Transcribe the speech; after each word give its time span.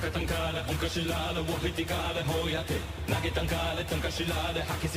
Roka 0.00 0.18
tankale, 0.18 0.60
unka 0.70 0.88
shilale, 0.88 1.40
wohiti 1.40 1.84
kale, 1.84 2.22
hoyate 2.24 2.74
Nage 3.08 3.30
tankale, 3.34 3.84
tanka 3.84 4.10
shilale, 4.10 4.60
haki 4.62 4.88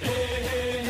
hey, 0.00 0.80
hey. 0.80 0.85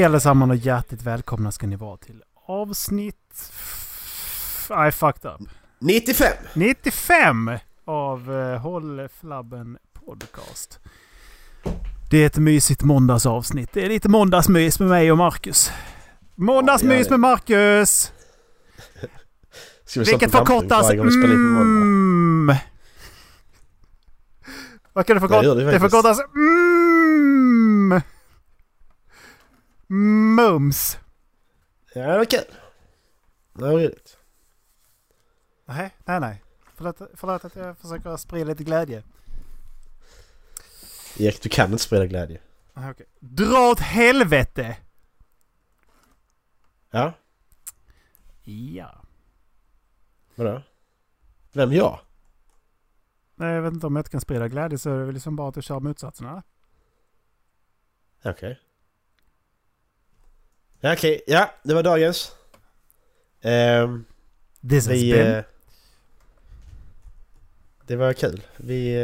Hej 0.00 0.04
allesammans 0.04 0.50
och 0.50 0.56
hjärtligt 0.56 1.02
välkomna 1.02 1.52
ska 1.52 1.66
ni 1.66 1.76
vara 1.76 1.96
till 1.96 2.22
avsnitt... 2.46 3.52
I 4.88 4.92
fucked 4.92 5.30
up. 5.30 5.48
95! 5.78 6.28
95 6.54 7.50
av 7.84 8.30
uh, 8.30 8.56
Håll 8.56 9.08
Flabben 9.20 9.78
Podcast. 9.92 10.78
Det 12.10 12.18
är 12.18 12.26
ett 12.26 12.36
mysigt 12.36 12.82
måndagsavsnitt. 12.82 13.70
Det 13.72 13.84
är 13.84 13.88
lite 13.88 14.08
måndagsmys 14.08 14.80
med 14.80 14.88
mig 14.88 15.12
och 15.12 15.18
Marcus. 15.18 15.70
Måndagsmys 16.34 17.06
Ja, 17.06 17.10
med 17.10 17.20
Marcus! 17.20 18.12
Vilket 19.96 20.32
förkortas 20.32 20.90
mm. 20.90 22.54
Vad 24.92 25.06
kan 25.06 25.16
det 25.16 25.20
förkortas? 25.20 25.56
det 25.56 25.64
Det 25.64 25.80
förkortas 25.80 26.18
mm. 26.34 26.89
Mums. 29.94 30.98
Ja, 31.94 32.06
det 32.12 32.18
var 32.18 32.24
kul. 32.24 32.44
Det 33.52 33.62
var 33.62 33.70
roligt. 33.72 34.18
Nej, 35.64 35.96
nej, 36.04 36.20
nej. 36.20 36.42
Förlåt, 36.74 37.00
förlåt 37.14 37.44
att 37.44 37.56
jag 37.56 37.78
försöker 37.78 38.16
sprida 38.16 38.44
lite 38.48 38.64
glädje. 38.64 39.02
Erik, 41.18 41.42
du 41.42 41.48
kan 41.48 41.70
inte 41.72 41.82
sprida 41.82 42.06
glädje. 42.06 42.40
Ah, 42.74 42.90
okej. 42.90 43.06
Dra 43.20 43.70
åt 43.70 43.80
helvete! 43.80 44.76
Ja, 46.90 47.12
Ja. 48.42 49.02
vadå? 50.34 50.62
Vem 51.52 51.72
jag? 51.72 52.00
Nej, 53.34 53.54
jag 53.54 53.62
vet 53.62 53.72
inte 53.72 53.86
om 53.86 53.96
jag 53.96 54.00
inte 54.00 54.10
kan 54.10 54.20
sprida 54.20 54.48
glädje 54.48 54.78
så 54.78 54.90
är 54.90 54.98
det 54.98 55.04
väl 55.04 55.14
liksom 55.14 55.36
bara 55.36 55.48
att 55.48 55.54
du 55.54 55.62
kör 55.62 55.80
motsatsen 55.80 56.26
eller? 56.26 56.42
Okej. 58.24 58.60
Ja, 60.80 60.92
okej. 60.92 61.20
Ja, 61.26 61.50
det 61.62 61.74
var 61.74 61.82
dagens. 61.82 62.32
Ehm, 63.40 64.04
This 64.68 64.86
has 64.86 64.94
vi... 64.96 65.12
been. 65.12 65.34
Eh, 65.34 65.44
det 67.86 67.96
var 67.96 68.12
kul. 68.12 68.42
Vi... 68.56 68.94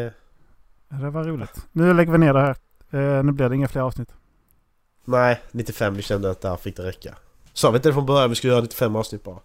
Ja, 0.89 0.97
Det 0.97 1.11
var 1.11 1.25
roligt. 1.25 1.67
Nu 1.73 1.95
lägger 1.95 2.13
vi 2.13 2.19
ner 2.19 2.33
det 2.33 2.41
här. 2.41 2.57
Eh, 2.91 3.25
nu 3.25 3.33
blir 3.33 3.49
det 3.49 3.55
inga 3.55 3.69
fler 3.69 3.83
avsnitt. 3.83 4.13
nej, 5.05 5.43
95. 5.53 5.95
Vi 5.95 6.03
kände 6.03 6.31
att 6.31 6.41
där 6.41 6.57
fick 6.57 6.77
det 6.77 6.83
räcka. 6.83 7.15
Sa 7.53 7.71
vi 7.71 7.77
inte 7.77 7.89
det 7.89 7.93
från 7.93 8.07
början? 8.07 8.31
Vi 8.31 8.37
skulle 8.37 8.53
göra 8.53 8.63
95 8.63 8.97
avsnitt 8.97 9.23
bara. 9.25 9.39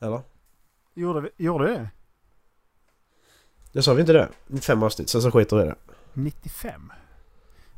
Eller? 0.00 0.20
Gjorde 0.94 1.20
vi 1.20 1.30
gjorde 1.44 1.64
vi 1.64 1.70
det? 1.74 1.88
Det 3.72 3.82
sa 3.82 3.94
vi 3.94 4.00
inte 4.00 4.12
det? 4.12 4.28
95 4.46 4.82
avsnitt, 4.82 5.08
sen 5.08 5.22
så 5.22 5.30
skiter 5.30 5.56
vi 5.56 5.62
i 5.62 5.66
det. 5.66 5.74
95? 6.12 6.92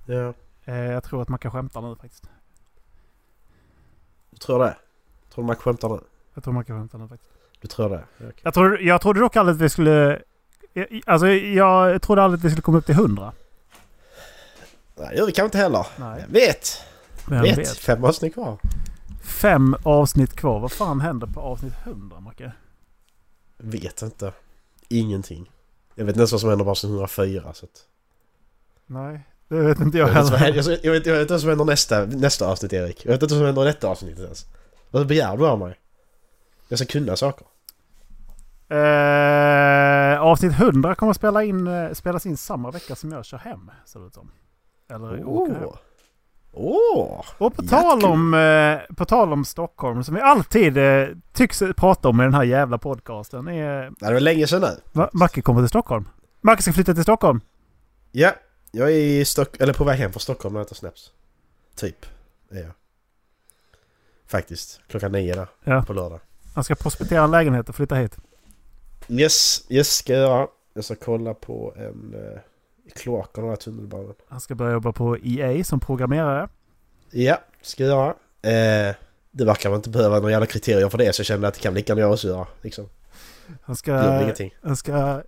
Ja. 0.07 0.35
Eh, 0.65 0.75
jag 0.75 1.05
tror 1.05 1.23
att 1.23 1.29
man 1.29 1.39
kan 1.39 1.51
skämta 1.51 1.81
nu 1.81 1.97
faktiskt. 1.97 2.25
Du 4.31 4.37
tror 4.37 4.59
det? 4.59 4.77
Tror 5.35 5.43
du 5.45 5.47
man 5.47 5.57
skämtar 5.57 5.89
nu? 5.89 6.01
Jag 6.35 6.45
tror 6.45 6.55
man 6.55 6.65
kan 6.65 6.79
skämta 6.81 6.99
nu 6.99 7.09
faktiskt. 7.09 7.33
Du 7.61 7.69
tror 7.69 7.89
det? 7.89 8.05
Okej. 8.17 8.33
Jag, 8.43 8.55
tror, 8.55 8.81
jag 8.81 9.01
trodde 9.01 9.21
dock 9.21 9.37
aldrig 9.37 9.55
att 9.55 9.61
vi 9.61 9.69
skulle... 9.69 10.23
jag- 10.73 11.01
Alltså 11.07 11.27
jag 11.29 12.03
trodde 12.03 12.23
aldrig 12.23 12.39
att 12.39 12.45
vi 12.45 12.51
skulle 12.51 12.63
komma 12.63 12.79
upp 12.79 12.87
till 12.87 12.95
100. 12.95 13.33
Nej, 14.97 15.09
det 15.11 15.15
gör 15.17 15.27
vi 15.27 15.33
kanske 15.33 15.45
inte 15.47 15.59
heller. 15.59 15.87
Nej. 15.99 16.21
Vem 16.21 16.33
vet? 16.33 16.67
Vem 17.29 17.43
vet? 17.43 17.59
vet? 17.59 17.69
Fem 17.77 18.05
avsnitt 18.05 18.35
kvar. 18.35 18.59
Fem 19.23 19.77
avsnitt 19.83 20.33
kvar. 20.37 20.61
Vad 20.61 20.73
fan 20.73 21.01
händer 21.01 21.27
på 21.27 21.41
avsnitt 21.41 21.75
100 21.85 22.21
Macke? 22.21 22.53
Vet 23.57 24.03
inte. 24.03 24.33
Ingenting. 24.89 25.51
Jag 25.95 26.05
vet 26.05 26.17
nästan 26.17 26.35
vad 26.35 26.41
som 26.41 26.49
händer 26.51 26.65
på 26.65 26.71
avsnitt 26.71 26.91
104 26.91 27.55
så 27.55 27.67
att... 27.67 27.87
Nej, 28.87 29.21
det 29.57 29.63
vet 29.63 29.81
inte 29.81 29.99
jag 29.99 30.09
heller. 30.09 30.55
jag, 30.57 30.79
jag, 30.83 30.93
vet, 30.93 31.07
jag 31.07 31.15
vet 31.15 31.21
inte 31.21 31.35
vad 31.35 31.41
som 31.41 31.49
händer 31.49 31.65
nästa, 31.65 32.05
nästa 32.05 32.47
avsnitt 32.47 32.73
Erik. 32.73 33.05
Jag 33.05 33.13
vet 33.13 33.23
inte 33.23 33.35
vad 33.35 33.39
som 33.39 33.47
händer 33.47 33.65
detta 33.65 33.89
avsnitt 33.89 34.19
ens. 34.19 34.47
Vad 34.91 35.07
begär 35.07 35.37
du 35.37 35.47
av 35.47 35.59
mig? 35.59 35.79
Jag 36.69 36.79
ska 36.79 36.87
kunna 36.87 37.17
saker. 37.17 37.47
Eh, 38.69 40.21
avsnitt 40.21 40.53
100 40.53 40.95
kommer 40.95 41.11
att 41.11 41.17
spela 41.17 41.45
in, 41.45 41.67
eh, 41.67 41.93
spelas 41.93 42.27
in 42.27 42.37
samma 42.37 42.71
vecka 42.71 42.97
som 42.97 43.13
jag 43.13 43.25
kör 43.25 43.39
hem. 43.39 43.71
Ser 43.87 44.01
det 44.01 44.07
ut 44.07 44.15
som. 44.15 44.31
Eller 44.91 45.25
åker 45.25 45.55
hem. 45.55 45.69
Åh! 46.53 47.25
Och 47.39 47.57
på 47.57 47.63
tal, 47.63 48.05
om, 48.05 48.35
eh, 48.35 48.95
på 48.97 49.05
tal 49.05 49.33
om 49.33 49.45
Stockholm, 49.45 50.05
som 50.05 50.15
vi 50.15 50.21
alltid 50.21 50.77
eh, 50.77 51.09
tycks 51.33 51.63
prata 51.77 52.09
om 52.09 52.21
i 52.21 52.25
den 52.25 52.35
här 52.35 52.45
jävla 52.45 52.79
podcasten. 52.79 53.49
Är, 53.49 53.91
det 53.99 54.13
var 54.13 54.21
länge 54.21 54.47
sedan 54.47 54.77
nu. 54.93 55.09
Macke 55.13 55.43
kommer 55.43 55.61
till 55.61 55.69
Stockholm. 55.69 56.09
Macke 56.41 56.63
ska 56.63 56.73
flytta 56.73 56.95
till 56.95 57.03
Stockholm. 57.03 57.41
Ja, 58.13 58.33
jag 58.73 58.89
är 58.91 58.97
i 58.97 59.25
Stock 59.25 59.61
eller 59.61 59.73
på 59.73 59.85
väg 59.85 59.99
hem 59.99 60.13
från 60.13 60.21
Stockholm 60.21 60.53
när 60.53 60.61
detta 60.61 60.75
släpps. 60.75 61.13
Typ, 61.75 62.07
är 62.51 62.61
jag. 62.61 62.73
Faktiskt. 64.27 64.81
Klockan 64.89 65.13
nio 65.13 65.35
där, 65.35 65.49
Ja. 65.65 65.85
på 65.87 65.93
lördag. 65.93 66.21
Han 66.55 66.65
ska 66.65 66.75
prospektera 66.75 67.25
en 67.25 67.31
lägenhet 67.31 67.69
och 67.69 67.75
flytta 67.75 67.95
hit. 67.95 68.17
Yes, 69.09 69.65
yes 69.69 69.95
ska 69.95 70.13
jag 70.13 70.23
göra. 70.23 70.47
Jag 70.75 70.85
ska 70.85 70.95
kolla 70.95 71.35
på 71.35 71.75
en... 71.77 72.15
Uh, 72.15 72.39
kloakerna 72.95 73.49
där 73.49 73.57
tunnelbanan. 73.57 74.15
Han 74.29 74.41
ska 74.41 74.55
börja 74.55 74.73
jobba 74.73 74.93
på 74.93 75.17
EA 75.23 75.65
som 75.65 75.81
programmerare. 75.81 76.49
Ja, 77.11 77.41
ska 77.63 77.85
jag 77.85 77.91
göra. 77.91 78.09
Eh, 78.89 78.95
det 79.31 79.45
verkar 79.45 79.71
man 79.71 79.77
inte 79.77 79.91
behöva 79.91 80.17
några 80.17 80.31
jävla 80.31 80.47
kriterier 80.47 80.89
för 80.89 80.99
det 80.99 81.13
så 81.15 81.21
jag 81.21 81.27
kände 81.27 81.49
att 81.49 81.55
det 81.55 81.61
kan 81.61 81.75
lika 81.75 81.91
gärna 81.91 82.01
jag 82.01 82.13
också 82.13 82.29
göra. 82.29 82.47
Liksom. 82.63 82.89
Han 83.63 83.75
Det 83.75 83.77
ska, 83.77 83.93
han 84.63 84.77
ska 84.77 85.23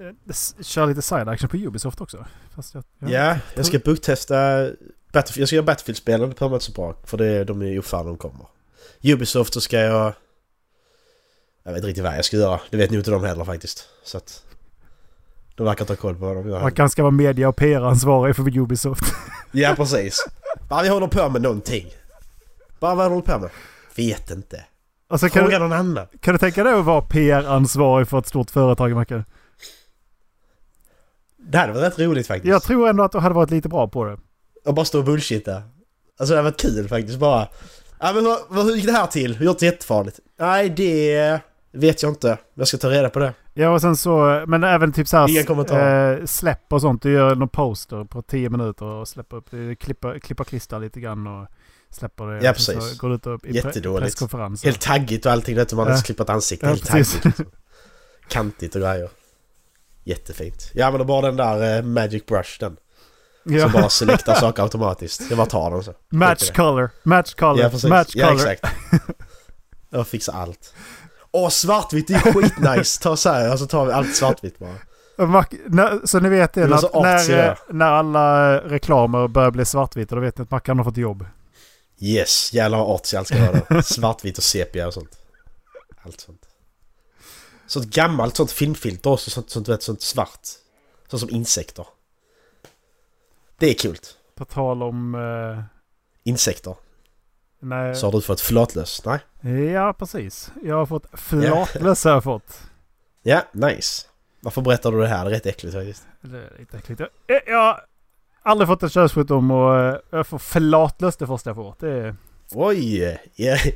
eh, 0.00 0.62
köra 0.62 0.86
lite 0.86 1.02
side 1.02 1.28
action 1.28 1.48
på 1.48 1.56
Ubisoft 1.56 2.00
också. 2.00 2.26
Fast 2.54 2.74
jag, 2.74 2.84
Ja, 2.98 3.38
jag 3.54 3.66
ska 3.66 3.78
booktesta... 3.78 4.68
Battlefield, 5.12 5.42
jag 5.42 5.48
ska 5.48 5.56
göra 5.56 5.66
Battlefield-spelen, 5.66 6.28
det 6.28 6.34
behöver 6.34 6.48
man 6.50 6.54
inte 6.56 6.64
så 6.64 6.72
bra. 6.72 6.94
För 7.04 7.16
det, 7.18 7.44
de 7.44 7.62
är 7.62 7.66
ju 7.66 7.82
fan 7.82 8.06
de 8.06 8.16
kommer. 8.16 8.46
Ubisoft 9.02 9.54
så 9.54 9.60
ska 9.60 9.78
jag... 9.78 10.12
Jag 11.62 11.72
vet 11.72 11.76
inte 11.78 11.88
riktigt 11.88 12.04
vad 12.04 12.16
jag 12.16 12.24
ska 12.24 12.36
göra. 12.36 12.60
Det 12.70 12.76
vet 12.76 12.90
nog 12.90 13.00
inte 13.00 13.10
de 13.10 13.24
heller 13.24 13.44
faktiskt. 13.44 13.88
Så 14.04 14.16
att... 14.16 14.44
De 15.54 15.66
verkar 15.66 15.84
ta 15.84 15.96
koll 15.96 16.14
på 16.14 16.26
vad 16.26 16.36
de 16.36 16.48
gör. 16.48 16.72
Han 16.78 16.90
ska 16.90 17.02
vara 17.02 17.10
media 17.10 17.48
och 17.48 17.56
PR-ansvarig 17.56 18.36
för 18.36 18.58
Ubisoft. 18.58 19.04
Ja, 19.52 19.74
precis. 19.76 20.24
Bara 20.68 20.82
vi 20.82 20.88
håller 20.88 21.06
på 21.06 21.28
med 21.28 21.42
någonting. 21.42 21.86
Bara 22.80 22.94
vad 22.94 23.10
håller 23.10 23.22
på 23.22 23.38
med? 23.38 23.50
Vet 23.96 24.30
inte. 24.30 24.64
Alltså, 25.08 25.28
kan, 25.28 25.42
Fråga 25.42 25.58
du, 25.58 25.64
någon 25.64 25.72
annan. 25.72 26.06
kan 26.20 26.34
du 26.34 26.38
tänka 26.38 26.64
dig 26.64 26.72
att 26.72 26.84
vara 26.84 27.02
PR-ansvarig 27.02 28.08
för 28.08 28.18
ett 28.18 28.26
stort 28.26 28.50
företag, 28.50 28.92
Macke? 28.92 29.24
Det 31.42 31.58
hade 31.58 31.72
varit 31.72 31.82
rätt 31.92 31.98
roligt 31.98 32.26
faktiskt. 32.26 32.50
Jag 32.50 32.62
tror 32.62 32.88
ändå 32.88 33.04
att 33.04 33.12
du 33.12 33.18
hade 33.18 33.34
varit 33.34 33.50
lite 33.50 33.68
bra 33.68 33.88
på 33.88 34.04
det. 34.04 34.18
Och 34.66 34.74
bara 34.74 34.84
stå 34.84 34.98
och 34.98 35.04
bullshitta. 35.04 35.62
Alltså 36.18 36.34
det 36.34 36.38
hade 36.40 36.50
varit 36.50 36.60
kul 36.60 36.88
faktiskt 36.88 37.18
bara. 37.18 37.48
Ja 38.00 38.12
men 38.12 38.24
vad, 38.48 38.64
hur 38.66 38.74
gick 38.76 38.86
det 38.86 38.92
här 38.92 39.06
till? 39.06 39.36
Hur 39.36 39.46
gjort 39.46 39.58
det 39.58 39.66
jättefarligt? 39.66 40.20
Nej 40.40 40.68
det 40.70 41.40
vet 41.72 42.02
jag 42.02 42.10
inte. 42.10 42.38
Jag 42.54 42.68
ska 42.68 42.76
ta 42.78 42.90
reda 42.90 43.10
på 43.10 43.18
det. 43.18 43.32
Ja 43.54 43.70
och 43.70 43.80
sen 43.80 43.96
så, 43.96 44.44
men 44.46 44.64
även 44.64 44.92
typ 44.92 45.08
såhär 45.08 45.26
eh, 46.20 46.24
släpp 46.26 46.72
och 46.72 46.80
sånt. 46.80 47.02
Du 47.02 47.12
gör 47.12 47.34
någon 47.34 47.48
poster 47.48 48.04
på 48.04 48.22
10 48.22 48.50
minuter 48.50 48.84
och 48.84 49.08
släpper 49.08 49.36
upp 49.36 49.50
det. 49.50 49.74
Klippa, 49.76 50.18
klippa 50.18 50.44
klistra 50.44 50.78
lite 50.78 51.00
grann 51.00 51.26
och 51.26 51.46
släpper 51.90 52.26
det. 52.26 52.44
Ja, 52.44 52.50
Och 52.50 52.56
precis. 52.56 52.90
Så 52.90 52.96
går 53.00 53.08
du 53.08 53.14
ut 53.14 53.26
i 53.26 53.28
pre- 53.28 53.54
Jättedåligt. 53.54 54.20
Helt 54.64 54.80
taggigt 54.80 55.26
och 55.26 55.32
allting. 55.32 55.56
Vet 55.56 55.68
du, 55.68 55.76
man 55.76 55.86
har 55.86 55.92
Ja. 55.92 55.96
ja. 55.98 56.02
klippat 56.02 56.30
ansikte. 56.30 56.66
Ja, 56.66 56.70
Helt 56.70 56.90
precis. 56.90 57.12
taggigt. 57.20 57.38
Liksom. 57.38 57.54
Kantigt 58.28 58.74
och 58.74 58.80
grejer. 58.80 59.08
Jättefint. 60.10 60.70
Jag 60.74 60.86
använder 60.86 61.04
bara 61.06 61.26
den 61.26 61.36
där 61.36 61.76
eh, 61.76 61.82
Magic 61.82 62.26
Brush 62.26 62.60
den. 62.60 62.76
ja. 63.44 63.62
Som 63.62 63.72
bara 63.72 63.88
selektar 63.88 64.34
saker 64.40 64.62
automatiskt. 64.62 65.22
Jag 65.28 65.36
bara 65.36 65.46
tar 65.46 65.70
den 65.70 65.82
så. 65.84 65.94
Match 66.10 66.48
det. 66.48 66.54
color, 66.54 66.90
match 67.02 67.34
color, 67.34 67.60
Ja 67.60 67.70
precis. 67.70 67.90
match 67.90 68.10
ja 68.14 68.26
color. 68.26 68.40
exakt. 68.50 68.74
Jag 69.90 70.08
fixar 70.08 70.32
allt. 70.32 70.74
Åh 71.32 71.48
svartvitt 71.48 72.10
är 72.10 72.18
skitnice! 72.18 73.02
Ta 73.02 73.16
så 73.16 73.28
här, 73.30 73.48
alltså 73.48 73.66
tar 73.66 73.86
vi 73.86 73.92
allt 73.92 74.16
svartvitt 74.16 74.58
bara. 74.58 74.74
Så 76.04 76.20
ni 76.20 76.28
vet 76.28 76.52
det, 76.52 76.60
Det 76.60 76.68
när, 76.68 77.02
när, 77.02 77.48
eh, 77.48 77.56
när 77.70 77.86
alla 77.86 78.54
eh, 78.54 78.60
reklamer 78.60 79.28
börjar 79.28 79.50
bli 79.50 79.64
svartvita 79.64 80.14
då 80.14 80.20
vet 80.20 80.38
ni 80.38 80.42
att 80.42 80.50
Mackan 80.50 80.78
har 80.78 80.84
fått 80.84 80.96
jobb. 80.96 81.26
Yes, 82.00 82.52
jävlar 82.52 82.78
vad 82.78 82.94
artsy 82.94 83.16
allt 83.16 83.26
ska 83.26 83.38
vara 83.38 83.60
då. 83.68 83.82
Svartvitt 83.82 84.38
och 84.38 84.44
sepia 84.44 84.86
och 84.86 84.94
sånt. 84.94 85.18
Allt 86.02 86.20
sånt. 86.20 86.40
Sånt 87.70 87.86
gammalt 87.94 88.36
sånt 88.36 88.50
filmfilter 88.52 89.10
också, 89.10 89.30
sånt, 89.30 89.50
sånt, 89.50 89.68
vet, 89.68 89.82
sånt 89.82 90.02
svart. 90.02 90.48
Sånt 91.08 91.20
som 91.20 91.30
insekter. 91.30 91.86
Det 93.58 93.70
är 93.70 93.74
kul. 93.74 93.96
På 94.34 94.44
tal 94.44 94.82
om... 94.82 95.14
Eh, 95.14 95.62
Insekter. 96.24 96.74
nej, 97.60 97.94
Så 97.94 98.06
har 98.06 98.12
du 98.12 98.20
fått 98.20 98.40
flatlös? 98.40 99.02
Nej? 99.04 99.64
Ja, 99.72 99.92
precis. 99.92 100.52
Jag 100.62 100.76
har 100.76 100.86
fått 100.86 101.06
flatlös 101.20 102.04
har 102.04 102.12
jag 102.12 102.24
fått. 102.24 102.60
Ja, 103.22 103.42
nice. 103.52 104.06
Varför 104.40 104.62
berättar 104.62 104.92
du 104.92 105.00
det 105.00 105.06
här? 105.08 105.24
Det 105.24 105.30
är 105.30 105.34
rätt 105.34 105.46
äckligt 105.46 105.74
faktiskt. 105.74 106.06
Det 106.20 106.38
är 106.38 106.56
lite 106.58 106.76
äckligt. 106.76 107.00
Jag, 107.26 107.40
jag 107.46 107.58
har 107.64 107.80
aldrig 108.42 108.68
fått 108.68 108.82
en 108.82 108.90
könssjukdom 108.90 109.50
och 109.50 109.78
eh, 109.78 109.96
jag 110.10 110.26
får 110.26 110.38
flatlös 110.38 111.16
det 111.16 111.26
första 111.26 111.50
jag 111.50 111.56
får. 111.56 111.74
Det 111.78 111.90
är- 111.90 112.16
Oj! 112.52 113.18
Ja. 113.34 113.56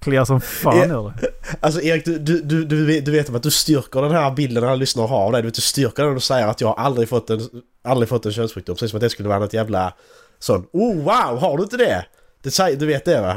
kliar 0.00 0.24
som 0.24 0.40
fan 0.40 0.90
Ja. 0.90 1.12
Alltså 1.60 1.80
Erik, 1.80 2.04
du, 2.04 2.18
du, 2.18 2.42
du, 2.64 3.00
du, 3.00 3.12
vet, 3.12 3.34
att 3.34 3.42
du 3.42 3.50
styrker 3.50 4.02
den 4.02 4.10
här 4.10 4.30
bilden 4.30 4.64
alla 4.64 4.74
lyssnare 4.74 5.06
har 5.06 5.24
av 5.24 5.32
dig. 5.32 5.42
Du, 5.42 5.48
vet, 5.48 5.54
du 5.54 5.60
styrker 5.60 6.04
den 6.04 6.16
och 6.16 6.22
säger 6.22 6.46
att 6.46 6.60
jag 6.60 6.68
har 6.68 6.84
aldrig 6.84 7.08
fått 7.08 7.30
en, 7.30 7.40
aldrig 7.84 8.08
fått 8.08 8.26
en 8.26 8.32
könssjukdom. 8.32 8.74
Precis 8.76 8.90
som 8.90 8.96
att 8.96 9.00
det 9.00 9.10
skulle 9.10 9.28
vara 9.28 9.38
något 9.38 9.52
jävla 9.52 9.92
sån. 10.38 10.66
Oh 10.72 10.96
wow, 10.96 11.40
har 11.40 11.56
du 11.56 11.62
inte 11.62 11.76
det? 11.76 12.04
det 12.42 12.50
säger, 12.50 12.76
du 12.76 12.86
vet 12.86 13.04
det 13.04 13.20
va? 13.20 13.36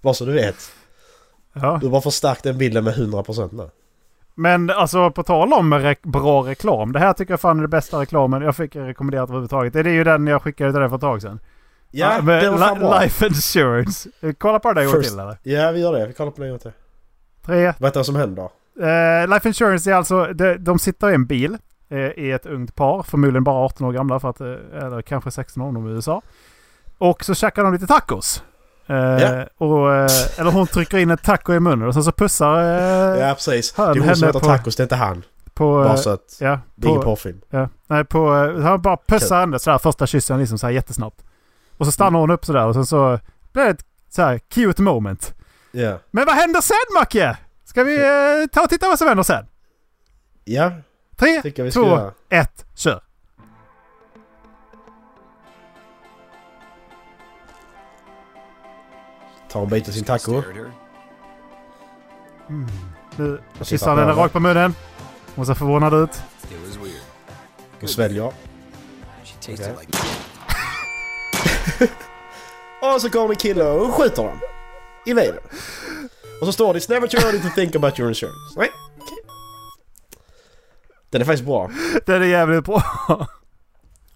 Bara 0.00 0.14
så 0.14 0.24
du 0.24 0.32
vet. 0.32 0.72
Ja. 1.52 1.78
Du 1.80 1.86
har 1.86 1.90
bara 1.90 2.02
förstärkt 2.02 2.42
den 2.42 2.58
bilden 2.58 2.84
med 2.84 2.94
100% 2.94 3.48
nu. 3.52 3.70
Men 4.34 4.70
alltså 4.70 5.10
på 5.10 5.22
tal 5.22 5.52
om 5.52 5.74
re 5.74 5.96
bra 6.02 6.42
reklam. 6.42 6.92
Det 6.92 6.98
här 6.98 7.12
tycker 7.12 7.32
jag 7.32 7.40
fan 7.40 7.58
är 7.58 7.62
det 7.62 7.68
bästa 7.68 8.00
reklamen 8.00 8.42
jag 8.42 8.56
fick 8.56 8.76
rekommenderat 8.76 9.28
överhuvudtaget. 9.28 9.72
Det 9.72 9.80
är 9.80 9.84
ju 9.84 10.04
den 10.04 10.26
jag 10.26 10.42
skickade 10.42 10.72
till 10.72 10.80
dig 10.80 10.88
för 10.88 10.96
ett 10.96 11.00
tag 11.00 11.22
sedan. 11.22 11.40
Ja, 11.92 12.20
det 12.20 12.50
var 12.50 12.58
fan 12.58 12.78
li-. 12.80 13.00
Life 13.00 13.26
Insurance. 13.26 14.08
Kolla 14.38 14.58
på 14.58 14.72
det 14.72 14.80
en 14.82 14.86
gång 14.92 15.02
till 15.02 15.18
eller? 15.18 15.36
Ja, 15.42 15.70
vi 15.70 15.80
gör 15.80 15.92
det. 15.92 16.06
Vi 16.06 16.12
kollar 16.12 16.30
på 16.30 16.40
det 16.40 16.46
en 16.46 16.50
gång 16.50 16.58
till. 16.58 16.72
Tre, 17.46 17.72
Vad 17.78 17.96
är 17.96 17.98
det 18.00 18.04
som 18.04 18.16
händer? 18.16 18.48
Eh, 18.80 19.28
Life 19.28 19.48
Insurance 19.48 19.90
är 19.90 19.94
alltså, 19.94 20.26
de, 20.26 20.54
de 20.56 20.78
sitter 20.78 21.10
i 21.10 21.14
en 21.14 21.26
bil 21.26 21.58
eh, 21.88 21.98
i 21.98 22.30
ett 22.32 22.46
ungt 22.46 22.74
par, 22.74 23.02
förmodligen 23.02 23.44
bara 23.44 23.56
18 23.64 23.86
år 23.86 23.92
gamla, 23.92 24.20
för 24.20 24.30
att, 24.30 24.40
eh, 24.40 24.46
eller 24.86 25.02
kanske 25.02 25.30
16 25.30 25.62
år 25.62 25.68
om 25.68 25.74
de 25.74 25.88
i 25.88 25.90
USA. 25.92 26.22
Och 26.98 27.24
så 27.24 27.34
käkar 27.34 27.64
de 27.64 27.72
lite 27.72 27.86
tacos. 27.86 28.42
Eh, 28.86 28.96
Ja. 28.96 29.46
och, 29.58 29.94
eh, 29.94 30.10
eller 30.38 30.50
hon 30.50 30.66
trycker 30.66 30.98
in 30.98 31.10
en 31.10 31.18
taco 31.18 31.52
i 31.52 31.60
munnen 31.60 31.88
och 31.88 31.94
sen 31.94 32.04
så 32.04 32.12
pussar 32.12 32.56
eh, 32.62 33.20
Ja, 33.28 33.34
precis. 33.34 33.72
Det 33.72 33.82
är 33.82 33.86
hon 33.86 34.16
som 34.16 34.26
heter 34.26 34.40
på- 34.40 34.46
tacos, 34.46 34.76
det 34.76 34.80
är 34.80 34.84
inte 34.84 34.96
han. 34.96 35.22
på... 35.54 35.72
Bara 35.82 35.88
Eh, 35.90 35.96
så 35.96 36.10
att 36.10 36.36
ja, 36.40 36.58
det 36.74 36.86
är 36.86 36.88
ingen 36.90 37.00
på, 37.02 37.04
porrfilm. 37.06 37.40
ja, 37.50 37.68
nej, 37.86 38.04
på... 38.04 38.34
eh, 38.36 38.62
Han 38.62 38.82
bara 38.82 38.96
pussar 38.96 39.40
henne 39.40 39.58
sådär 39.58 39.78
första 39.78 40.06
kyssen 40.06 40.38
liksom 40.38 40.58
så 40.58 40.66
här 40.66 40.74
jättesnabbt. 40.74 41.24
Och 41.76 41.86
så 41.86 41.92
stannar 41.92 42.18
hon 42.18 42.30
upp 42.30 42.44
sådär 42.44 42.66
och 42.66 42.74
sen 42.74 42.86
så 42.86 43.18
blir 43.52 43.64
det 43.64 43.70
ett 43.70 43.84
så 44.08 44.22
här 44.22 44.38
cute 44.38 44.82
moment. 44.82 45.34
Ja. 45.70 45.98
Men 46.10 46.26
vad 46.26 46.34
händer 46.34 46.60
sen 46.60 46.76
Macke? 46.94 47.36
Ska 47.64 47.84
vi 47.84 47.96
eh, 47.96 48.46
ta 48.52 48.62
och 48.62 48.70
titta 48.70 48.88
vad 48.88 48.98
som 48.98 49.08
händer 49.08 49.22
sen? 49.22 49.46
Ja, 50.44 50.72
Tre, 51.16 51.42
två, 51.70 51.86
göra. 51.86 52.12
ett, 52.28 52.66
kör! 52.74 53.00
Ta 59.48 59.62
en 59.62 59.68
bit 59.68 59.88
av 59.88 59.92
sin 59.92 60.04
taco. 60.04 60.32
Her. 60.40 60.72
Nu 63.16 63.40
sitta 63.60 63.88
han 63.90 63.98
henne 63.98 64.14
på 64.14 64.20
rakt 64.20 64.32
på 64.32 64.40
munnen. 64.40 64.74
Hon 65.34 65.46
ser 65.46 65.54
förvånad 65.54 65.94
ut. 65.94 66.22
Och 67.82 67.90
sväljer. 67.90 68.32
She 69.24 69.34
tasted 69.34 69.72
Okay. 69.74 69.86
Och 72.82 73.00
så 73.00 73.10
kommer 73.10 73.28
en 73.28 73.36
kille 73.36 73.64
och 73.64 73.94
skjuter 73.94 74.22
dem. 74.22 74.38
I 75.06 75.14
bilen. 75.14 75.38
Och 76.40 76.46
så 76.46 76.52
står 76.52 76.74
det 76.74 76.80
It's 76.80 76.90
never 76.90 77.06
too 77.08 77.20
early 77.20 77.40
to 77.40 77.48
think 77.54 77.74
about 77.76 77.98
your 77.98 78.10
insurance. 78.10 78.54
Nej, 78.56 78.70
okej. 78.98 79.18
Den 81.10 81.20
är 81.20 81.24
faktiskt 81.24 81.46
bra. 81.46 81.70
Den 82.06 82.22
är 82.22 82.26
jävligt 82.26 82.64
bra. 82.64 82.82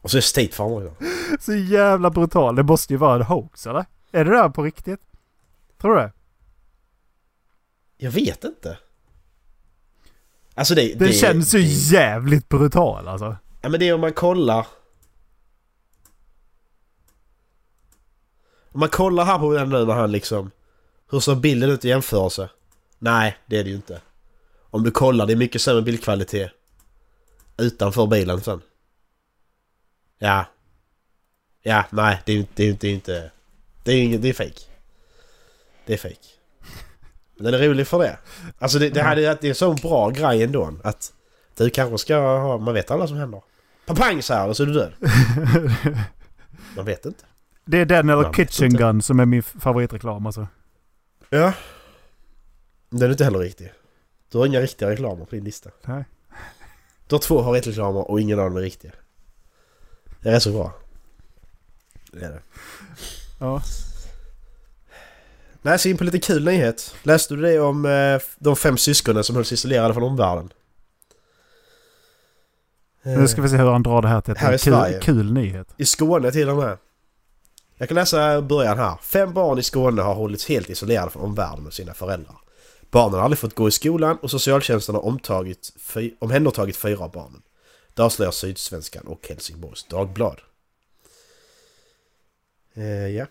Och 0.00 0.10
så 0.10 0.16
är 0.16 0.20
State 0.20 0.52
Farm 0.52 0.72
också. 0.72 0.94
Så 1.40 1.54
jävla 1.54 2.10
brutal. 2.10 2.56
Det 2.56 2.62
måste 2.62 2.92
ju 2.92 2.96
vara 2.96 3.14
en 3.14 3.22
hoax 3.22 3.66
eller? 3.66 3.84
Är 4.12 4.24
det 4.24 4.30
där 4.30 4.48
på 4.48 4.62
riktigt? 4.62 5.00
Tror 5.80 5.94
du 5.94 6.00
det? 6.00 6.12
Jag 7.96 8.10
vet 8.10 8.44
inte. 8.44 8.78
Alltså 10.54 10.74
det... 10.74 10.98
Den 10.98 11.12
känns 11.12 11.54
ju 11.54 11.58
det, 11.58 11.64
jävligt 11.64 12.48
brutal 12.48 13.08
alltså. 13.08 13.36
Ja 13.60 13.68
men 13.68 13.80
det 13.80 13.88
är 13.88 13.94
om 13.94 14.00
man 14.00 14.12
kollar... 14.12 14.66
Om 18.76 18.80
man 18.80 18.88
kollar 18.88 19.24
här 19.24 19.38
på 19.38 19.52
den 19.54 19.68
nu 19.68 19.84
när 19.84 19.94
han 19.94 20.12
liksom... 20.12 20.50
Hur 21.10 21.20
ser 21.20 21.34
bilden 21.34 21.70
ut 21.70 21.84
i 21.84 21.88
jämförelse? 21.88 22.48
Nej, 22.98 23.36
det 23.46 23.58
är 23.58 23.64
det 23.64 23.70
ju 23.70 23.76
inte. 23.76 24.00
Om 24.70 24.82
du 24.82 24.90
kollar, 24.90 25.26
det 25.26 25.32
är 25.32 25.36
mycket 25.36 25.62
sämre 25.62 25.82
bildkvalitet. 25.82 26.50
Utanför 27.56 28.06
bilen 28.06 28.40
sen. 28.40 28.60
Ja. 30.18 30.44
Ja, 31.62 31.84
nej, 31.90 32.22
det 32.26 32.32
är 32.32 32.34
ju 32.36 32.40
inte... 32.40 32.52
Det 32.56 32.86
är 32.86 32.88
ju 32.88 32.94
inte... 32.94 33.12
Det 33.12 33.22
är, 33.22 33.22
inte, 33.24 33.30
det 33.84 33.92
är, 33.92 34.02
inget- 34.02 34.22
det 34.22 34.28
är 34.28 34.32
fake. 34.32 34.60
Det 35.86 35.92
är 35.92 35.98
fake. 35.98 36.26
Men 37.36 37.44
den 37.52 37.54
är 37.62 37.68
rolig 37.68 37.86
för 37.86 37.98
det. 37.98 38.18
Alltså 38.58 38.78
det, 38.78 38.90
det, 38.90 39.02
här, 39.02 39.16
är- 39.16 39.38
det 39.40 39.44
är 39.46 39.48
en 39.48 39.54
sån 39.54 39.76
bra 39.76 40.10
grej 40.10 40.42
ändå. 40.42 40.74
Att 40.84 41.12
du 41.56 41.70
kanske 41.70 41.98
ska 41.98 42.16
ha... 42.16 42.58
Man 42.58 42.74
vet 42.74 42.90
alla 42.90 43.06
som 43.06 43.16
händer. 43.16 43.42
Papang 43.86 44.20
här 44.30 44.48
och 44.48 44.56
så 44.56 44.62
är 44.62 44.66
du 44.66 44.72
död. 44.72 44.92
Man 46.76 46.84
vet 46.84 47.06
inte. 47.06 47.24
Det 47.66 47.78
är 47.78 47.84
den 47.84 48.08
eller 48.08 48.32
Kitchen 48.32 48.66
inte. 48.66 48.78
Gun 48.78 49.02
som 49.02 49.20
är 49.20 49.26
min 49.26 49.42
favoritreklam 49.42 50.26
alltså. 50.26 50.46
Ja. 51.30 51.52
Den 52.90 53.02
är 53.02 53.10
inte 53.10 53.24
heller 53.24 53.38
riktig. 53.38 53.72
Du 54.32 54.38
har 54.38 54.46
inga 54.46 54.60
riktiga 54.60 54.90
reklamer 54.90 55.24
på 55.24 55.34
din 55.34 55.44
lista. 55.44 55.70
Nej. 55.84 56.04
Du 57.06 57.14
har 57.14 57.20
två 57.20 57.42
har-rätt-reklamer 57.42 58.10
och 58.10 58.20
ingen 58.20 58.38
av 58.38 58.44
dem 58.44 58.56
är 58.56 58.60
riktiga. 58.60 58.92
Det 60.20 60.30
är 60.30 60.38
så 60.38 60.52
bra. 60.52 60.72
Det 62.12 62.24
är 62.24 62.30
det. 62.30 62.40
Ja. 63.40 63.62
Nej, 65.62 65.78
så 65.78 65.88
in 65.88 65.96
på 65.96 66.04
lite 66.04 66.18
kul 66.18 66.44
nyhet. 66.44 66.94
Läste 67.02 67.34
du 67.34 67.42
det 67.42 67.60
om 67.60 67.84
eh, 67.84 68.20
de 68.38 68.56
fem 68.56 68.76
syskonen 68.76 69.24
som 69.24 69.36
hölls 69.36 69.52
isolerade 69.52 69.94
från 69.94 70.02
omvärlden? 70.02 70.52
Nu 73.02 73.28
ska 73.28 73.42
vi 73.42 73.48
se 73.48 73.56
hur 73.56 73.70
han 73.70 73.82
drar 73.82 74.02
det 74.02 74.08
här 74.08 74.20
till 74.20 74.36
Här 74.36 74.52
en 74.52 74.58
kul, 74.58 75.00
kul 75.02 75.32
nyhet. 75.32 75.68
I 75.76 75.84
Skåne 75.84 76.32
till 76.32 76.48
och 76.48 76.56
med. 76.56 76.78
Jag 77.76 77.88
kan 77.88 77.94
läsa 77.94 78.42
början 78.42 78.78
här. 78.78 78.96
Fem 79.02 79.32
barn 79.32 79.58
i 79.58 79.62
Skåne 79.62 80.02
har 80.02 80.14
hållits 80.14 80.48
helt 80.48 80.70
isolerade 80.70 81.10
från 81.10 81.22
omvärlden 81.22 81.64
med 81.64 81.72
sina 81.72 81.94
föräldrar. 81.94 82.36
Barnen 82.90 83.14
har 83.14 83.24
aldrig 83.24 83.38
fått 83.38 83.54
gå 83.54 83.68
i 83.68 83.70
skolan 83.70 84.18
och 84.22 84.30
socialtjänsten 84.30 84.94
har 84.94 85.04
omtagit, 85.04 85.72
fy, 85.78 86.12
omhändertagit 86.18 86.76
fyra 86.76 87.04
av 87.04 87.12
barnen. 87.12 87.42
Det 87.94 88.02
avslöjar 88.02 88.30
Sydsvenskan 88.30 89.06
och 89.06 89.28
Helsingborgs 89.28 89.84
Dagblad. 89.84 90.40
Eh, 92.74 93.08
ja. 93.08 93.26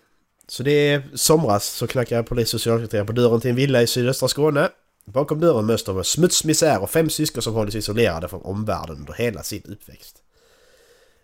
Så 0.48 0.64
det 0.64 0.72
är 0.72 1.04
somras 1.14 1.66
så 1.66 1.88
knackar 1.88 2.24
polis 2.24 2.54
och 2.54 2.62
socialsekreterare 2.62 3.06
på 3.06 3.14
dörren 3.14 3.42
till 3.42 3.50
en 3.50 3.56
villa 3.56 3.82
i 3.82 3.88
sydöstra 3.88 4.28
Skåne. 4.28 4.70
Bakom 5.06 5.40
dörren 5.40 5.66
möts 5.66 5.84
de 5.84 5.98
av 5.98 6.04
smuts, 6.04 6.44
misär 6.44 6.82
och 6.82 6.90
fem 6.90 7.10
syskon 7.10 7.42
som 7.42 7.54
hållits 7.54 7.76
isolerade 7.76 8.28
från 8.28 8.42
omvärlden 8.42 8.98
under 8.98 9.14
hela 9.14 9.44
sin 9.44 9.64
uppväxt. 9.64 10.22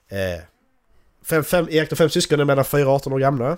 Eh, 0.08 0.44
fem, 1.26 1.44
fem, 1.44 1.68
Erik 1.70 1.92
och 1.92 1.98
fem 1.98 2.10
syskon 2.10 2.40
är 2.40 2.46
mellan 2.46 2.66
4 2.66 2.88
och 2.90 2.96
18 2.96 3.14
år 3.14 3.20
gamla. 3.20 3.50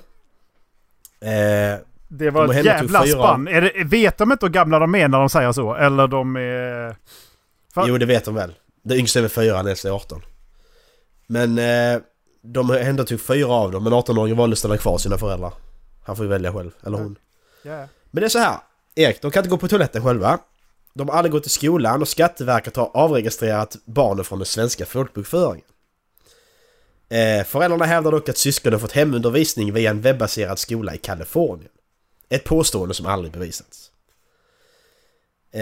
Eh, 1.22 1.80
Det 2.08 2.30
var 2.30 2.48
De 2.48 2.58
ett 2.58 2.66
jävla 2.66 3.06
spann. 3.08 3.48
Är 3.48 3.62
det, 3.62 3.84
vet 3.84 4.18
de 4.18 4.32
inte 4.32 4.46
hur 4.46 4.54
gamla 4.54 4.80
de 4.80 4.96
är 4.96 5.08
när 5.08 5.20
de 5.20 5.30
säger 5.30 5.52
så? 5.52 5.76
Eller 5.76 6.08
de 6.08 6.36
är... 6.36 6.96
Fa- 7.74 7.86
jo, 7.88 7.98
det 7.98 8.06
vet 8.06 8.26
de 8.26 8.36
väl. 8.36 8.54
Det 8.84 8.96
yngsta 8.98 9.20
är 9.20 9.22
väl 9.22 9.32
4, 9.32 9.58
den 9.58 9.68
äldsta 9.68 9.88
är 9.88 9.92
18. 9.94 10.22
Men 11.28 11.58
eh, 11.60 12.02
de 12.42 12.70
hände 12.70 13.06
tog 13.06 13.22
fyra 13.22 13.48
av 13.54 13.72
dem, 13.72 13.84
men 13.84 13.94
18-åringen 13.94 14.36
valde 14.38 14.54
att 14.54 14.58
ställa 14.60 14.78
kvar 14.78 14.98
sina 14.98 15.18
föräldrar. 15.18 15.54
Han 16.06 16.16
får 16.16 16.26
ju 16.26 16.30
välja 16.30 16.54
själv, 16.54 16.72
eller 16.86 16.98
hon. 16.98 17.16
Ja. 17.64 17.78
Men 18.12 18.22
det 18.22 18.26
är 18.26 18.30
så 18.30 18.40
här. 18.40 18.58
Erik, 18.96 19.22
de 19.22 19.32
kan 19.32 19.42
inte 19.42 19.50
gå 19.50 19.58
på 19.58 19.68
toaletten 19.68 20.04
själva. 20.04 20.40
De 20.94 21.10
har 21.10 21.16
aldrig 21.16 21.32
gått 21.32 21.46
i 21.46 21.50
skolan 21.50 22.02
och 22.02 22.08
Skatteverket 22.08 22.76
har 22.76 22.92
avregistrerat 22.94 23.76
barnen 23.86 24.26
från 24.26 24.40
den 24.40 24.46
svenska 24.46 24.86
folkbokföringen. 24.86 25.66
Eh, 27.14 27.44
föräldrarna 27.44 27.86
hävdar 27.86 28.12
dock 28.12 28.30
att 28.30 28.38
syskonen 28.38 28.80
fått 28.80 28.92
hemundervisning 28.92 29.74
via 29.74 29.90
en 29.90 30.02
webbaserad 30.02 30.60
skola 30.60 30.96
i 30.96 30.98
Kalifornien. 30.98 31.72
Ett 32.30 32.44
påstående 32.44 32.94
som 32.94 33.06
aldrig 33.06 33.34
bevisats. 33.34 33.92
Eh, 35.52 35.62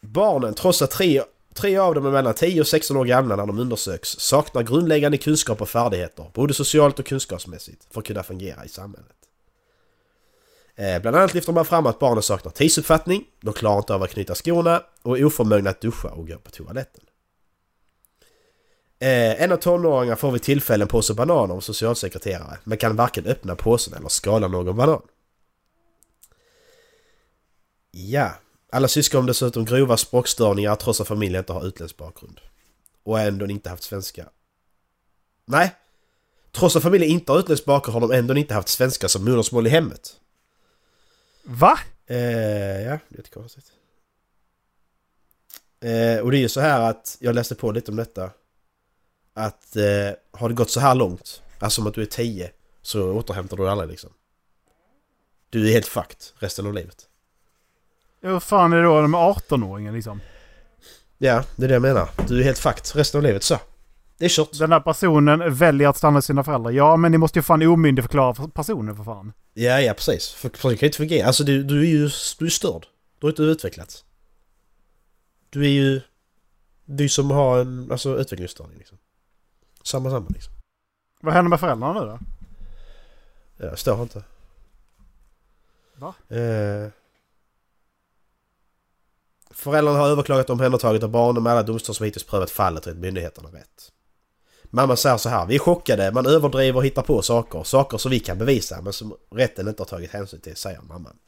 barnen, 0.00 0.54
trots 0.54 0.82
att 0.82 0.90
tre, 0.90 1.22
tre 1.54 1.76
av 1.76 1.94
dem 1.94 2.06
är 2.06 2.10
mellan 2.10 2.34
10 2.34 2.60
och 2.60 2.66
16 2.66 2.96
år 2.96 3.04
gamla 3.04 3.36
när 3.36 3.46
de 3.46 3.58
undersöks, 3.58 4.08
saknar 4.08 4.62
grundläggande 4.62 5.18
kunskap 5.18 5.62
och 5.62 5.68
färdigheter, 5.68 6.26
både 6.32 6.54
socialt 6.54 6.98
och 6.98 7.06
kunskapsmässigt, 7.06 7.86
för 7.90 8.00
att 8.00 8.06
kunna 8.06 8.22
fungera 8.22 8.64
i 8.64 8.68
samhället. 8.68 9.16
Eh, 10.76 11.02
bland 11.02 11.16
annat 11.16 11.34
lyfter 11.34 11.52
man 11.52 11.64
fram 11.64 11.86
att 11.86 11.98
barnen 11.98 12.22
saknar 12.22 12.52
tidsuppfattning, 12.52 13.24
de 13.40 13.54
klarar 13.54 13.78
inte 13.78 13.94
av 13.94 14.02
att 14.02 14.10
knyta 14.10 14.34
skorna 14.34 14.82
och 15.02 15.18
är 15.18 15.24
oförmögna 15.24 15.70
att 15.70 15.80
duscha 15.80 16.08
och 16.08 16.28
gå 16.28 16.38
på 16.38 16.50
toaletten. 16.50 17.04
Eh, 19.02 19.42
en 19.42 19.52
av 19.52 19.56
tonåringarna 19.56 20.16
får 20.16 20.30
vid 20.32 20.42
tillfällen 20.42 20.88
på 20.88 21.02
sig 21.02 21.16
bananer 21.16 21.54
av 21.54 21.60
socialsekreterare 21.60 22.58
men 22.64 22.78
kan 22.78 22.96
varken 22.96 23.26
öppna 23.26 23.56
påsen 23.56 23.94
eller 23.94 24.08
skala 24.08 24.48
någon 24.48 24.76
banan. 24.76 25.02
Ja, 27.90 28.34
alla 28.72 28.88
syskon 28.88 29.20
har 29.20 29.28
dessutom 29.28 29.64
grova 29.64 29.96
språkstörningar 29.96 30.76
trots 30.76 31.00
att 31.00 31.08
familjen 31.08 31.38
inte 31.40 31.52
har 31.52 31.66
utländsk 31.66 31.96
bakgrund. 31.96 32.40
Och 33.02 33.20
ändå 33.20 33.46
inte 33.46 33.70
haft 33.70 33.82
svenska. 33.82 34.28
Nej! 35.44 35.74
Trots 36.52 36.76
att 36.76 36.82
familjen 36.82 37.10
inte 37.10 37.32
har 37.32 37.38
utländsk 37.38 37.64
bakgrund 37.64 37.94
har 37.94 38.08
de 38.08 38.18
ändå 38.18 38.36
inte 38.36 38.54
haft 38.54 38.68
svenska 38.68 39.08
som 39.08 39.24
modersmål 39.24 39.66
i 39.66 39.70
hemmet. 39.70 40.16
Va? 41.44 41.78
Eh, 42.06 42.16
ja, 42.16 42.98
det 43.08 43.14
är 43.14 43.16
jättekonstigt. 43.16 43.66
Eh, 45.80 46.18
och 46.18 46.30
det 46.30 46.38
är 46.38 46.42
ju 46.42 46.48
så 46.48 46.60
här 46.60 46.90
att 46.90 47.16
jag 47.20 47.34
läste 47.34 47.54
på 47.54 47.72
lite 47.72 47.90
om 47.90 47.96
detta. 47.96 48.30
Att 49.34 49.76
eh, 49.76 49.82
har 50.32 50.48
det 50.48 50.54
gått 50.54 50.70
så 50.70 50.80
här 50.80 50.94
långt, 50.94 51.42
alltså 51.58 51.80
som 51.80 51.86
att 51.86 51.94
du 51.94 52.02
är 52.02 52.06
10, 52.06 52.50
så 52.82 53.12
återhämtar 53.12 53.56
du 53.56 53.62
dig 53.62 53.72
aldrig 53.72 53.90
liksom. 53.90 54.10
Du 55.50 55.68
är 55.68 55.72
helt 55.72 55.86
fucked 55.86 56.18
resten 56.38 56.66
av 56.66 56.74
livet. 56.74 57.08
Hur 58.20 58.40
fan 58.40 58.72
är 58.72 58.76
det 58.76 58.82
då 58.82 59.00
de 59.00 59.14
18-åringen 59.16 59.92
liksom? 59.92 60.20
Ja, 61.18 61.44
det 61.56 61.64
är 61.64 61.68
det 61.68 61.74
jag 61.74 61.82
menar. 61.82 62.08
Du 62.28 62.40
är 62.40 62.44
helt 62.44 62.58
fucked 62.58 62.96
resten 62.96 63.18
av 63.18 63.22
livet 63.22 63.42
så. 63.42 63.58
Det 64.18 64.24
är 64.24 64.28
kört. 64.28 64.58
Den 64.58 64.72
här 64.72 64.80
personen 64.80 65.54
väljer 65.54 65.88
att 65.88 65.96
stanna 65.96 66.10
med 66.10 66.24
sina 66.24 66.44
föräldrar. 66.44 66.70
Ja, 66.70 66.96
men 66.96 67.12
ni 67.12 67.18
måste 67.18 67.38
ju 67.38 67.42
fan 67.42 67.62
omyndigförklara 67.62 68.34
för 68.34 68.48
personen 68.48 68.96
för 68.96 69.04
fan. 69.04 69.32
Ja, 69.54 69.80
ja 69.80 69.94
precis. 69.94 70.30
För 70.30 70.50
för 70.54 70.70
det 70.70 70.76
kan 70.76 70.86
ju 70.86 70.88
inte 70.88 70.96
fungera. 70.96 71.26
Alltså 71.26 71.44
du, 71.44 71.62
du 71.62 71.80
är 71.80 71.86
ju 71.86 72.10
du 72.38 72.46
är 72.46 72.50
störd. 72.50 72.86
Du 73.18 73.26
har 73.26 73.30
inte 73.30 73.42
utvecklats. 73.42 74.04
Du 75.50 75.64
är 75.64 75.68
ju... 75.68 76.00
Du 76.84 77.08
som 77.08 77.30
har 77.30 77.60
en 77.60 77.92
alltså, 77.92 78.18
utvecklingsstörning 78.18 78.78
liksom. 78.78 78.98
Samma, 79.82 80.10
samma 80.10 80.26
liksom. 80.28 80.52
Vad 81.20 81.34
händer 81.34 81.48
med 81.48 81.60
föräldrarna 81.60 82.00
nu 82.00 82.06
då? 82.06 82.18
Ja, 83.56 83.70
det 83.70 83.76
står 83.76 84.02
inte. 84.02 84.22
Va? 85.96 86.14
Eh, 86.28 86.90
föräldrarna 89.50 89.98
har 89.98 90.08
överklagat 90.08 90.50
omhändertaget 90.50 91.02
av 91.02 91.10
barnen 91.10 91.42
med 91.42 91.52
alla 91.52 91.62
domstolar 91.62 91.94
som 91.94 92.04
hittills 92.04 92.26
prövat 92.26 92.50
fallet 92.50 92.86
och 92.86 92.92
gett 92.92 93.00
myndigheterna 93.00 93.48
rätt. 93.48 93.92
Mamma 94.64 94.96
säger 94.96 95.16
så 95.16 95.28
här, 95.28 95.46
vi 95.46 95.54
är 95.54 95.58
chockade, 95.58 96.12
man 96.12 96.26
överdriver 96.26 96.76
och 96.76 96.84
hittar 96.84 97.02
på 97.02 97.22
saker, 97.22 97.62
saker 97.62 97.98
som 97.98 98.10
vi 98.10 98.20
kan 98.20 98.38
bevisa 98.38 98.82
men 98.82 98.92
som 98.92 99.16
rätten 99.30 99.68
inte 99.68 99.82
har 99.82 99.88
tagit 99.88 100.10
hänsyn 100.10 100.40
till, 100.40 100.56
säger 100.56 100.80
mamman. 100.80 101.18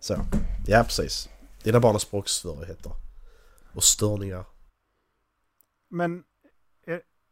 Så, 0.00 0.16
ja 0.66 0.84
precis. 0.84 1.28
Dina 1.62 1.80
barn 1.80 1.92
har 1.94 1.98
språksvårigheter. 1.98 2.92
Och 3.74 3.84
störningar. 3.84 4.44
Men... 5.90 6.22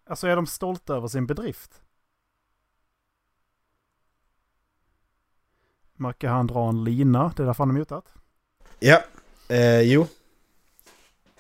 Alltså 0.09 0.27
är 0.27 0.37
de 0.37 0.47
stolta 0.47 0.95
över 0.95 1.09
sin 1.09 1.27
bedrift? 1.27 1.83
Macke 5.97 6.29
han 6.29 6.47
drar 6.47 6.69
en 6.69 6.85
lina. 6.85 7.33
Det 7.37 7.43
är 7.43 7.47
därför 7.47 7.65
han 7.65 7.71
är 7.71 7.79
mutat. 7.79 8.05
Ja, 8.79 9.05
eh, 9.49 9.81
jo. 9.81 10.07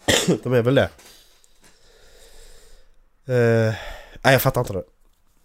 De 0.42 0.52
är 0.52 0.62
väl 0.62 0.74
det. 0.74 0.90
Eh, 3.24 3.74
nej, 4.22 4.32
jag 4.32 4.42
fattar 4.42 4.60
inte 4.60 4.72
det. 4.72 4.84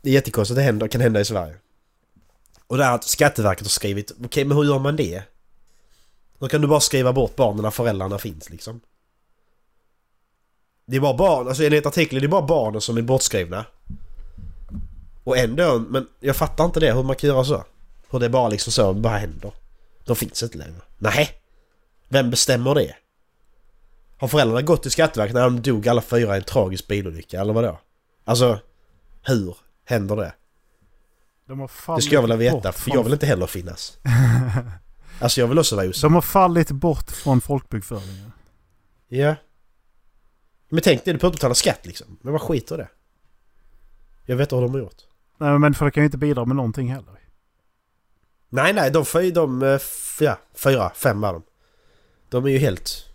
Det 0.01 0.09
är 0.09 0.13
jättekonstigt, 0.13 0.55
det 0.55 0.61
händer, 0.61 0.87
kan 0.87 1.01
hända 1.01 1.19
i 1.19 1.25
Sverige. 1.25 1.55
Och 2.67 2.77
det 2.77 2.83
är 2.83 2.91
att 2.91 3.03
Skatteverket 3.03 3.65
har 3.65 3.69
skrivit, 3.69 4.11
okej 4.25 4.45
men 4.45 4.57
hur 4.57 4.63
gör 4.63 4.79
man 4.79 4.95
det? 4.95 5.23
Då 6.37 6.47
kan 6.47 6.61
du 6.61 6.67
bara 6.67 6.79
skriva 6.79 7.13
bort 7.13 7.35
barnen 7.35 7.63
när 7.63 7.71
föräldrarna 7.71 8.17
finns 8.17 8.49
liksom? 8.49 8.81
Det 10.85 10.95
är 10.95 10.99
bara 11.01 11.13
barn, 11.17 11.47
alltså 11.47 11.63
enligt 11.63 11.85
artikeln 11.85 12.19
det 12.21 12.25
är 12.25 12.29
bara 12.29 12.41
barnen 12.47 12.81
som 12.81 12.97
är 12.97 13.01
bortskrivna. 13.01 13.65
Och 15.23 15.37
ändå, 15.37 15.79
men 15.89 16.07
jag 16.19 16.35
fattar 16.35 16.65
inte 16.65 16.79
det, 16.79 16.93
hur 16.93 17.03
man 17.03 17.15
kan 17.15 17.29
göra 17.29 17.43
så. 17.43 17.63
Hur 18.09 18.19
det 18.19 18.29
bara 18.29 18.47
liksom 18.49 18.73
så, 18.73 18.93
bara 18.93 19.17
händer. 19.17 19.51
De 20.05 20.15
finns 20.15 20.43
inte 20.43 20.57
längre. 20.57 20.75
Nej. 20.97 21.29
Vem 22.09 22.29
bestämmer 22.29 22.75
det? 22.75 22.95
Har 24.17 24.27
föräldrarna 24.27 24.61
gått 24.61 24.81
till 24.81 24.91
Skatteverket 24.91 25.33
när 25.33 25.43
de 25.43 25.61
dog 25.61 25.87
alla 25.87 26.01
fyra 26.01 26.33
i 26.35 26.37
en 26.37 26.43
tragisk 26.43 26.87
bilolycka 26.87 27.41
eller 27.41 27.53
vadå? 27.53 27.79
Alltså, 28.25 28.59
hur 29.25 29.55
händer 29.85 30.15
det? 30.15 30.33
De 31.47 31.59
har 31.59 31.67
Det 31.67 31.73
fallit 31.73 32.03
skulle 32.03 32.15
jag 32.17 32.21
vilja 32.21 32.35
veta, 32.35 32.55
bort 32.55 32.63
för 32.75 32.81
från- 32.81 32.95
jag 32.95 33.03
vill 33.03 33.13
inte 33.13 33.25
heller 33.25 33.47
finnas. 33.47 33.97
Alltså 35.19 35.41
jag 35.41 35.47
vill 35.47 35.59
också 35.59 35.75
vara 35.75 35.85
osäker. 35.87 36.01
De 36.07 36.13
har 36.13 36.21
fallit 36.21 36.71
bort 36.71 37.11
från 37.11 37.41
folkbokföringen. 37.41 38.31
Ja. 39.07 39.35
Men 40.73 40.81
tänk 40.81 41.05
dig, 41.05 41.13
du 41.13 41.17
behöver 41.19 41.27
inte 41.33 41.37
betala 41.37 41.53
skatt 41.55 41.85
liksom. 41.85 42.17
Men 42.21 42.33
vad 42.33 42.41
skiter 42.41 42.77
det? 42.77 42.89
Jag 44.25 44.35
vet 44.35 44.45
inte 44.45 44.55
hur 44.55 44.61
de 44.61 44.71
har 44.71 44.79
gjort. 44.79 45.01
Nej 45.37 45.59
men 45.59 45.73
för 45.73 45.85
det 45.85 45.91
kan 45.91 46.03
ju 46.03 46.05
inte 46.05 46.17
bidra 46.17 46.45
med 46.45 46.55
någonting 46.55 46.87
heller. 46.91 47.19
Nej, 48.49 48.73
nej, 48.73 48.91
de, 48.91 49.05
fy- 49.05 49.31
de 49.31 49.61
eh, 49.63 49.79
ja, 50.19 50.39
fyra, 50.53 50.91
fem 50.95 51.23
är 51.23 51.33
de. 51.33 51.43
De 52.29 52.45
är 52.45 52.49
ju 52.49 52.57
helt... 52.57 53.05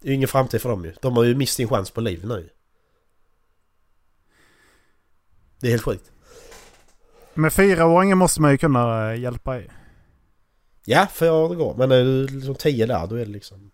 Det 0.00 0.06
är 0.06 0.10
ju 0.10 0.14
ingen 0.14 0.28
framtid 0.28 0.62
för 0.62 0.68
dem 0.68 0.84
ju. 0.84 0.94
De 1.02 1.16
har 1.16 1.24
ju 1.24 1.34
mist 1.34 1.54
sin 1.54 1.68
chans 1.68 1.90
på 1.90 2.00
liv 2.00 2.26
nu. 2.26 2.50
Det 5.60 5.66
är 5.66 5.70
helt 5.70 5.82
sjukt. 5.84 6.12
Men 7.34 7.50
fyraåringen 7.50 8.18
måste 8.18 8.40
man 8.40 8.50
ju 8.50 8.58
kunna 8.58 9.12
eh, 9.12 9.20
hjälpa 9.20 9.60
i. 9.60 9.70
Ja, 10.84 11.06
fyra 11.12 11.32
år 11.32 11.48
det 11.48 11.54
går. 11.56 11.74
Men 11.74 11.92
är 11.92 12.04
du 12.04 12.26
liksom 12.26 12.54
tio 12.54 12.86
där, 12.86 13.06
då 13.06 13.14
är 13.14 13.24
det 13.26 13.32
liksom... 13.32 13.70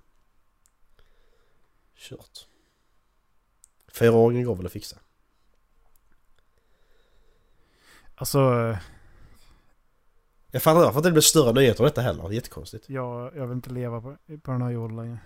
Kört. 1.96 2.46
Fyraåringen 4.00 4.44
går 4.44 4.54
väl 4.56 4.66
att 4.66 4.72
fixa. 4.72 4.96
Alltså, 8.14 8.38
Jag 10.50 10.62
fattar 10.62 10.80
inte 10.80 10.86
varför 10.86 11.00
det 11.02 11.12
blir 11.12 11.22
större 11.22 11.52
nyheter 11.52 11.80
av 11.80 11.84
detta 11.90 12.00
heller. 12.00 12.22
Det 12.22 12.28
är 12.28 12.32
jättekonstigt. 12.34 12.84
jag, 12.88 13.36
jag 13.36 13.46
vill 13.46 13.56
inte 13.56 13.70
leva 13.70 14.00
på, 14.00 14.16
på 14.42 14.50
den 14.50 14.62
här 14.62 14.70
jorden 14.70 14.96
längre. 14.96 15.18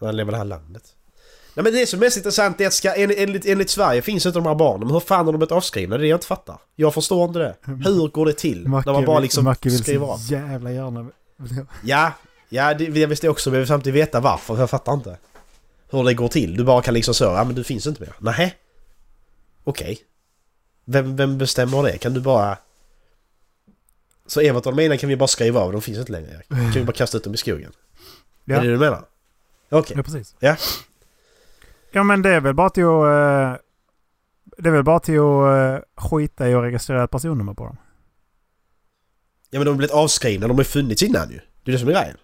Han 0.00 0.16
lever 0.16 0.30
i 0.30 0.34
det 0.34 0.38
här 0.38 0.44
landet. 0.44 0.96
Nej 1.54 1.64
men 1.64 1.72
det 1.72 1.86
som 1.86 1.98
är 1.98 2.04
mest 2.06 2.16
intressant 2.16 2.60
är 2.60 2.66
att 2.66 2.72
ska, 2.72 2.94
enligt, 2.94 3.18
enligt, 3.18 3.46
enligt 3.46 3.70
Sverige 3.70 4.02
finns 4.02 4.26
inte 4.26 4.38
de 4.38 4.46
här 4.46 4.54
barnen. 4.54 4.80
Men 4.80 4.90
hur 4.90 5.00
fan 5.00 5.26
har 5.26 5.32
de 5.32 5.38
blivit 5.38 5.52
avskrivna? 5.52 5.96
Det 5.96 6.00
är 6.00 6.02
det 6.02 6.08
jag 6.08 6.16
inte 6.16 6.26
fattar. 6.26 6.58
Jag 6.74 6.94
förstår 6.94 7.24
inte 7.24 7.38
det. 7.38 7.56
Hur 7.62 8.08
går 8.08 8.26
det 8.26 8.32
till? 8.32 8.62
när 8.62 8.92
man 8.92 9.04
bara 9.04 9.18
liksom 9.18 9.44
Macke 9.44 9.68
vill 9.68 9.78
skriver 9.78 10.06
av. 10.06 10.18
jävla 10.20 10.72
gärna... 10.72 11.10
Ja, 11.82 12.12
ja 12.48 12.74
det, 12.74 12.84
jag 12.84 13.08
visste 13.08 13.28
också 13.28 13.50
men 13.50 13.54
jag 13.54 13.60
vill 13.60 13.68
samtidigt 13.68 14.00
veta 14.00 14.20
varför. 14.20 14.58
Jag 14.58 14.70
fattar 14.70 14.92
inte. 14.94 15.18
Hur 15.90 16.04
det 16.04 16.14
går 16.14 16.28
till. 16.28 16.56
Du 16.56 16.64
bara 16.64 16.82
kan 16.82 16.94
liksom 16.94 17.14
så, 17.14 17.24
ja 17.24 17.44
men 17.44 17.54
du 17.54 17.64
finns 17.64 17.86
inte 17.86 18.00
mer. 18.02 18.12
Nej. 18.18 18.54
Okej. 19.64 19.98
Vem, 20.84 21.16
vem 21.16 21.38
bestämmer 21.38 21.82
det? 21.82 21.98
Kan 21.98 22.14
du 22.14 22.20
bara... 22.20 22.58
Så 24.26 24.40
Evert 24.40 24.66
och 24.66 24.76
mina 24.76 24.96
kan 24.96 25.08
vi 25.08 25.16
bara 25.16 25.26
skriva 25.28 25.60
av, 25.60 25.72
de 25.72 25.82
finns 25.82 25.98
inte 25.98 26.12
längre. 26.12 26.42
Kan 26.48 26.72
vi 26.72 26.84
bara 26.84 26.92
kasta 26.92 27.16
ut 27.18 27.24
dem 27.24 27.34
i 27.34 27.36
skogen? 27.36 27.72
Ja. 28.44 28.56
Är 28.56 28.60
det 28.60 28.66
det 28.66 28.72
du 28.72 28.78
menar? 28.78 29.04
Okej. 29.70 29.96
Ja, 29.96 30.02
precis. 30.02 30.36
Ja. 30.38 30.56
Ja, 31.92 32.02
men 32.02 32.22
det 32.22 32.30
är 32.30 32.40
väl 32.40 32.54
bara 32.54 32.70
till 32.70 32.84
att... 32.84 32.88
eh, 32.88 33.60
Det 34.58 34.68
är 34.68 34.72
väl 34.72 34.82
bara 34.84 35.00
till 35.00 35.18
att 35.20 35.78
eh, 35.78 36.04
skita 36.10 36.48
i 36.48 36.54
att 36.54 36.62
registrera 36.62 37.04
ett 37.04 37.10
personnummer 37.10 37.54
på 37.54 37.64
dem. 37.64 37.76
Ja 39.50 39.58
men 39.58 39.64
de 39.66 39.70
har 39.70 39.76
blivit 39.76 39.94
avskrivna, 39.94 40.48
de 40.48 40.56
har 40.56 40.64
funnits 40.64 41.02
innan 41.02 41.30
ju. 41.30 41.40
Det 41.64 41.70
är 41.70 41.72
det 41.72 41.78
som 41.78 41.88
är 41.88 41.92
grejen. 41.92 42.16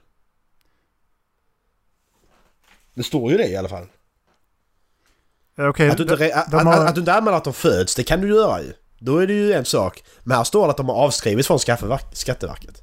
Det 3.01 3.05
står 3.05 3.31
ju 3.33 3.37
det 3.37 3.47
i 3.49 3.57
alla 3.57 3.69
fall. 3.69 3.87
Okej, 5.59 5.91
Att 5.91 5.97
du, 5.97 6.03
inte, 6.03 6.17
de- 6.17 6.33
att, 6.33 6.51
de 6.51 6.57
att, 6.57 6.65
har- 6.65 6.87
att 6.87 6.95
du 6.95 7.01
inte 7.01 7.13
anmäler 7.15 7.37
att 7.37 7.45
de 7.45 7.53
föds, 7.53 7.95
det 7.95 8.03
kan 8.05 8.21
du 8.21 8.29
göra 8.29 8.63
ju. 8.63 8.73
Då 8.99 9.19
är 9.19 9.27
det 9.27 9.33
ju 9.33 9.53
en 9.53 9.65
sak. 9.65 10.05
Men 10.23 10.37
här 10.37 10.45
står 10.45 10.65
det 10.67 10.71
att 10.71 10.77
de 10.77 10.89
har 10.89 10.97
avskrivits 10.97 11.47
från 11.47 11.59
Skatteverk- 11.59 12.13
Skatteverket. 12.15 12.83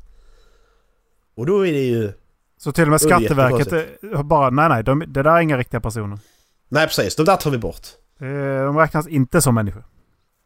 Och 1.35 1.45
då 1.45 1.67
är 1.67 1.71
det 1.73 1.83
ju... 1.85 2.13
så 2.57 2.71
till 2.71 2.83
och 2.83 2.89
med 2.89 3.01
Skatteverket 3.01 3.71
har 4.15 4.23
bara... 4.23 4.49
Nej, 4.49 4.69
nej. 4.69 4.83
De, 4.83 4.99
det 5.07 5.23
där 5.23 5.31
är 5.31 5.39
inga 5.41 5.57
riktiga 5.57 5.79
personer. 5.81 6.19
Nej 6.69 6.87
precis, 6.87 7.15
de 7.15 7.23
där 7.25 7.35
tar 7.35 7.51
vi 7.51 7.57
bort. 7.57 7.87
Eh, 8.19 8.27
De 8.65 8.77
räknas 8.77 9.07
inte 9.07 9.41
som 9.41 9.55
människor. 9.55 9.83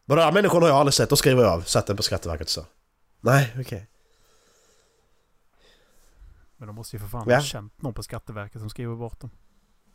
De 0.06 0.16
där 0.16 0.32
människorna 0.32 0.60
har 0.66 0.68
jag 0.70 0.78
aldrig 0.78 0.94
sett, 0.94 1.10
då 1.10 1.16
skriver 1.16 1.42
jag 1.42 1.52
av. 1.52 1.60
Satt 1.60 1.86
den 1.86 1.96
på 1.96 2.02
Skatteverket 2.02 2.48
så. 2.48 2.64
Nej, 3.20 3.52
okej. 3.60 3.88
Men 6.56 6.66
de 6.66 6.76
måste 6.76 6.96
ju 6.96 7.00
för 7.00 7.08
fan 7.08 7.24
Ja. 7.28 7.34
ha 7.36 7.42
känt 7.42 7.82
någon 7.82 7.94
på 7.94 8.02
Skatteverket 8.02 8.60
som 8.60 8.70
skriver 8.70 8.94
bort 8.96 9.20
dem. 9.20 9.30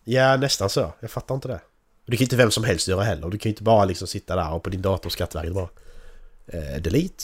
Ja, 0.10 0.38
nästan 0.38 0.70
så. 0.70 0.94
Jag 1.00 1.12
fattar 1.12 1.36
inte 1.36 1.48
det. 1.48 1.54
Och 2.06 2.12
det 2.12 2.18
kan 2.18 2.20
ju 2.20 2.26
inte 2.26 2.36
vem 2.36 2.52
som 2.52 2.64
helst 2.64 2.88
göra 2.88 3.04
heller. 3.04 3.30
Du 3.30 3.38
kan 3.38 3.50
ju 3.50 3.54
inte 3.54 3.64
bara 3.64 3.86
liksom 3.86 4.08
sitta 4.08 4.36
där 4.36 4.52
och 4.54 4.64
på 4.64 4.70
din 4.70 4.82
dator 4.82 5.10
Skatteverket 5.10 5.54
bara... 5.54 5.70
Eh, 6.48 6.82
delete. 6.82 7.24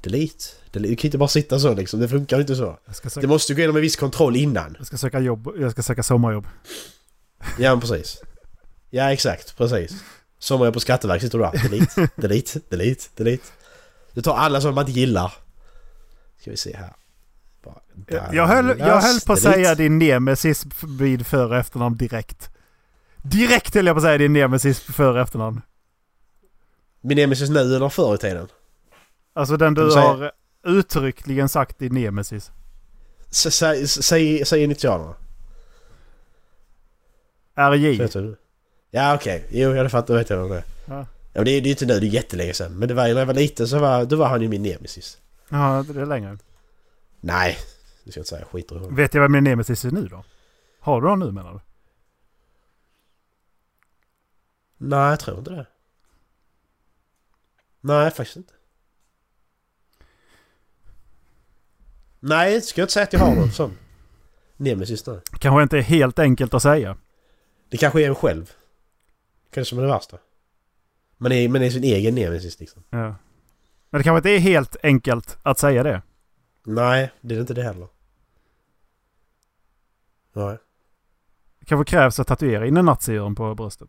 Delete. 0.00 0.44
delete. 0.70 0.88
Du 0.90 0.96
kan 0.96 1.02
ju 1.02 1.08
inte 1.08 1.18
bara 1.18 1.28
sitta 1.28 1.58
så 1.58 1.74
liksom. 1.74 2.00
Det 2.00 2.08
funkar 2.08 2.40
inte 2.40 2.56
så. 2.56 2.78
Ska, 2.92 3.04
Det 3.08 3.10
söka, 3.10 3.26
måste 3.26 3.52
ju 3.52 3.56
gå 3.56 3.60
igenom 3.60 3.76
en 3.76 3.82
viss 3.82 3.96
kontroll 3.96 4.36
innan. 4.36 4.74
jag 4.78 4.86
ska 4.86 4.96
söka 4.96 5.20
jobb. 5.20 5.48
Jag 5.58 5.72
ska 5.72 5.82
söka 5.82 6.02
sommarjobb. 6.02 6.46
Ja, 7.58 7.70
men 7.70 7.80
precis. 7.80 8.20
Ja, 8.90 9.12
exakt. 9.12 9.56
Precis. 9.56 9.92
Som 10.38 10.60
jag 10.60 10.74
på 10.74 10.80
Skatteverket 10.80 11.22
sitter 11.22 11.38
du 11.38 11.44
där. 11.44 11.52
Delete, 11.68 12.08
delete, 12.16 12.60
delete, 12.68 13.04
delete. 13.16 13.44
Du 14.12 14.22
tar 14.22 14.36
alla 14.36 14.60
som 14.60 14.74
man 14.74 14.86
inte 14.88 15.00
gillar. 15.00 15.32
Ska 16.40 16.50
vi 16.50 16.56
se 16.56 16.76
här. 16.76 16.92
Jag 18.32 18.46
höll, 18.46 18.78
jag 18.78 19.00
höll 19.00 19.20
på 19.26 19.32
att 19.32 19.40
säga 19.40 19.74
din 19.74 19.98
nemesis 19.98 20.66
vid 20.98 21.26
för 21.26 21.50
och 21.50 21.56
efternamn 21.56 21.96
direkt. 21.96 22.50
Direkt 23.16 23.74
höll 23.74 23.86
jag 23.86 23.94
på 23.94 23.98
att 23.98 24.04
säga 24.04 24.18
din 24.18 24.32
nemesis 24.32 24.80
för 24.80 25.14
och 25.14 25.20
efternamn. 25.20 25.60
Min 27.00 27.16
nemesis 27.16 27.50
nu 27.50 27.60
eller 27.60 27.88
förr 27.88 28.14
i 28.14 28.18
tiden? 28.18 28.48
Alltså 29.34 29.56
den 29.56 29.74
du 29.74 29.90
säga- 29.90 30.00
har 30.06 30.32
uttryckligen 30.66 31.48
sagt 31.48 31.78
din 31.78 31.94
nemesis. 31.94 32.50
Säg, 33.30 33.88
säg, 33.88 34.44
säg 34.46 34.62
initialerna. 34.62 35.14
RJ. 37.54 38.08
Ja 38.90 39.14
okej, 39.14 39.44
jo 39.50 39.74
jag 39.74 39.90
fattar, 39.90 40.14
vet 40.14 40.30
jag 40.30 40.36
vad 40.36 40.50
det 40.50 40.56
är. 40.56 40.64
Ja. 40.86 41.06
Ja, 41.32 41.40
men 41.40 41.44
det, 41.44 41.50
är- 41.50 41.60
är 41.62 41.66
inte 41.66 41.86
nu, 41.86 42.00
det 42.00 42.06
är 42.06 42.08
jättelänge 42.08 42.54
sedan. 42.54 42.78
Men 42.78 42.88
det 42.88 42.94
var 42.94 43.06
ju 43.06 43.12
när 43.14 43.20
jag 43.20 43.26
var 43.26 43.34
liten 43.34 43.68
så 43.68 43.78
var, 43.78 44.04
då 44.04 44.16
var 44.16 44.28
han 44.28 44.42
ju 44.42 44.48
min 44.48 44.62
nemesis. 44.62 45.18
Ja, 45.48 45.84
det 45.94 46.00
är 46.00 46.06
längre. 46.06 46.38
Nej, 47.20 47.58
det 48.04 48.10
ska 48.10 48.18
jag 48.18 48.22
inte 48.22 48.30
säga. 48.30 48.44
Skiter 48.44 48.76
i 48.76 48.78
honom. 48.78 48.96
Vet 48.96 49.14
jag 49.14 49.22
vem 49.22 49.32
min 49.32 49.44
nemesis 49.44 49.84
är 49.84 49.90
nu 49.90 50.08
då? 50.08 50.24
Har 50.80 51.00
du 51.00 51.08
honom 51.08 51.28
nu 51.28 51.32
menar 51.32 51.52
du? 51.52 51.60
Nej, 54.76 55.10
jag 55.10 55.20
tror 55.20 55.38
inte 55.38 55.50
det. 55.50 55.66
Nej, 57.80 58.10
faktiskt 58.10 58.36
inte. 58.36 58.52
Nej, 62.20 62.60
ska 62.60 62.80
jag 62.80 62.84
inte 62.84 62.92
säga 62.92 63.04
att 63.04 63.12
jag 63.12 63.20
har 63.20 63.34
någon 63.34 63.52
sån. 63.52 63.78
Nemesis 64.56 65.06
nu. 65.06 65.20
Kanske 65.38 65.62
inte 65.62 65.78
är 65.78 65.82
helt 65.82 66.18
enkelt 66.18 66.54
att 66.54 66.62
säga. 66.62 66.96
Det 67.68 67.76
kanske 67.76 68.02
är 68.02 68.08
en 68.08 68.14
själv. 68.14 68.52
Kanske 69.50 69.68
som 69.68 69.78
är 69.78 69.82
det 69.82 69.88
värsta. 69.88 70.18
Man 71.16 71.32
är, 71.32 71.48
man 71.48 71.62
är 71.62 71.70
sin 71.70 71.84
egen 71.84 72.14
nemesis 72.14 72.60
liksom. 72.60 72.82
Ja. 72.90 73.14
Men 73.90 73.98
det 73.98 74.02
kanske 74.02 74.16
inte 74.16 74.30
är 74.30 74.38
helt 74.38 74.76
enkelt 74.82 75.38
att 75.42 75.58
säga 75.58 75.82
det. 75.82 76.02
Nej, 76.62 77.12
det 77.20 77.34
är 77.34 77.40
inte 77.40 77.54
det 77.54 77.62
heller. 77.62 77.88
Nej. 80.34 80.58
Det 81.60 81.66
kanske 81.66 81.90
krävs 81.90 82.20
att 82.20 82.26
tatuera 82.26 82.66
in 82.66 82.76
en 82.76 82.84
naziöron 82.84 83.34
på 83.34 83.54
bröstet. 83.54 83.88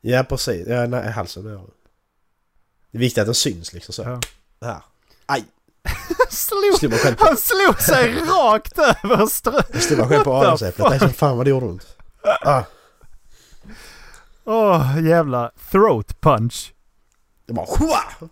Ja, 0.00 0.24
precis. 0.28 0.66
Ja, 0.68 0.86
nej, 0.86 1.10
halsen 1.10 1.46
är 1.46 1.50
det. 1.50 1.60
Är 2.92 2.98
viktigt 2.98 3.18
att 3.20 3.26
den 3.26 3.34
syns 3.34 3.72
liksom 3.72 3.92
så. 3.92 4.02
Ja. 4.02 4.20
Här. 4.60 4.82
Aj! 5.26 5.44
slog, 6.30 6.92
han 7.18 7.36
slog 7.36 7.80
sig 7.80 8.14
rakt 8.14 8.78
över 8.78 9.26
strö... 9.26 9.60
jag 9.72 9.82
slog 9.82 9.98
mig 9.98 10.08
själv 10.08 10.24
på 10.24 10.34
adamsäpplet. 10.34 10.90
Nej, 10.90 10.98
som 10.98 11.12
fan 11.12 11.36
vad 11.36 11.46
det 11.46 11.50
gjorde 11.50 11.66
ont. 11.66 11.96
Ah, 12.42 12.62
Åh, 14.44 15.04
jävla 15.04 15.50
throat 15.70 16.20
punch. 16.20 16.74
det 17.46 17.52
bara... 17.52 17.66
Hua! 17.78 18.28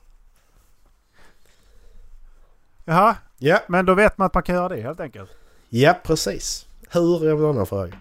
Jaha, 2.84 3.16
Ja, 3.38 3.62
men 3.68 3.86
då 3.86 3.94
vet 3.94 4.18
man 4.18 4.26
att 4.26 4.34
man 4.34 4.42
kan 4.42 4.54
göra 4.54 4.68
det 4.68 4.80
helt 4.80 5.00
enkelt. 5.00 5.30
ja 5.68 6.00
precis. 6.04 6.65
Hur 6.90 7.26
är 7.26 7.32
en 7.32 7.44
annan 7.44 7.66
fråga. 7.66 8.00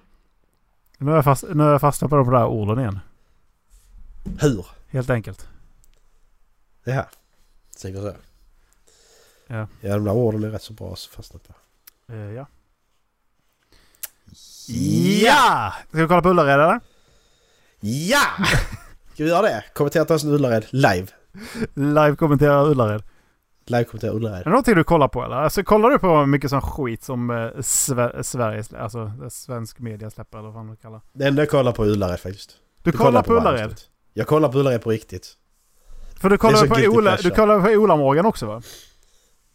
Nu 0.98 1.12
är 1.12 1.16
jag, 1.16 1.24
fast, 1.24 1.44
nu 1.54 1.64
är 1.64 1.72
jag 1.72 1.82
fastnat 1.82 2.10
på 2.10 2.16
de 2.16 2.32
där 2.32 2.46
orden 2.46 2.80
igen. 2.80 3.00
Hur? 4.40 4.66
Helt 4.88 5.10
enkelt. 5.10 5.48
Ja, 6.84 7.06
säkert 7.76 8.02
så. 8.02 8.14
Ja. 9.48 9.68
Ja, 9.82 9.94
de 9.94 10.04
där 10.04 10.14
orden 10.14 10.44
är 10.44 10.50
rätt 10.50 10.64
så 10.64 10.74
bra 10.74 10.96
så 10.96 11.12
fastnat 11.12 11.48
på. 11.48 11.54
Eh, 12.14 12.18
ja. 12.18 12.48
Ja! 14.68 15.74
Ska 15.90 16.02
vi 16.02 16.08
kolla 16.08 16.22
på 16.22 16.30
Ullared 16.30 16.54
eller? 16.54 16.80
Ja! 17.80 18.26
Ska 19.14 19.24
vi 19.24 19.30
göra 19.30 19.42
det? 19.42 19.64
Kommentera 19.74 20.06
Thomson 20.06 20.30
Ullared 20.30 20.66
live. 20.70 21.08
Live 21.74 22.16
kommentera 22.16 22.64
Ullared. 22.64 23.04
Live 23.68 23.84
kommentera 23.84 24.12
Ullared. 24.12 24.40
Är 24.40 24.44
det 24.44 24.50
någonting 24.50 24.76
du 24.76 24.84
kollar 24.84 25.08
på 25.08 25.24
eller? 25.24 25.36
Alltså 25.36 25.64
kollar 25.64 25.90
du 25.90 26.00
på 26.00 26.26
mycket 26.26 26.50
sån 26.50 26.62
skit 26.62 27.04
som 27.04 27.30
eh, 27.30 27.36
Sve- 27.58 28.24
Sveriges, 28.24 28.74
alltså 28.74 29.12
svensk 29.30 29.80
media 29.80 30.10
släpper 30.10 30.40
eller 30.40 30.50
vad 30.50 30.70
du 30.70 30.76
kallar 30.76 31.02
Det 31.14 31.26
enda 31.26 31.42
jag 31.42 31.50
kollar 31.50 31.72
på 31.72 31.84
är 31.84 31.88
Ullared 31.88 32.20
faktiskt. 32.20 32.52
Du 32.84 32.92
Jag 32.92 33.00
kollar 33.00 33.24
på 33.24 33.34
varje 33.34 33.50
Ullared? 33.64 33.82
Jag 34.14 34.28
kollar 34.28 34.50
på 34.50 34.58
Ullared 34.60 34.82
på 34.84 34.90
riktigt. 34.90 35.34
För 36.22 36.30
du 36.30 36.38
kollar 36.38 36.68
på 36.68 36.98
Ola, 36.98 37.18
du 37.18 37.30
kollar 37.32 37.62
på 37.62 37.70
Ola 37.70 37.96
Morgan 37.96 38.26
också 38.26 38.46
va? 38.46 38.62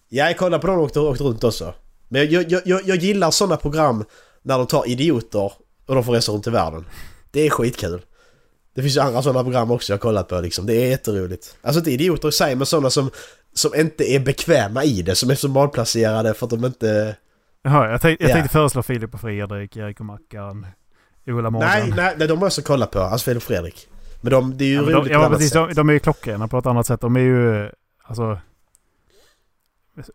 Ja, 0.08 0.26
jag 0.26 0.38
kollar 0.38 0.58
på 0.58 0.66
dem 0.66 0.76
och 0.78 0.82
åkt, 0.84 0.96
åkt 0.96 1.20
runt 1.20 1.44
också. 1.44 1.74
Men 2.08 2.30
jag, 2.30 2.50
jag, 2.50 2.62
jag, 2.64 2.80
jag 2.84 2.96
gillar 2.96 3.30
sådana 3.30 3.56
program 3.56 4.04
när 4.42 4.58
de 4.58 4.66
tar 4.66 4.88
idioter 4.88 5.52
och 5.86 5.94
de 5.94 6.04
får 6.04 6.12
resa 6.12 6.32
runt 6.32 6.46
i 6.46 6.50
världen. 6.50 6.84
Det 7.30 7.46
är 7.46 7.50
skitkul. 7.50 8.00
Det 8.74 8.82
finns 8.82 8.96
ju 8.96 9.00
andra 9.00 9.22
sådana 9.22 9.42
program 9.42 9.70
också 9.70 9.92
jag 9.92 9.96
har 9.96 10.00
kollat 10.00 10.28
på 10.28 10.40
liksom. 10.40 10.66
Det 10.66 10.74
är 10.74 10.88
jätteroligt. 10.88 11.56
Alltså 11.62 11.78
inte 11.78 11.90
idioter 11.90 12.28
i 12.28 12.32
sig 12.32 12.56
men 12.56 12.66
sådana 12.66 12.90
som, 12.90 13.10
som 13.60 13.74
inte 13.74 14.04
är 14.12 14.20
bekväma 14.20 14.84
i 14.84 15.02
det. 15.02 15.14
Som 15.14 15.30
är 15.30 15.34
så 15.34 15.48
malplacerade 15.48 16.34
för 16.34 16.46
att 16.46 16.50
de 16.50 16.64
inte... 16.64 17.16
Jaha, 17.62 17.90
jag, 17.90 18.00
tänkte, 18.00 18.24
jag 18.24 18.30
Ja. 18.30 18.34
tänkte 18.34 18.52
föreslå 18.52 18.82
Filip 18.82 19.14
och 19.14 19.20
Fredrik, 19.20 19.76
Erik 19.76 20.00
och 20.00 20.06
Mackan, 20.06 20.66
Ola 21.26 21.50
Morgan. 21.50 21.70
Nej, 21.70 21.92
nej, 21.96 22.14
nej, 22.18 22.28
de 22.28 22.34
har 22.34 22.42
jag 22.42 22.46
också 22.46 22.62
kollat 22.62 22.90
på. 22.90 23.00
Alltså 23.00 23.24
Filip 23.24 23.36
och 23.36 23.42
Fredrik. 23.42 23.88
Men 24.20 24.32
de, 24.32 24.56
det 24.58 24.64
är 24.64 24.68
ju 24.68 24.74
Ja, 24.74 24.80
roligt 24.82 24.94
de, 24.94 25.02
på 25.02 25.08
ja, 25.08 25.20
ett 25.20 25.26
annat 25.26 25.38
precis, 25.38 25.52
sätt. 25.52 25.68
de, 25.68 25.74
de 25.74 25.88
är 25.88 25.92
ju 25.92 25.98
klockrena 25.98 26.48
på 26.48 26.58
ett 26.58 26.66
annat 26.66 26.86
sätt. 26.86 27.00
De 27.00 27.16
är 27.16 27.20
ju 27.20 27.70
alltså... 28.02 28.38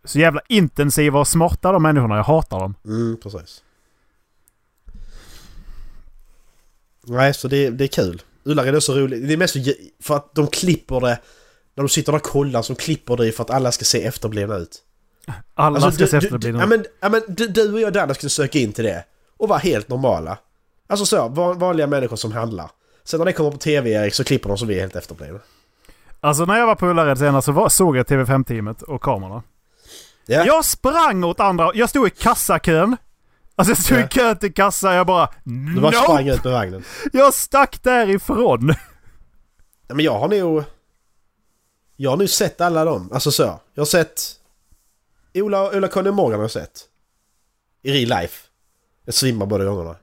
Så 0.03 0.19
jävla 0.19 0.41
intensiva 0.49 1.19
och 1.19 1.27
smarta 1.27 1.71
de 1.71 1.83
människorna. 1.83 2.15
Jag 2.15 2.23
hatar 2.23 2.59
dem. 2.59 2.75
Mm, 2.85 3.17
precis. 3.23 3.63
Nej, 7.07 7.33
så 7.33 7.47
det, 7.47 7.69
det 7.69 7.83
är 7.83 7.87
kul. 7.87 8.21
Ullared 8.43 8.75
är 8.75 8.79
så 8.79 8.95
roligt. 8.95 9.27
Det 9.27 9.33
är 9.33 9.37
mest 9.37 9.55
för 10.03 10.15
att 10.15 10.35
de 10.35 10.47
klipper 10.47 10.99
det... 10.99 11.19
När 11.75 11.83
de 11.83 11.89
sitter 11.89 12.11
där 12.11 12.19
och 12.19 12.23
kollar 12.23 12.61
så 12.61 12.75
klipper 12.75 13.17
det 13.17 13.31
för 13.31 13.43
att 13.43 13.49
alla 13.49 13.71
ska 13.71 13.85
se 13.85 14.03
efterblivna 14.05 14.55
ut. 14.55 14.81
Alla 15.53 15.75
Alltså, 15.75 15.91
ska 15.91 16.03
du, 16.03 16.09
se 16.09 16.19
du, 16.19 16.25
efter 16.25 16.37
du, 16.37 16.51
bli 16.51 16.59
ja, 16.59 16.65
men, 16.65 16.85
ja, 17.01 17.09
men 17.09 17.21
du, 17.27 17.47
du 17.47 17.73
och 17.73 17.79
jag 17.79 17.93
Danne 17.93 18.13
skulle 18.13 18.29
söka 18.29 18.59
in 18.59 18.73
till 18.73 18.83
det. 18.83 19.05
Och 19.37 19.49
vara 19.49 19.59
helt 19.59 19.89
normala. 19.89 20.37
Alltså 20.87 21.05
så, 21.05 21.27
van, 21.27 21.59
vanliga 21.59 21.87
människor 21.87 22.15
som 22.15 22.31
handlar. 22.31 22.69
Sen 23.03 23.17
när 23.17 23.25
det 23.25 23.33
kommer 23.33 23.51
på 23.51 23.57
TV 23.57 23.89
Erik 23.91 24.13
så 24.13 24.23
klipper 24.23 24.49
de 24.49 24.57
som 24.57 24.67
vi 24.67 24.75
är 24.75 24.79
helt 24.79 24.95
efterblivna. 24.95 25.39
Alltså 26.19 26.45
när 26.45 26.57
jag 26.57 26.67
var 26.67 26.75
på 26.75 26.87
Ullared 26.87 27.17
senast 27.17 27.45
så 27.45 27.51
var, 27.51 27.69
såg 27.69 27.97
jag 27.97 28.05
TV5-teamet 28.05 28.81
och 28.81 29.01
kamerorna. 29.01 29.43
Ja. 30.25 30.45
Jag 30.45 30.65
sprang 30.65 31.23
åt 31.23 31.39
andra... 31.39 31.71
Jag 31.73 31.89
stod 31.89 32.07
i 32.07 32.09
kassakön. 32.09 32.97
Alltså 33.55 33.71
jag 33.71 33.77
stod 33.77 33.97
Ja. 33.97 34.05
i 34.05 34.07
kö 34.07 34.35
till 34.35 34.53
kassa 34.53 34.93
jag 34.93 35.07
bara... 35.07 35.29
Du 35.75 35.81
bara 35.81 35.91
sprang 35.91 36.25
No! 36.25 36.33
ut 36.33 36.43
med 36.43 36.53
vagnen. 36.53 36.83
Jag 37.13 37.33
stack 37.33 37.83
därifrån! 37.83 38.73
Ja, 39.87 39.95
men 39.95 40.05
jag 40.05 40.19
har 40.19 40.27
nog... 40.27 40.63
Jag 41.95 42.09
har 42.09 42.17
nu 42.17 42.27
sett 42.27 42.61
alla 42.61 42.85
dem. 42.85 43.09
Alltså 43.13 43.31
så. 43.31 43.59
Jag 43.73 43.81
har 43.81 43.85
sett... 43.85 44.21
Ola, 45.33 45.77
Ola 45.77 45.87
Conny 45.87 46.11
Morgan 46.11 46.39
har 46.39 46.43
jag 46.43 46.51
sett. 46.51 46.81
I 47.81 47.91
real 47.91 48.21
life. 48.21 48.47
Jag 49.05 49.13
svimmar 49.13 49.45
båda 49.45 49.65
gångerna. 49.65 49.95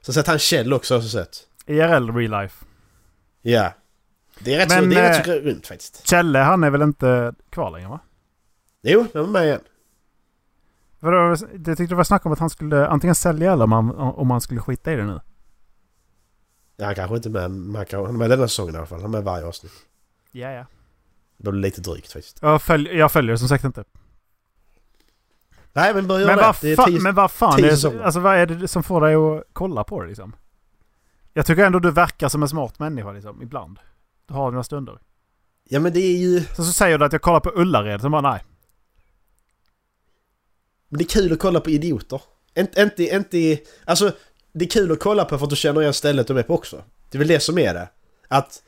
Så 0.00 0.08
jag 0.08 0.14
sett 0.14 0.26
han 0.26 0.38
Kjell 0.38 0.72
också 0.72 0.94
har 0.94 1.00
jag 1.00 1.10
sett. 1.10 1.46
IRL 1.66 2.10
real 2.10 2.42
life. 2.42 2.64
Ja. 3.42 3.72
Det 4.38 4.54
är 4.54 4.58
rätt, 4.58 4.70
så, 4.70 4.80
Men, 4.80 4.90
det 4.90 5.00
är 5.00 5.08
rätt 5.08 5.26
så 5.26 5.32
eh, 5.32 5.42
grymt 5.42 5.66
faktiskt. 5.66 6.06
Kjelle 6.06 6.38
han 6.38 6.64
är 6.64 6.70
väl 6.70 6.82
inte 6.82 7.34
kvar 7.50 7.70
längre 7.70 7.88
va? 7.88 8.00
Jo, 8.82 9.06
jag 9.12 9.20
var 9.22 9.30
med 9.30 9.44
igen. 9.46 9.60
För 11.00 11.36
det, 11.58 11.76
tyckte 11.76 11.92
det 11.92 11.96
var 11.96 12.04
snack 12.04 12.26
om 12.26 12.32
att 12.32 12.38
han 12.38 12.50
skulle 12.50 12.86
antingen 12.86 13.14
sälja 13.14 13.52
eller 13.52 13.64
om 13.64 13.72
han, 13.72 13.90
om 13.90 14.30
han 14.30 14.40
skulle 14.40 14.60
skita 14.60 14.92
i 14.92 14.96
det 14.96 15.04
nu. 15.04 15.20
Ja, 16.76 16.84
han 16.86 16.94
kanske 16.94 17.16
inte 17.16 17.28
är 17.28 17.48
med. 17.48 17.86
Han, 17.92 18.04
han 18.04 18.14
är 18.14 18.18
med 18.18 18.30
denna 18.30 18.48
säsongen 18.48 18.74
i 18.74 18.78
alla 18.78 18.86
fall. 18.86 19.00
Han 19.00 19.14
är 19.14 19.18
med 19.18 19.24
varje 19.24 19.46
avsnitt. 19.46 19.72
Ja, 20.32 20.50
ja. 20.50 20.66
Det 21.36 21.50
blir 21.50 21.60
lite 21.60 21.80
drygt 21.80 22.12
faktiskt. 22.12 22.38
Jag, 22.42 22.62
följ, 22.62 22.88
jag 22.96 23.12
följer 23.12 23.36
som 23.36 23.48
sagt 23.48 23.64
inte. 23.64 23.84
Nej, 25.72 25.94
men 25.94 26.06
börja 26.06 26.26
Men 26.26 26.36
det. 26.36 26.42
vad, 26.42 26.56
det 26.60 26.76
fa- 26.76 26.86
tio, 26.86 27.00
men 27.00 27.14
vad 27.14 27.30
fan, 27.30 27.64
är, 27.64 27.70
alltså, 28.04 28.20
vad 28.20 28.36
är 28.36 28.46
det 28.46 28.68
som 28.68 28.82
får 28.82 29.00
dig 29.00 29.14
att 29.14 29.44
kolla 29.52 29.84
på 29.84 30.02
det 30.02 30.08
liksom? 30.08 30.36
Jag 31.32 31.46
tycker 31.46 31.64
ändå 31.64 31.78
du 31.78 31.90
verkar 31.90 32.28
som 32.28 32.42
en 32.42 32.48
smart 32.48 32.78
människa 32.78 33.12
liksom, 33.12 33.42
ibland. 33.42 33.78
Du 34.26 34.34
har 34.34 34.50
dina 34.50 34.64
stunder. 34.64 34.98
Ja, 35.68 35.80
men 35.80 35.92
det 35.92 36.00
är 36.00 36.16
ju... 36.16 36.40
Så, 36.40 36.64
så 36.64 36.72
säger 36.72 36.98
du 36.98 37.04
att 37.04 37.12
jag 37.12 37.22
kollar 37.22 37.40
på 37.40 37.50
Ullared, 37.54 38.00
så 38.00 38.08
bara 38.08 38.20
nej. 38.32 38.44
Men 40.88 40.98
det 40.98 41.04
är 41.04 41.08
kul 41.08 41.32
att 41.32 41.38
kolla 41.38 41.60
på 41.60 41.70
idioter. 41.70 42.20
Inte, 42.54 42.82
inte, 42.82 43.04
inte... 43.04 43.58
Alltså, 43.84 44.12
det 44.52 44.64
är 44.64 44.68
kul 44.68 44.92
att 44.92 45.00
kolla 45.00 45.24
på 45.24 45.38
för 45.38 45.44
att 45.44 45.50
du 45.50 45.56
känner 45.56 45.80
igen 45.80 45.94
stället 45.94 46.28
de 46.28 46.36
är 46.36 46.42
på 46.42 46.54
också. 46.54 46.82
Det 47.10 47.16
är 47.16 47.18
väl 47.18 47.28
det 47.28 47.40
som 47.40 47.58
är 47.58 47.74
det. 47.74 47.88
Att 48.28 48.62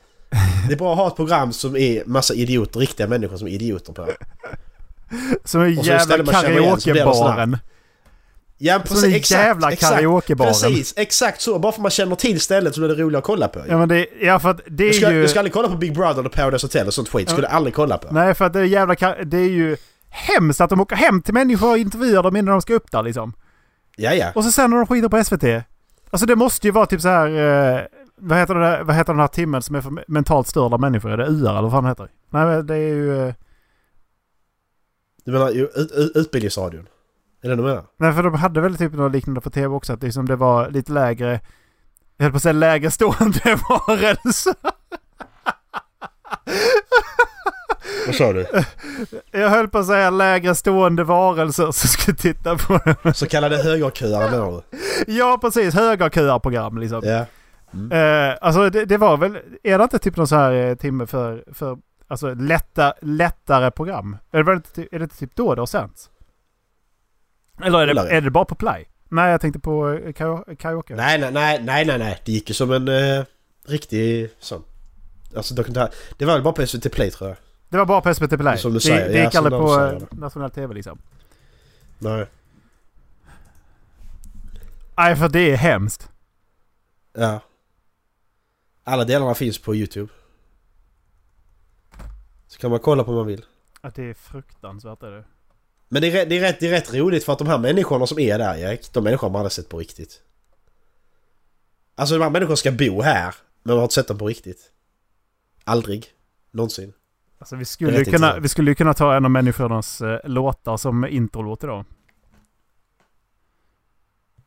det 0.67 0.73
är 0.73 0.77
bra 0.77 0.91
att 0.91 0.97
ha 0.97 1.07
ett 1.07 1.15
program 1.15 1.53
som 1.53 1.75
är 1.75 2.03
massa 2.05 2.33
idioter, 2.33 2.79
riktiga 2.79 3.07
människor 3.07 3.37
som 3.37 3.47
är 3.47 3.51
idioter 3.51 3.93
på. 3.93 4.07
Som 5.45 5.61
en 5.61 5.75
så 5.75 5.83
jävla 5.83 6.33
karaokebaren. 6.33 7.57
Ja, 8.57 8.81
Som 8.85 9.03
en 9.03 9.19
jävla 9.23 9.75
karaokebaren. 9.75 10.53
Precis, 10.53 10.93
exakt 10.97 11.41
så. 11.41 11.59
Bara 11.59 11.71
för 11.71 11.81
man 11.81 11.91
känner 11.91 12.15
till 12.15 12.41
stället 12.41 12.75
så 12.75 12.81
blir 12.81 12.89
det 12.89 13.03
roligt 13.03 13.17
att 13.17 13.23
kolla 13.23 13.47
på. 13.47 13.59
Ja 13.67 13.77
men 13.77 13.89
det, 13.89 14.07
ja 14.21 14.39
för 14.39 14.49
att 14.49 14.57
det 14.57 14.87
du, 14.87 14.93
ska, 14.93 15.07
är 15.07 15.11
ju... 15.11 15.21
du 15.21 15.27
ska 15.27 15.39
aldrig 15.39 15.53
kolla 15.53 15.67
på 15.67 15.77
Big 15.77 15.93
Brother 15.93 16.19
eller 16.19 16.29
Paradise 16.29 16.65
Hotel 16.65 16.87
och 16.87 16.93
sånt 16.93 17.09
skit. 17.09 17.27
Det 17.27 17.31
skulle 17.31 17.47
du 17.47 17.51
aldrig 17.53 17.73
kolla 17.73 17.97
på. 17.97 18.13
Nej 18.13 18.33
för 18.33 18.45
att 18.45 18.53
det 18.53 18.59
är 18.59 18.63
jävla 18.63 18.95
Det 19.23 19.37
är 19.37 19.49
ju 19.49 19.77
hemskt 20.09 20.61
att 20.61 20.69
de 20.69 20.81
åker 20.81 20.95
hem 20.95 21.21
till 21.21 21.33
människor 21.33 21.71
och 21.71 21.77
intervjuar 21.77 22.23
dem 22.23 22.35
innan 22.35 22.51
de 22.51 22.61
ska 22.61 22.73
upp 22.73 22.91
där 22.91 23.03
liksom. 23.03 23.33
Ja, 23.95 24.13
ja. 24.13 24.31
Och 24.35 24.43
så 24.43 24.51
sen 24.51 24.69
när 24.69 24.77
de 24.77 24.87
skiter 24.87 25.09
på 25.09 25.23
SVT. 25.23 25.63
Alltså 26.11 26.25
det 26.25 26.35
måste 26.35 26.67
ju 26.67 26.71
vara 26.71 26.85
typ 26.85 27.01
så 27.01 27.07
här... 27.07 27.27
Eh, 27.27 27.81
vad, 28.19 28.37
heter 28.37 28.55
det 28.55 28.61
där, 28.61 28.83
vad 28.83 28.95
heter 28.95 29.13
den 29.13 29.19
här 29.19 29.27
timmen 29.27 29.61
som 29.61 29.75
är 29.75 29.81
för 29.81 30.03
mentalt 30.07 30.47
störda 30.47 30.77
människor? 30.77 31.11
Är 31.11 31.17
det 31.17 31.27
UR 31.27 31.49
eller 31.49 31.61
vad 31.61 31.71
fan 31.71 31.85
heter 31.85 32.03
det? 32.03 32.09
Nej 32.29 32.45
men 32.45 32.67
det 32.67 32.75
är 32.75 32.77
ju... 32.93 33.27
Eh, 33.27 33.33
Du 35.25 35.31
menar 35.31 35.49
Utbildningsradion? 36.17 36.87
Är 37.41 37.49
det 37.49 37.55
du 37.55 37.63
menar? 37.63 37.83
Nej, 37.97 38.13
för 38.13 38.23
de 38.23 38.33
hade 38.33 38.61
väl 38.61 38.77
typ 38.77 38.93
något 38.93 39.11
liknande 39.11 39.41
på 39.41 39.49
tv 39.49 39.67
också. 39.75 39.93
Att 39.93 40.03
liksom 40.03 40.27
det 40.27 40.35
var 40.35 40.69
lite 40.69 40.91
lägre... 40.91 41.39
Jag 42.17 42.23
höll 42.23 42.31
på 42.31 42.35
att 42.37 42.43
säga 42.43 42.53
lägre 42.53 42.91
stående 42.91 43.39
varelser. 43.69 44.55
Vad 48.05 48.15
sa 48.15 48.33
du? 48.33 48.45
Jag 49.31 49.49
höll 49.49 49.67
på 49.67 49.77
att 49.77 49.85
säga 49.87 50.09
lägre 50.09 50.55
stående 50.55 51.03
varelser 51.03 51.71
som 51.71 51.89
skulle 51.89 52.17
titta 52.17 52.55
på 52.57 52.79
det. 53.03 53.13
Så 53.13 53.27
kallade 53.27 53.57
högerköare 53.57 54.31
menar 54.31 54.51
du? 54.51 54.77
Ja, 55.13 55.37
precis. 55.41 55.73
Högerköarprogram 55.73 56.77
liksom. 56.77 57.01
Ja. 57.03 57.25
Eh, 57.91 58.35
alltså 58.41 58.69
det, 58.69 58.85
det 58.85 58.97
var 58.97 59.17
väl... 59.17 59.39
Är 59.63 59.77
det 59.77 59.83
inte 59.83 59.99
typ 59.99 60.17
någon 60.17 60.27
så 60.27 60.35
här 60.35 60.51
eh, 60.51 60.75
timme 60.75 61.05
för... 61.07 61.43
för 61.53 61.77
alltså 62.07 62.33
lätta, 62.33 62.93
lättare 63.01 63.71
program? 63.71 64.17
Är 64.31 64.43
det, 64.43 64.53
inte, 64.53 64.81
är 64.95 64.99
det 64.99 65.03
inte 65.03 65.17
typ 65.17 65.35
då 65.35 65.55
det 65.55 65.61
har 65.61 65.65
sänts? 65.65 66.09
Eller 67.63 67.79
är 67.87 67.93
det, 67.93 68.09
är 68.09 68.21
det 68.21 68.31
bara 68.31 68.45
på 68.45 68.55
play? 68.55 68.89
Nej, 69.09 69.31
jag 69.31 69.41
tänkte 69.41 69.59
på 69.59 69.89
eh, 69.89 70.13
kara- 70.13 70.55
karaoke. 70.55 70.95
Nej, 70.95 71.19
nej, 71.19 71.31
nej, 71.31 71.61
nej, 71.63 71.85
nej, 71.85 71.99
nej. 71.99 72.21
Det 72.25 72.31
gick 72.31 72.49
ju 72.49 72.53
som 72.53 72.71
en 72.71 72.87
eh, 72.87 73.23
riktig 73.67 74.29
sån. 74.39 74.63
Alltså 75.35 75.53
dokumentär. 75.55 75.89
Det 76.17 76.25
var 76.25 76.33
väl 76.33 76.43
bara 76.43 76.53
på 76.53 76.65
SVT 76.67 76.91
Play 76.91 77.11
tror 77.11 77.29
jag. 77.29 77.37
Det 77.69 77.77
var 77.77 77.85
bara 77.85 78.01
på 78.01 78.13
SVT 78.13 78.37
Play. 78.37 78.57
Som 78.57 78.71
du 78.71 78.77
det, 78.77 78.81
säger, 78.81 79.09
det 79.09 79.17
ja, 79.17 79.23
gick 79.23 79.33
som 79.33 79.45
aldrig 79.45 79.61
på 79.61 79.73
eh, 79.79 79.91
det. 80.09 80.19
nationell 80.19 80.49
tv 80.51 80.73
liksom. 80.73 80.99
Nej. 81.99 82.25
Nej, 84.97 85.15
för 85.15 85.29
det 85.29 85.39
är 85.51 85.55
hemskt. 85.57 86.09
Ja. 87.17 87.39
Alla 88.89 89.05
delarna 89.05 89.35
finns 89.35 89.59
på 89.59 89.75
YouTube. 89.75 90.11
Så 92.47 92.59
kan 92.59 92.71
man 92.71 92.79
kolla 92.79 93.03
på 93.03 93.11
om 93.11 93.17
man 93.17 93.27
vill. 93.27 93.45
Att 93.81 93.95
det 93.95 94.03
är 94.03 94.13
fruktansvärt 94.13 95.03
är 95.03 95.11
det. 95.11 95.23
Men 95.89 96.01
det 96.01 96.07
är, 96.07 96.25
det, 96.25 96.37
är 96.37 96.41
rätt, 96.41 96.59
det 96.59 96.67
är 96.67 96.71
rätt 96.71 96.93
roligt 96.93 97.23
för 97.23 97.33
att 97.33 97.39
de 97.39 97.47
här 97.47 97.57
människorna 97.57 98.07
som 98.07 98.19
är 98.19 98.37
där 98.37 98.57
Erik, 98.57 98.93
de 98.93 99.03
människorna 99.03 99.31
man 99.31 99.39
hade 99.39 99.49
sett 99.49 99.69
på 99.69 99.79
riktigt. 99.79 100.21
Alltså 101.95 102.15
de 102.17 102.23
här 102.23 102.29
människorna 102.29 102.55
ska 102.55 102.71
bo 102.71 103.01
här, 103.01 103.35
men 103.63 103.73
man 103.73 103.77
har 103.77 103.83
inte 103.83 103.95
sett 103.95 104.07
dem 104.07 104.17
på 104.17 104.27
riktigt. 104.27 104.71
Aldrig. 105.63 106.05
Någonsin. 106.51 106.93
Alltså 107.37 107.55
vi 107.55 107.65
skulle, 107.65 107.97
ju 107.97 108.05
kunna, 108.05 108.39
vi 108.39 108.49
skulle 108.49 108.75
kunna 108.75 108.93
ta 108.93 109.15
en 109.15 109.25
av 109.25 109.31
människornas 109.31 110.01
eh, 110.01 110.19
låtar 110.23 110.77
som 110.77 111.05
introlåt 111.05 111.63
idag. 111.63 111.85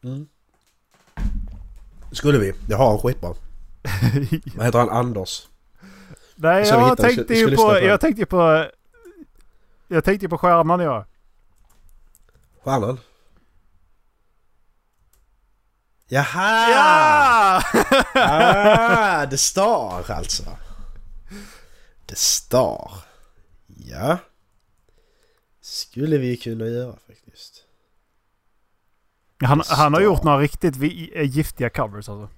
Mm. 0.04 0.28
Skulle 2.12 2.38
vi. 2.38 2.52
Jag 2.68 2.78
har 2.78 2.92
en 2.92 2.98
skitbra. 2.98 3.34
Vad 4.54 4.66
heter 4.66 4.78
han? 4.78 4.88
Anders? 4.90 5.48
Nej, 6.34 6.66
jag 6.68 6.92
ska- 6.92 6.96
tänkte 6.96 7.34
ju 7.34 7.56
på... 7.56 7.78
Jag 7.78 8.00
tänkte 8.00 8.22
ju 8.22 8.26
på... 8.26 8.70
Jag 9.88 10.04
tänkte 10.04 10.24
ju 10.24 10.30
på 10.30 10.38
stjärnan 10.38 10.80
ja. 10.80 11.06
Stjärnan? 12.64 12.98
Jaha! 16.08 16.70
Ja! 16.70 17.62
Ah, 18.14 19.26
The 19.26 19.38
Star 19.38 20.10
alltså. 20.10 20.42
The 22.06 22.14
Star. 22.16 22.90
Ja. 23.66 24.18
Skulle 25.60 26.18
vi 26.18 26.36
kunna 26.36 26.64
göra 26.66 26.96
faktiskt. 27.06 27.64
han, 29.40 29.62
han 29.66 29.94
har 29.94 30.00
gjort 30.00 30.22
några 30.22 30.38
riktigt 30.38 30.76
giftiga 31.24 31.70
covers 31.70 32.08
alltså. 32.08 32.28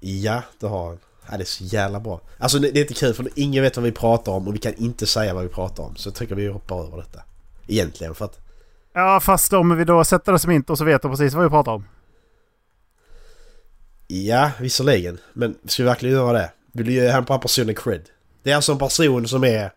Ja, 0.00 0.42
det 0.58 0.66
har 0.66 0.86
han. 0.86 0.98
Ja, 1.30 1.36
det 1.36 1.42
är 1.42 1.46
så 1.46 1.64
jävla 1.64 2.00
bra. 2.00 2.20
Alltså 2.38 2.58
det, 2.58 2.68
är 2.68 2.80
inte 2.80 2.94
kul 2.94 3.14
för 3.14 3.28
ingen 3.34 3.62
vet 3.62 3.76
vad 3.76 3.84
vi 3.84 3.92
pratar 3.92 4.32
om 4.32 4.48
och 4.48 4.54
vi 4.54 4.58
kan 4.58 4.74
inte 4.74 5.06
säga 5.06 5.34
vad 5.34 5.42
vi 5.42 5.48
pratar 5.48 5.82
om. 5.82 5.96
Så 5.96 6.08
jag 6.08 6.14
tycker 6.14 6.34
vi 6.34 6.46
hoppar 6.46 6.86
över 6.86 6.96
detta. 6.96 7.22
Egentligen 7.66 8.14
för 8.14 8.24
att... 8.24 8.38
Ja, 8.92 9.20
fast 9.20 9.52
om 9.52 9.76
vi 9.76 9.84
då 9.84 10.04
sätter 10.04 10.32
det 10.32 10.38
som 10.38 10.50
inte 10.50 10.72
och 10.72 10.78
så 10.78 10.84
vet 10.84 11.02
de 11.02 11.10
precis 11.10 11.34
vad 11.34 11.44
vi 11.44 11.50
pratar 11.50 11.72
om. 11.72 11.84
Ja, 14.06 14.50
visserligen. 14.60 15.18
Men 15.32 15.58
ska 15.64 15.82
vi 15.82 15.86
verkligen 15.86 16.14
göra 16.14 16.32
det? 16.32 16.52
Vill 16.72 16.86
du 16.86 16.92
ge 16.92 17.10
han 17.10 17.24
på 17.24 17.38
personen 17.38 17.74
cred? 17.74 18.02
Det 18.42 18.50
är 18.50 18.56
alltså 18.56 18.72
en 18.72 18.78
person 18.78 19.28
som 19.28 19.44
är... 19.44 19.72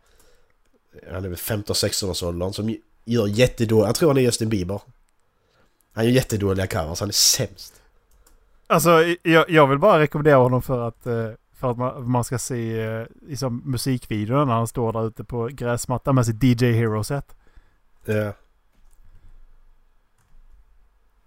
Han 1.11 1.25
är 1.25 1.29
väl 1.29 1.37
15-16 1.37 2.09
års 2.09 2.23
åldern 2.23 2.53
som 2.53 2.75
gör 3.05 3.27
jättedåliga... 3.27 3.87
Jag 3.87 3.95
tror 3.95 4.09
han 4.09 4.17
är 4.17 4.21
Justin 4.21 4.49
Bieber. 4.49 4.81
Han 5.93 6.05
gör 6.05 6.11
jättedåliga 6.11 6.67
covers. 6.67 6.99
Han 6.99 7.09
är 7.09 7.13
sämst. 7.13 7.73
Alltså, 8.67 9.03
jag, 9.23 9.49
jag 9.49 9.67
vill 9.67 9.79
bara 9.79 9.99
rekommendera 9.99 10.35
honom 10.35 10.61
för 10.61 10.87
att, 10.87 11.05
eh, 11.07 11.29
för 11.53 11.71
att 11.71 11.77
man, 11.77 12.09
man 12.09 12.23
ska 12.23 12.37
se 12.37 12.81
eh, 12.81 13.05
liksom, 13.27 13.61
musikvideon 13.65 14.47
när 14.47 14.53
han 14.55 14.67
står 14.67 14.93
där 14.93 15.07
ute 15.07 15.23
på 15.23 15.47
gräsmattan 15.51 16.15
med 16.15 16.25
sitt 16.25 16.43
DJ 16.43 16.65
Hero-set. 16.71 17.35
Ja. 18.05 18.33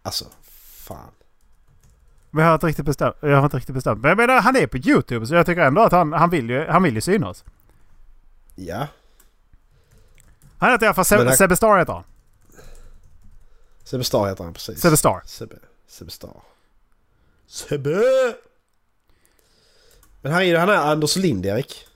Alltså, 0.03 0.25
fan. 0.87 1.11
Men 2.31 2.44
jag 2.44 2.51
har 2.51 2.55
inte 2.55 2.66
riktigt 2.66 2.85
bestämt. 2.85 3.16
Jag 3.20 3.37
har 3.37 3.44
inte 3.44 3.57
riktigt 3.57 3.75
bestämt. 3.75 4.01
Men 4.01 4.09
jag 4.09 4.16
menar, 4.18 4.40
han 4.40 4.57
är 4.57 4.66
på 4.66 4.77
YouTube 4.77 5.27
så 5.27 5.35
jag 5.35 5.46
tycker 5.46 5.62
ändå 5.62 5.83
att 5.83 5.92
han, 5.92 6.12
han, 6.12 6.31
vill, 6.31 6.51
ju, 6.51 6.66
han 6.66 6.83
vill 6.83 6.94
ju 6.94 7.01
synas. 7.01 7.44
Ja. 8.55 8.87
Han 10.59 10.70
heter 10.70 10.85
i 10.85 10.88
alla 10.88 10.94
fall 10.94 11.05
Seb, 11.05 11.18
han- 11.27 11.37
Sebbe 11.37 11.57
Star 11.57 11.79
heter 11.79 11.92
han. 11.92 12.03
Sebbe 13.85 14.05
Star 14.05 14.29
heter 14.29 14.44
han 14.44 14.53
precis. 14.53 14.81
Sebbe 14.81 14.96
Star. 14.96 15.22
Sebbe. 15.25 15.57
Sebbe 15.87 16.11
Star. 16.11 16.42
Sebbe! 17.47 18.03
Men 20.23 20.33
här 20.33 20.41
är 20.41 20.45
ju 20.45 20.57
han 20.57 20.69
är 20.69 20.77
Anders 20.77 21.17
Lind, 21.17 21.47
Erik. 21.47 21.87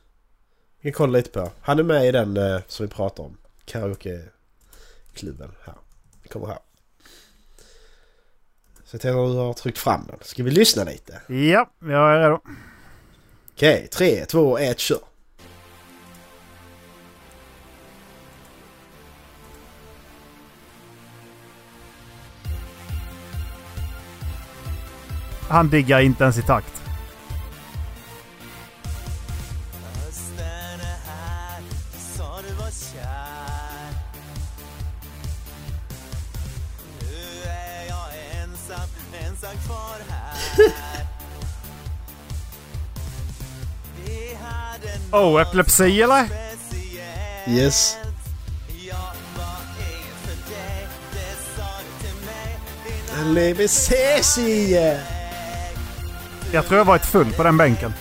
Vi 0.80 0.90
kan 0.90 0.96
kolla 0.96 1.12
lite 1.12 1.30
på. 1.30 1.50
Han 1.60 1.78
är 1.78 1.82
med 1.82 2.06
i 2.06 2.12
den 2.12 2.36
eh, 2.36 2.60
som 2.66 2.86
vi 2.86 2.92
pratar 2.92 3.24
om. 3.24 3.36
Karaoke-klubben 3.64 5.50
här. 5.64 5.74
Vi 6.22 6.28
kommer 6.28 6.46
här. 6.46 6.58
Så 8.84 8.94
jag 8.94 9.00
tänker 9.00 9.24
att 9.24 9.32
du 9.32 9.38
har 9.38 9.52
tryckt 9.52 9.78
fram 9.78 10.06
den. 10.06 10.18
Ska 10.22 10.42
vi 10.42 10.50
lyssna 10.50 10.84
lite? 10.84 11.22
Ja, 11.28 11.70
jag 11.78 12.14
är 12.14 12.18
redo. 12.18 12.40
Okej, 13.52 13.88
tre, 13.92 14.24
två, 14.24 14.58
ett, 14.58 14.78
kör! 14.78 14.98
Han 25.50 25.68
diggar 25.68 26.00
inte 26.00 26.24
ens 26.24 26.38
i 26.38 26.42
takt. 26.42 26.82
Oh, 45.12 45.42
epilepsi 45.42 46.02
eller? 46.02 46.28
Yes. 47.48 47.96
Jag 48.88 48.96
var 49.36 49.56
inget 54.60 55.19
Jag 56.52 56.66
tror 56.66 56.78
jag 56.78 56.84
varit 56.84 57.06
full 57.06 57.32
på 57.32 57.42
den 57.42 57.56
bänken. 57.56 57.94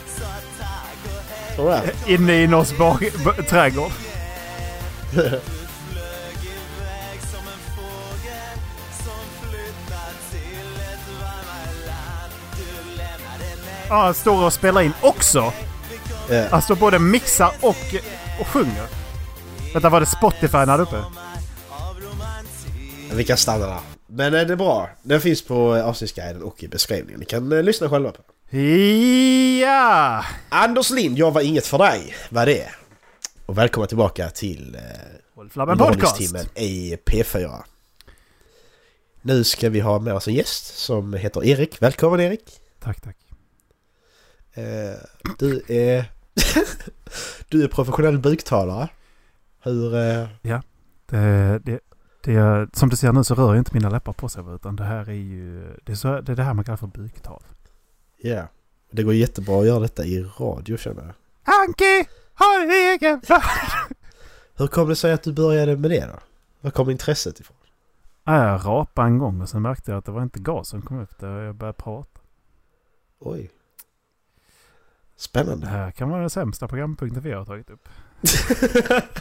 Tror 1.56 1.76
du? 2.06 2.14
Inne 2.14 2.34
i 2.34 2.48
någons 2.48 2.74
trädgård. 3.50 3.92
Ja, 13.90 13.96
han 13.96 14.14
står 14.14 14.46
och 14.46 14.54
spelar 14.54 14.82
in 14.82 14.94
också. 15.02 15.54
Han 16.50 16.62
står 16.62 16.76
både 16.76 17.00
mixar 17.00 17.52
och, 17.62 17.78
och 18.40 18.48
sjunger. 18.48 18.88
Vänta, 19.74 19.90
var 19.90 20.00
det 20.00 20.06
Spotify 20.06 20.58
här 20.58 20.82
uppe? 20.82 20.98
av 20.98 22.00
romantik 22.00 23.12
Vi 23.14 23.24
kan 23.24 23.38
stanna 23.38 23.66
där. 23.66 23.80
Men 24.08 24.34
eh, 24.34 24.42
det 24.46 24.54
är 24.54 24.58
bra. 24.58 24.90
Den 25.04 25.22
finns 25.22 25.42
på 25.42 25.76
eh, 25.76 25.88
avsnittsguiden 25.88 26.44
och 26.44 26.64
i 26.64 26.68
beskrivningen. 26.68 27.20
Ni 27.20 27.26
kan 27.26 27.52
eh, 27.52 27.64
lyssna 27.64 27.90
själva 27.90 28.12
på. 28.12 28.22
Ja! 28.52 30.26
Anders 30.50 30.90
Lind, 30.90 31.18
jag 31.18 31.32
var 31.32 31.42
inget 31.42 31.66
för 31.66 31.78
dig. 31.78 32.16
Vad 32.30 32.42
är 32.44 32.46
det? 32.46 32.70
Och 33.46 33.58
välkomna 33.58 33.88
tillbaka 33.88 34.30
till 34.30 34.76
eh, 34.76 34.82
Podcast. 35.78 36.18
i 36.56 36.96
P4. 37.06 37.64
Nu 39.22 39.44
ska 39.44 39.70
vi 39.70 39.80
ha 39.80 40.00
med 40.00 40.14
oss 40.14 40.28
en 40.28 40.34
gäst 40.34 40.78
som 40.78 41.14
heter 41.14 41.46
Erik. 41.46 41.82
Välkommen 41.82 42.20
Erik! 42.20 42.60
Tack, 42.80 43.02
tack. 43.02 43.18
Eh, 44.54 44.64
du 45.40 45.64
är... 45.68 46.06
du 47.50 47.64
är 47.64 47.68
professionell 47.68 48.20
buktalare. 48.20 48.88
Hur... 49.64 49.96
Eh, 49.96 50.28
Det, 51.06 51.60
det, 51.64 51.80
det, 52.24 52.68
som 52.74 52.90
du 52.90 52.96
ser 52.96 53.12
nu 53.12 53.24
så 53.24 53.36
rör 53.36 53.56
inte 53.56 53.74
mina 53.74 53.90
läppar 53.90 54.14
på 54.14 54.30
sig 54.30 54.44
utan 54.56 54.76
det 54.76 54.84
här 54.84 55.10
är 55.10 55.14
ju... 55.14 55.74
Det 55.84 55.92
är, 55.92 55.96
så, 55.96 56.22
det 56.22 56.32
är 56.32 56.36
det 56.36 56.44
här 56.44 56.54
man 56.54 56.66
kallar 56.66 56.78
för 56.78 56.88
buktal. 56.88 57.44
Ja. 58.22 58.48
Det 58.92 59.04
går 59.04 59.14
jättebra 59.14 59.60
att 59.60 59.66
göra 59.68 59.80
detta 59.80 60.06
i 60.06 60.24
radio 60.24 60.78
känner 60.78 61.02
jag. 61.04 61.14
Anki 61.56 62.08
har 62.34 62.66
egen 62.94 63.22
Hur 64.56 64.68
kom 64.68 64.90
det 64.90 64.96
sig 64.96 65.12
att 65.14 65.24
du 65.24 65.34
började 65.34 65.78
med 65.78 65.92
det 65.92 66.06
då? 66.06 66.20
Var 66.62 66.72
kom 66.72 66.90
intresset 66.90 67.40
ifrån? 67.40 67.58
Ja, 68.24 68.48
Jag 68.48 68.66
rapade 68.66 69.08
en 69.08 69.18
gång 69.18 69.42
och 69.42 69.50
sen 69.50 69.62
märkte 69.62 69.92
jag 69.92 69.98
att 69.98 70.06
det 70.06 70.12
var 70.12 70.24
inte 70.24 70.40
gas 70.40 70.68
som 70.70 70.82
kom 70.82 71.00
upp 71.00 71.20
där 71.20 71.42
jag 71.44 71.56
började 71.56 71.78
prata. 71.78 72.20
Oj. 73.20 73.42
Det 73.42 73.52
Spännande. 75.22 75.68
här 75.68 75.92
kan 75.92 76.10
vara 76.10 76.22
den 76.22 76.30
sämsta 76.30 76.68
programpunkten 76.68 77.24
vi 77.24 77.32
har 77.32 77.46
tagit 77.46 77.70
upp. 77.70 77.90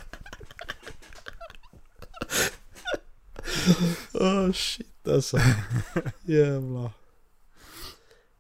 Åh 4.15 4.53
shit 4.53 5.09
alltså. 5.09 5.39
Jävlar. 6.23 6.91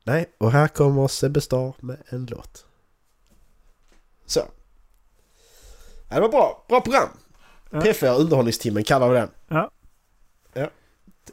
Nej, 0.08 0.26
och 0.38 0.52
här 0.52 0.68
kommer 0.68 1.08
Sebbe 1.08 1.40
Star 1.40 1.74
med 1.80 1.96
en 2.08 2.26
låt. 2.26 2.64
Så. 4.26 4.40
Ja, 6.08 6.14
det 6.14 6.20
var 6.20 6.28
bra. 6.28 6.64
Bra 6.68 6.80
program. 6.80 7.08
Ja. 7.70 7.80
P4 7.80 8.14
Underhållningstimmen 8.14 8.84
kallar 8.84 9.08
vi 9.08 9.14
den. 9.14 9.28
Ja. 9.48 9.70
Ja. 10.52 10.70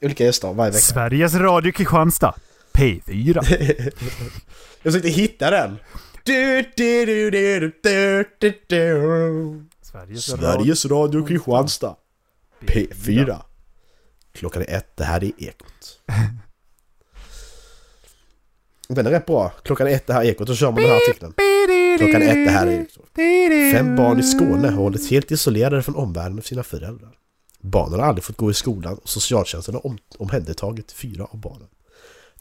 Olika 0.02 0.24
gäster 0.24 0.54
varje 0.54 0.72
vecka. 0.72 0.82
Sveriges 0.82 1.36
Radio 1.36 1.72
Kristianstad. 1.72 2.36
P4. 2.74 3.36
Jag 4.84 4.94
försökte 4.94 5.10
hitta 5.10 5.52
den. 5.52 5.78
Du, 6.24 6.62
du, 6.76 7.06
du, 7.06 7.32
du, 7.32 7.60
du, 7.60 7.74
du, 7.84 8.26
du, 8.40 8.62
du. 8.68 9.66
Sveriges, 9.82 10.26
Sveriges 10.26 10.86
Radio 10.86 11.26
Kristianstad. 11.26 11.96
P4. 12.62 13.42
Klockan 14.34 14.62
är 14.62 14.78
ett, 14.78 14.98
det 14.98 15.04
här 15.04 15.24
är 15.24 15.32
Ekot. 15.38 16.02
Den 18.88 19.08
är 19.08 19.12
rätt 19.12 19.26
bra. 19.26 19.52
Klockan 19.64 19.88
ett, 19.88 20.08
det 20.08 20.14
här 20.14 20.22
är 20.22 20.26
Ekot. 20.26 20.48
Då 20.48 20.56
kör 20.56 20.72
man 20.72 20.82
den 20.82 20.90
här 20.90 20.98
artikeln. 20.98 21.34
Klockan 21.98 22.22
ett, 22.22 22.46
det 22.46 22.52
här 22.52 22.68
är 22.68 22.82
Ekot. 22.82 23.10
Fem 23.74 23.96
barn 23.96 24.20
i 24.20 24.24
Skåne 24.24 24.68
har 24.68 24.78
hållits 24.78 25.12
helt 25.12 25.32
isolerade 25.32 25.84
från 25.84 25.96
omvärlden 25.96 26.38
av 26.38 26.42
sina 26.42 26.64
föräldrar. 26.64 27.18
Barnen 27.60 28.00
har 28.00 28.08
aldrig 28.08 28.24
fått 28.24 28.38
gå 28.38 28.52
i 28.52 28.54
skolan 28.54 28.98
och 28.98 29.10
socialtjänsten 29.10 29.76
har 29.76 29.86
om, 29.86 29.98
omhändertagit 30.18 30.92
fyra 30.92 31.26
av 31.26 31.38
barnen. 31.38 31.68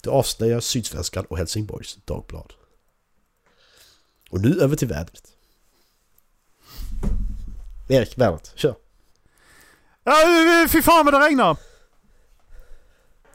Det 0.02 0.11
avslöjar 0.11 0.61
Sydsvenskan 0.61 1.24
och 1.24 1.38
Helsingborgs 1.38 1.98
Dagblad. 2.04 2.52
Och 4.30 4.40
nu 4.40 4.61
över 4.61 4.76
till 4.76 4.88
vädret. 4.88 5.28
Erik, 7.88 8.18
vädret. 8.18 8.52
Kör. 8.54 8.74
Ja, 10.04 10.14
fy 10.72 10.83
fan 10.83 11.04
vad 11.04 11.14
det 11.14 11.26
regnar! 11.26 11.57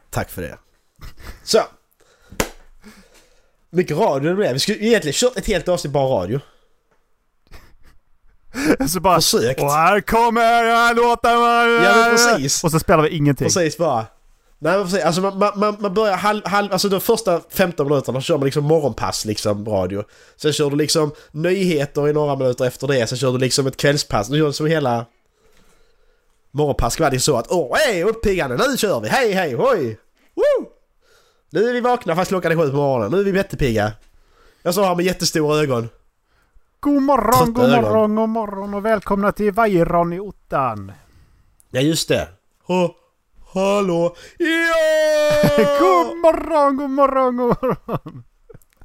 Tack 0.09 0.29
för 0.29 0.41
det. 0.41 0.57
Så. 1.43 1.59
Mycket 3.71 3.97
radio 3.97 4.29
det 4.29 4.35
blev. 4.35 4.53
Vi 4.53 4.59
skulle 4.59 4.77
egentligen 4.77 5.13
kört 5.13 5.37
ett 5.37 5.47
helt 5.47 5.67
avsnitt 5.67 5.93
bara 5.93 6.21
radio. 6.21 6.39
Så 8.89 8.99
bara... 8.99 9.15
Försökt. 9.15 9.61
Och 9.61 9.71
här 9.71 10.01
kommer 10.01 10.41
jag 10.41 10.95
låta 10.95 11.31
Ja 11.31 11.95
men 11.95 12.11
precis. 12.11 12.63
Och 12.63 12.71
så 12.71 12.79
spelar 12.79 13.03
vi 13.03 13.09
ingenting. 13.09 13.45
Precis 13.45 13.77
bara. 13.77 14.05
Nej 14.59 14.77
men 14.77 14.83
precis. 14.83 15.03
Alltså 15.03 15.21
man, 15.21 15.37
man, 15.55 15.77
man 15.79 15.93
börjar 15.93 16.15
halv, 16.15 16.41
halv, 16.45 16.71
alltså 16.73 16.89
de 16.89 17.01
första 17.01 17.41
15 17.49 17.87
minuterna 17.87 18.21
kör 18.21 18.37
man 18.37 18.45
liksom 18.45 18.63
morgonpass 18.63 19.25
liksom 19.25 19.65
radio. 19.65 20.03
Sen 20.35 20.53
kör 20.53 20.69
du 20.69 20.75
liksom 20.75 21.11
nyheter 21.31 22.09
i 22.09 22.13
några 22.13 22.35
minuter 22.35 22.65
efter 22.65 22.87
det. 22.87 23.07
Sen 23.07 23.17
kör 23.17 23.31
du 23.31 23.37
liksom 23.37 23.67
ett 23.67 23.77
kvällspass. 23.77 24.27
Du 24.27 24.37
kör 24.37 24.51
som 24.51 24.65
hela 24.65 25.05
morgonpass 26.51 26.93
ska 26.93 27.03
vara 27.03 27.11
liksom 27.11 27.33
så 27.33 27.39
att 27.39 27.51
åh 27.51 27.77
hej 27.77 28.03
uppiggande 28.03 28.57
nu 28.57 28.77
kör 28.77 28.99
vi. 28.99 29.09
Hej 29.09 29.31
hej 29.31 29.53
hoj. 29.53 29.99
Woo! 30.35 30.78
Nu 31.49 31.69
är 31.69 31.73
vi 31.73 31.81
vakna 31.81 32.15
fast 32.15 32.29
klockan 32.29 32.51
är 32.51 32.55
sju 32.55 32.69
på 32.69 32.75
morgonen. 32.75 33.11
Nu 33.11 33.19
är 33.19 33.23
vi 33.23 33.37
jättepigga. 33.37 33.91
Jag 34.63 34.73
står 34.73 34.83
här 34.83 34.95
med 34.95 35.05
jättestora 35.05 35.59
ögon. 35.59 35.89
God 36.79 37.01
morgon, 37.01 37.53
god 37.53 37.65
ögon. 37.65 37.81
morgon, 37.81 38.15
god 38.15 38.29
morgon 38.29 38.73
och 38.73 38.85
välkomna 38.85 39.31
till 39.31 39.51
Vajron 39.51 40.13
i 40.13 40.19
ottan. 40.19 40.91
Ja 41.71 41.81
just 41.81 42.07
det. 42.07 42.27
Ha, 42.63 42.95
hallå. 43.53 44.15
Ja! 44.37 44.47
God 45.79 46.17
morgon, 46.17 46.77
god 46.77 46.89
morgon, 46.89 47.37
god 47.37 47.57
morgon. 47.61 48.23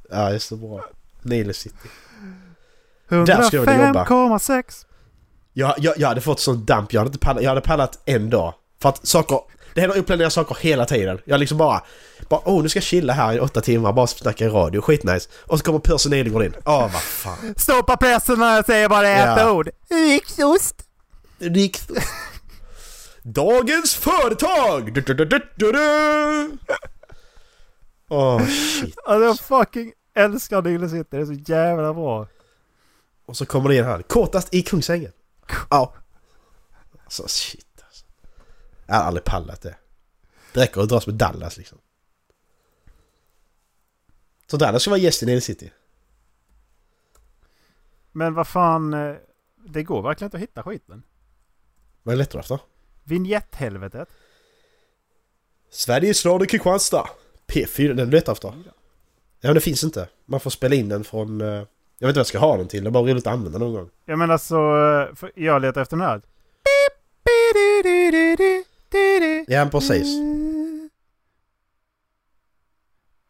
Ja 0.09 0.29
det, 0.29 0.55
bra. 0.55 0.85
Nile 1.21 1.53
City. 1.53 1.89
Där 3.09 3.41
ska 3.41 3.57
jag 3.57 3.65
vilja 3.65 3.87
jobba. 3.87 4.03
105,6. 4.03 4.85
Jag, 5.53 5.73
jag, 5.77 5.97
jag 5.97 6.07
hade 6.07 6.21
fått 6.21 6.39
sån 6.39 6.65
damp, 6.65 6.93
jag 6.93 7.01
hade 7.01 7.09
inte 7.09 7.19
pallat, 7.19 7.43
jag 7.43 7.49
hade 7.49 7.61
pallat 7.61 8.01
en 8.05 8.29
dag. 8.29 8.53
För 8.81 8.89
att 8.89 9.07
saker, 9.07 9.39
det 9.75 9.81
händer 9.81 9.99
oplanerade 9.99 10.31
saker 10.31 10.57
hela 10.61 10.85
tiden. 10.85 11.19
Jag 11.25 11.39
liksom 11.39 11.57
bara, 11.57 11.81
bara 12.29 12.41
åh 12.45 12.63
nu 12.63 12.69
ska 12.69 12.77
jag 12.77 12.83
chilla 12.83 13.13
här 13.13 13.33
i 13.33 13.39
åtta 13.39 13.61
timmar, 13.61 13.93
bara 13.93 14.07
snacka 14.07 14.45
i 14.45 14.49
radio, 14.49 14.81
skitnice. 14.81 15.29
Och 15.47 15.57
så 15.59 15.65
kommer 15.65 15.79
Percy 15.79 16.09
Nilegård 16.09 16.43
in. 16.43 16.53
Åh 16.65 16.81
vad 16.81 17.01
fan. 17.01 17.53
Stoppa 17.57 17.97
pressen 17.97 18.39
när 18.39 18.55
jag 18.55 18.65
säger 18.65 18.89
bara 18.89 19.09
ett 19.09 19.39
Ja. 19.39 19.51
ord. 19.51 19.69
Yxost. 19.91 20.75
Rikt. 21.39 21.89
Dagens 23.23 23.95
företag! 23.95 24.93
Du, 24.93 25.01
du, 25.01 25.13
du, 25.13 25.25
du, 25.25 25.41
du. 25.55 26.57
Åh 28.09 28.41
shit. 28.47 28.95
Alltså 29.05 29.25
jag 29.25 29.39
fucking 29.39 29.91
älskar 30.15 30.61
Nile 30.61 30.89
City. 30.89 31.07
Det 31.11 31.17
är 31.17 31.25
så 31.25 31.33
jävla 31.33 31.93
bra. 31.93 32.27
Och 33.27 33.37
så 33.37 33.45
kommer 33.45 33.69
det 33.69 33.75
in 33.75 33.83
här. 33.85 34.01
Kortast 34.01 34.53
i 34.53 34.61
Kungsängen. 34.61 35.11
Ja. 35.69 35.93
Så 37.07 37.27
shit 37.27 37.55
alltså. 37.55 37.64
Jag 38.85 38.95
har 38.95 39.03
aldrig 39.03 39.23
pallat 39.23 39.61
det. 39.61 39.75
Det 40.53 40.61
räcker 40.61 40.81
att 40.81 40.89
dras 40.89 41.07
med 41.07 41.15
Dallas 41.15 41.57
liksom. 41.57 41.77
Så 44.47 44.57
Dallas 44.57 44.81
ska 44.81 44.91
vara 44.91 44.99
gäst 44.99 45.23
i 45.23 45.25
Nile 45.25 45.41
City. 45.41 45.71
Men 48.11 48.33
vad 48.33 48.47
fan. 48.47 48.93
eh, 48.93 49.15
Det 49.67 49.83
går 49.83 50.01
verkligen 50.01 50.27
inte 50.27 50.37
att 50.37 50.43
hitta 50.43 50.63
skiten. 50.63 51.03
Vad 52.03 52.13
är 52.13 52.17
lättare 52.17 52.39
efter? 52.39 52.59
Vinjetthelvetet. 53.03 54.09
Sveriges 55.71 56.25
Radio 56.25 56.47
Kristianstad. 56.47 57.09
P4, 57.47 57.93
den 57.93 58.09
letar 58.09 58.31
efter. 58.31 58.53
Ja 59.39 59.47
men 59.49 59.53
det 59.55 59.61
finns 59.61 59.83
inte. 59.83 60.09
Man 60.25 60.39
får 60.39 60.49
spela 60.49 60.75
in 60.75 60.89
den 60.89 61.03
från... 61.03 61.41
eh, 61.41 61.47
Jag 61.47 61.57
vet 61.59 61.67
inte 62.01 62.05
vad 62.07 62.15
jag 62.17 62.27
ska 62.27 62.39
ha 62.39 62.57
den 62.57 62.67
till. 62.67 62.83
Det 62.83 62.89
är 62.89 62.91
bara 62.91 63.03
roligt 63.03 63.27
att 63.27 63.33
använda 63.33 63.57
någon 63.59 63.73
gång. 63.73 63.89
Jag 64.05 64.19
menar 64.19 64.37
så. 64.37 64.77
eh, 65.25 65.29
Jag 65.35 65.61
letar 65.61 65.81
efter 65.81 65.97
den 65.97 66.05
här. 66.05 66.21
Ja 69.47 69.69
precis. 69.71 70.07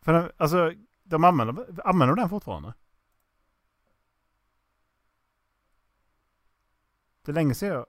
För 0.02 0.14
den, 0.14 0.32
alltså, 0.38 0.74
de 1.04 1.24
använder, 1.24 1.66
använder 1.88 2.16
de 2.16 2.22
den 2.22 2.30
fortfarande? 2.30 2.74
Det 7.26 7.32
är 7.32 7.34
länge 7.34 7.56
sedan 7.56 7.70
jag... 7.70 7.86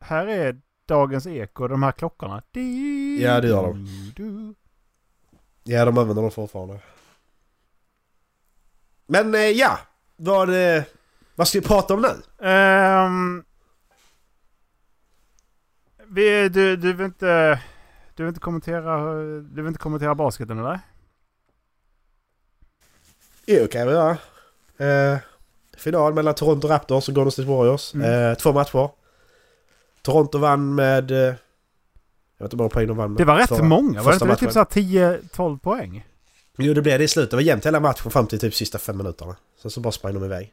Här 0.00 0.26
är 0.26 0.60
Dagens 0.86 1.26
Eko, 1.26 1.68
de 1.68 1.82
här 1.82 1.92
klockorna. 1.92 2.42
Ja, 3.20 3.40
det 3.40 3.48
gör 3.48 3.62
de. 3.62 4.54
Ja 5.64 5.84
de 5.84 5.98
använder 5.98 6.22
den 6.22 6.30
fortfarande. 6.30 6.80
Men 9.06 9.34
eh, 9.34 9.40
ja. 9.40 9.78
Vad, 10.16 10.76
eh, 10.76 10.84
vad 11.34 11.48
ska 11.48 11.60
vi 11.60 11.66
prata 11.66 11.94
om 11.94 12.02
nu? 12.02 12.46
Ehm, 12.46 13.44
vi, 16.10 16.48
du, 16.48 16.76
du 16.76 16.92
vill 16.92 17.06
inte... 17.06 17.60
Du 18.14 18.22
vill 18.22 18.28
inte 18.28 18.40
kommentera, 18.40 19.14
du 19.40 19.52
vill 19.62 19.66
inte 19.66 19.78
kommentera 19.78 20.14
basketen 20.14 20.58
eller? 20.58 20.80
Jo, 23.46 23.66
kan 23.66 23.80
jag 23.80 23.90
göra. 23.90 24.16
Eh, 25.12 25.18
final 25.76 26.14
mellan 26.14 26.34
Toronto 26.34 26.68
Raptors 26.68 27.08
och 27.08 27.14
Golden 27.14 27.32
State 27.32 27.48
Warriors. 27.48 27.94
Mm. 27.94 28.30
Eh, 28.30 28.34
två 28.36 28.52
matcher. 28.52 28.90
Toronto 30.02 30.38
vann 30.38 30.74
med... 30.74 31.10
Eh, 31.10 31.16
jag 31.18 32.44
vet 32.44 32.52
inte 32.52 32.56
hur 32.56 32.58
många 32.58 32.68
poäng 32.70 32.86
de 32.86 32.96
vann 32.96 33.10
med. 33.12 33.20
Det 33.20 33.24
var 33.24 33.36
rätt 33.36 33.48
förra- 33.48 33.62
många. 33.62 34.02
Var 34.02 34.12
det 34.12 34.24
inte 34.24 34.36
typ 34.36 34.52
såhär 34.52 34.66
10-12 34.66 35.58
poäng? 35.58 36.06
Jo, 36.58 36.74
det 36.74 36.82
blev 36.82 36.98
det 36.98 37.04
i 37.04 37.08
slutet. 37.08 37.30
Det 37.30 37.36
var 37.36 37.42
jämnt 37.42 37.66
hela 37.66 37.80
matchen 37.80 38.10
fram 38.10 38.26
till 38.26 38.38
typ 38.38 38.54
sista 38.54 38.78
fem 38.78 38.96
minuterna. 38.96 39.36
Sen 39.62 39.70
så 39.70 39.80
bara 39.80 39.92
sprang 39.92 40.14
de 40.14 40.24
iväg. 40.24 40.52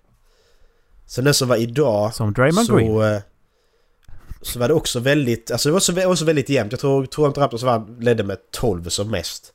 Sen 1.06 1.24
det 1.24 1.34
som 1.34 1.48
var 1.48 1.56
idag 1.56 2.14
Som 2.16 2.34
Draymond 2.34 2.68
Green. 2.70 2.88
så... 2.88 3.04
Eh, 3.04 3.22
så 4.42 4.60
var 4.60 4.68
det 4.68 4.74
också 4.74 5.00
väldigt... 5.00 5.52
Alltså 5.52 5.70
det 5.70 5.74
var 5.74 5.80
så, 5.80 6.12
också 6.12 6.26
väldigt 6.26 6.50
jämnt. 6.50 6.72
Jag 6.72 6.80
tror 6.80 7.06
Toronto 7.06 7.42
Raptors 7.42 7.64
vann, 7.64 7.98
ledde 8.00 8.24
med 8.24 8.38
12 8.52 8.90
som 8.90 9.12
mest. 9.12 9.54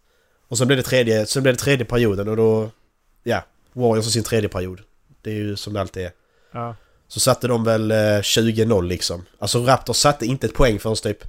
Och 0.48 0.58
sen 0.58 0.66
blev 0.66 0.76
det 0.76 0.82
tredje, 0.82 1.26
sen 1.26 1.42
blev 1.42 1.54
det 1.54 1.60
tredje 1.60 1.84
perioden 1.84 2.28
och 2.28 2.36
då... 2.36 2.70
Ja, 3.22 3.44
Warriors 3.72 4.06
har 4.06 4.10
sin 4.10 4.22
tredje 4.22 4.48
period. 4.48 4.80
Det 5.22 5.30
är 5.30 5.34
ju 5.34 5.56
som 5.56 5.72
det 5.72 5.80
alltid 5.80 6.02
är. 6.02 6.12
Ja. 6.52 6.76
Så 7.08 7.20
satte 7.20 7.48
de 7.48 7.64
väl 7.64 7.90
eh, 7.90 7.94
20-0 7.96 8.82
liksom. 8.82 9.24
Alltså 9.38 9.64
Raptors 9.64 9.96
satte 9.96 10.26
inte 10.26 10.46
ett 10.46 10.54
poäng 10.54 10.78
förrän 10.78 10.96
typ... 10.96 11.24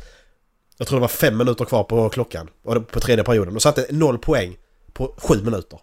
Jag 0.78 0.88
tror 0.88 1.00
det 1.00 1.02
var 1.02 1.08
fem 1.08 1.38
minuter 1.38 1.66
kvar 1.66 1.84
på 1.84 2.10
klockan. 2.10 2.50
På 2.64 3.00
tredje 3.00 3.24
perioden. 3.24 3.54
De 3.54 3.60
satte 3.60 3.88
noll 3.90 4.18
poäng 4.18 4.58
på 4.94 5.16
sju 5.18 5.44
minuter. 5.44 5.80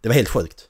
Det 0.00 0.08
var 0.08 0.14
helt 0.14 0.28
sjukt. 0.28 0.68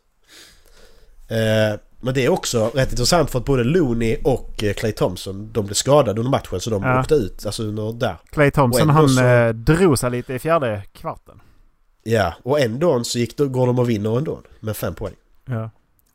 Eh, 1.29 1.79
men 2.03 2.15
det 2.15 2.25
är 2.25 2.29
också 2.29 2.71
rätt 2.75 2.91
intressant 2.91 3.31
för 3.31 3.39
att 3.39 3.45
både 3.45 3.65
Looney 3.65 4.17
och 4.25 4.65
eh, 4.65 4.73
Clay 4.75 4.93
Thompson 4.93 5.51
de 5.53 5.65
blev 5.67 5.75
skadade 5.75 6.21
under 6.21 6.31
matchen 6.31 6.61
så 6.61 6.71
de 6.71 6.83
Ja. 6.83 7.01
åkte 7.01 7.15
ut. 7.15 7.47
Alltså 7.47 7.63
under 7.63 7.93
där. 7.93 8.17
Clay 8.31 8.51
Thompson 8.51 8.89
han 8.91 9.09
så- 9.09 9.23
eh, 9.23 9.49
drog 9.49 9.99
sig 9.99 10.11
lite 10.11 10.35
i 10.35 10.39
fjärde 10.39 10.83
kvarten. 10.93 11.41
Ja, 12.03 12.35
och 12.43 12.61
ändå 12.61 13.05
så 13.05 13.19
gick, 13.19 13.37
då 13.37 13.49
går 13.49 13.67
de 13.67 13.79
och 13.79 13.91
vinner 13.91 14.19
ändå 14.19 14.41
med 14.61 14.77
fem 14.77 14.95
poäng. 14.95 15.15
Ja. 15.45 15.71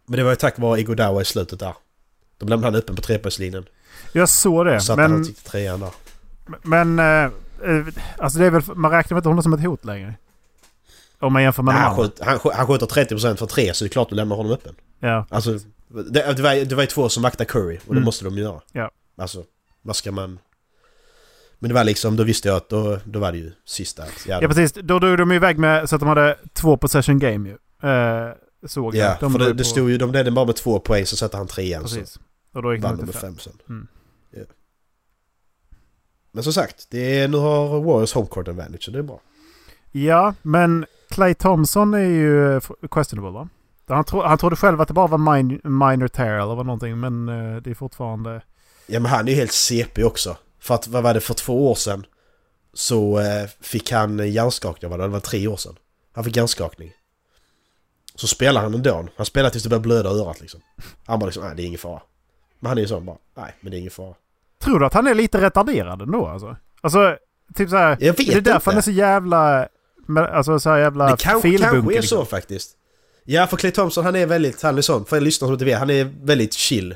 Men 0.06 0.18
det 0.18 0.24
var 0.24 0.30
ju 0.30 0.36
tack 0.36 0.60
vare 0.60 0.80
Iguodala 0.80 1.22
i 1.22 1.26
slutet 1.26 1.60
där. 1.60 1.74
De 2.38 2.50
lämnade 2.50 2.68
han 2.74 2.76
öppen 2.80 2.96
på 2.96 3.02
trepoängslinjen. 3.02 3.66
Jag 4.14 4.30
såg 4.30 4.66
det. 4.66 4.82
Satte 4.82 5.02
han 5.02 5.12
Men, 5.12 5.24
till 5.26 5.36
trean 5.36 5.80
där. 5.80 5.90
men 6.64 7.00
eh, 7.00 7.06
eh, 7.72 7.86
alltså 8.18 8.40
det 8.40 8.46
är 8.46 8.50
väl, 8.50 8.62
man 8.76 8.92
räknar 8.92 9.16
väl 9.16 9.20
inte 9.20 9.30
honom 9.30 9.44
som 9.44 9.54
ett 9.54 9.62
hot 9.64 9.86
längre? 9.86 10.14
Om 11.20 11.34
man 11.34 11.44
jämför 11.44 11.64
med 11.64 11.74
Nej, 11.76 11.84
han, 11.84 11.96
skjuter, 11.96 12.26
han, 12.26 12.40
han 12.56 12.68
skjuter 12.68 12.86
30% 12.86 13.36
för 13.36 13.46
tre 13.46 13.74
så 13.74 13.84
det 13.84 13.88
är 13.88 13.90
klart 13.90 14.10
du 14.10 14.16
lämnar 14.16 14.36
honom 14.36 14.52
öppen. 14.52 14.76
Ja, 15.00 15.26
Alltså, 15.30 15.60
det, 15.88 16.34
det, 16.34 16.42
var, 16.42 16.66
det 16.66 16.76
var 16.76 16.84
ju 16.84 16.88
två 16.88 17.10
som 17.10 17.24
vaktade 17.24 17.46
Curry 17.46 17.78
och 17.78 17.86
det 17.86 17.92
Mm. 17.92 18.04
måste 18.04 18.26
de 18.26 18.38
göra. 18.38 18.62
Ja. 18.72 18.92
Alltså, 19.18 19.44
vad 19.82 19.96
ska 19.96 20.12
man... 20.12 20.40
Men 21.60 21.68
det 21.70 21.74
var 21.74 21.84
liksom, 21.84 22.16
då 22.16 22.24
visste 22.24 22.48
jag 22.48 22.58
att 22.58 22.70
då, 22.70 23.00
då 23.06 23.20
var 23.20 23.32
det 23.32 23.38
ju 23.38 23.52
sista. 23.66 24.04
Ja, 24.28 24.40
ja 24.42 24.48
precis. 24.48 24.74
Då 24.74 25.00
drog 25.00 25.18
de 25.18 25.32
iväg 25.32 25.58
med 25.58 25.90
så 25.90 25.96
att 25.96 26.00
de 26.02 26.10
hade 26.10 26.38
två 26.54 26.78
possession 26.78 27.20
game 27.20 27.50
ju. 27.50 27.58
Eh, 27.90 28.32
såg 28.68 28.96
jag. 28.96 29.12
ja 29.12 29.18
De 29.20 29.32
för 29.32 29.40
det, 29.40 29.46
det 29.54 29.58
på- 29.58 29.64
stod 29.64 29.90
ju, 29.90 29.98
de 29.98 30.12
ledde 30.12 30.32
bara 30.32 30.46
med 30.46 30.56
två 30.56 30.80
poäng 30.80 31.06
så 31.06 31.18
satte 31.18 31.38
han 31.38 31.48
trean 31.48 31.82
Precis. 31.84 32.20
Och 32.54 32.62
då 32.62 32.74
gick 32.74 32.82
så 32.84 32.88
vann 32.88 32.98
de 32.98 33.06
med 33.06 33.16
fem. 33.16 33.38
sen. 33.38 33.54
Mm. 33.70 33.88
Ja. 34.32 34.42
Men 36.32 36.44
som 36.44 36.54
sagt, 36.54 36.88
det 36.90 37.20
är, 37.20 37.28
nu 37.28 37.38
har 37.38 37.82
Warriors 37.82 38.14
homecourt 38.14 38.48
advantage 38.48 38.84
så 38.84 38.92
det 38.92 39.00
är 39.00 39.04
bra. 39.04 39.20
Ja, 39.92 40.34
men 40.42 40.86
Clay 41.10 41.34
Thompson 41.34 41.94
är 41.94 42.00
ju 42.00 42.62
questionable 42.92 43.32
va? 43.32 43.50
Han, 43.88 44.04
tro, 44.04 44.22
han 44.22 44.38
trodde 44.38 44.56
själv 44.56 44.82
att 44.82 44.88
det 44.88 44.94
bara 44.94 45.08
var 45.08 45.36
min, 45.36 45.60
minor 45.64 46.08
tear 46.08 46.40
eller 46.40 46.56
var 46.56 46.64
någonting 46.64 47.00
men 47.00 47.30
eh, 47.30 47.62
det 47.62 47.70
är 47.70 47.76
fortfarande... 47.76 48.42
Ja 48.88 49.00
men 49.00 49.12
han 49.12 49.28
är 49.28 49.32
ju 49.32 49.38
helt 49.38 49.52
CP 49.52 50.04
också. 50.04 50.38
För 50.60 50.76
att, 50.76 50.88
vad 50.88 51.04
var 51.04 51.14
det, 51.14 51.20
för 51.20 51.34
två 51.34 51.72
år 51.72 51.76
sedan 51.76 52.06
så 52.74 53.20
eh, 53.20 53.48
fick 53.62 53.92
han 53.92 54.32
hjärnskakning, 54.32 54.92
vad 54.92 55.00
det, 55.00 55.04
det 55.04 55.10
var 55.10 55.20
tre 55.20 55.48
år 55.48 55.58
sedan. 55.58 55.76
Han 56.14 56.24
fick 56.24 56.36
hjärnskakning. 56.36 56.92
Så 58.16 58.28
spelar 58.28 58.62
han 58.62 58.74
ändå. 58.74 59.08
Han 59.16 59.26
spelar 59.26 59.50
tills 59.50 59.64
det 59.64 59.70
börjar 59.70 59.82
blöda 59.82 60.10
örat 60.10 60.42
liksom. 60.42 60.62
Han 61.06 61.20
bara 61.20 61.26
liksom, 61.26 61.44
nej 61.44 61.54
det 61.56 61.64
är 61.64 61.66
ingen 61.66 61.80
fara. 61.80 62.02
Men 62.60 62.70
han 62.70 62.78
är 62.78 62.82
ju 62.82 62.88
sån 62.88 63.06
bara, 63.06 63.18
nej 63.36 63.54
men 63.62 63.72
det 63.72 63.78
är 63.78 63.80
ingen 63.80 63.92
fara. 63.92 64.14
Tror 64.60 64.80
du 64.80 64.86
att 64.86 64.94
han 64.94 65.08
är 65.08 65.14
lite 65.14 65.42
retarderad 65.42 66.02
ändå 66.02 66.28
alltså? 66.28 66.56
Alltså, 66.82 67.18
typ 67.56 67.70
så 67.70 67.76
här. 67.76 67.98
Jag 68.00 68.18
vet 68.18 68.30
är 68.30 68.36
det 68.36 68.42
därför 68.42 68.56
inte. 68.58 68.70
han 68.70 68.78
är 68.78 68.82
så 68.82 68.92
jävla... 68.92 69.68
Alltså 70.32 70.60
så 70.60 70.70
här 70.70 70.78
jävla 70.78 71.06
Det 71.06 71.18
kanske, 71.18 71.58
kanske 71.58 71.78
är 71.78 71.82
liksom. 71.82 72.18
så 72.18 72.26
faktiskt. 72.26 72.78
Ja 73.30 73.48
för 73.48 73.58
Clay 73.58 73.72
Thompson 73.72 74.06
han 74.06 74.16
är 74.16 74.26
väldigt, 74.26 74.62
han 74.62 74.78
är 74.78 74.82
sån, 74.82 75.06
för 75.06 75.20
lyssnare 75.22 75.48
som 75.48 75.54
inte 75.54 75.66
vet, 75.66 75.80
han 75.80 75.90
är 75.90 76.12
väldigt 76.24 76.54
chill. 76.54 76.96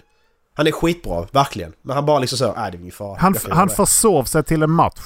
Han 0.54 0.68
är 0.68 0.72
skitbra, 0.72 1.28
verkligen. 1.32 1.74
Men 1.82 1.96
han 1.96 2.06
bara 2.06 2.20
liksom 2.20 2.38
så, 2.38 2.54
nej 2.54 2.72
det 2.72 2.78
är 2.78 2.80
ingen 2.80 2.92
fara. 2.92 3.18
Han, 3.20 3.36
han 3.50 3.68
det." 3.68 3.74
försov 3.74 4.24
sig 4.24 4.44
till 4.44 4.64
en 4.64 4.72
match. 4.72 5.02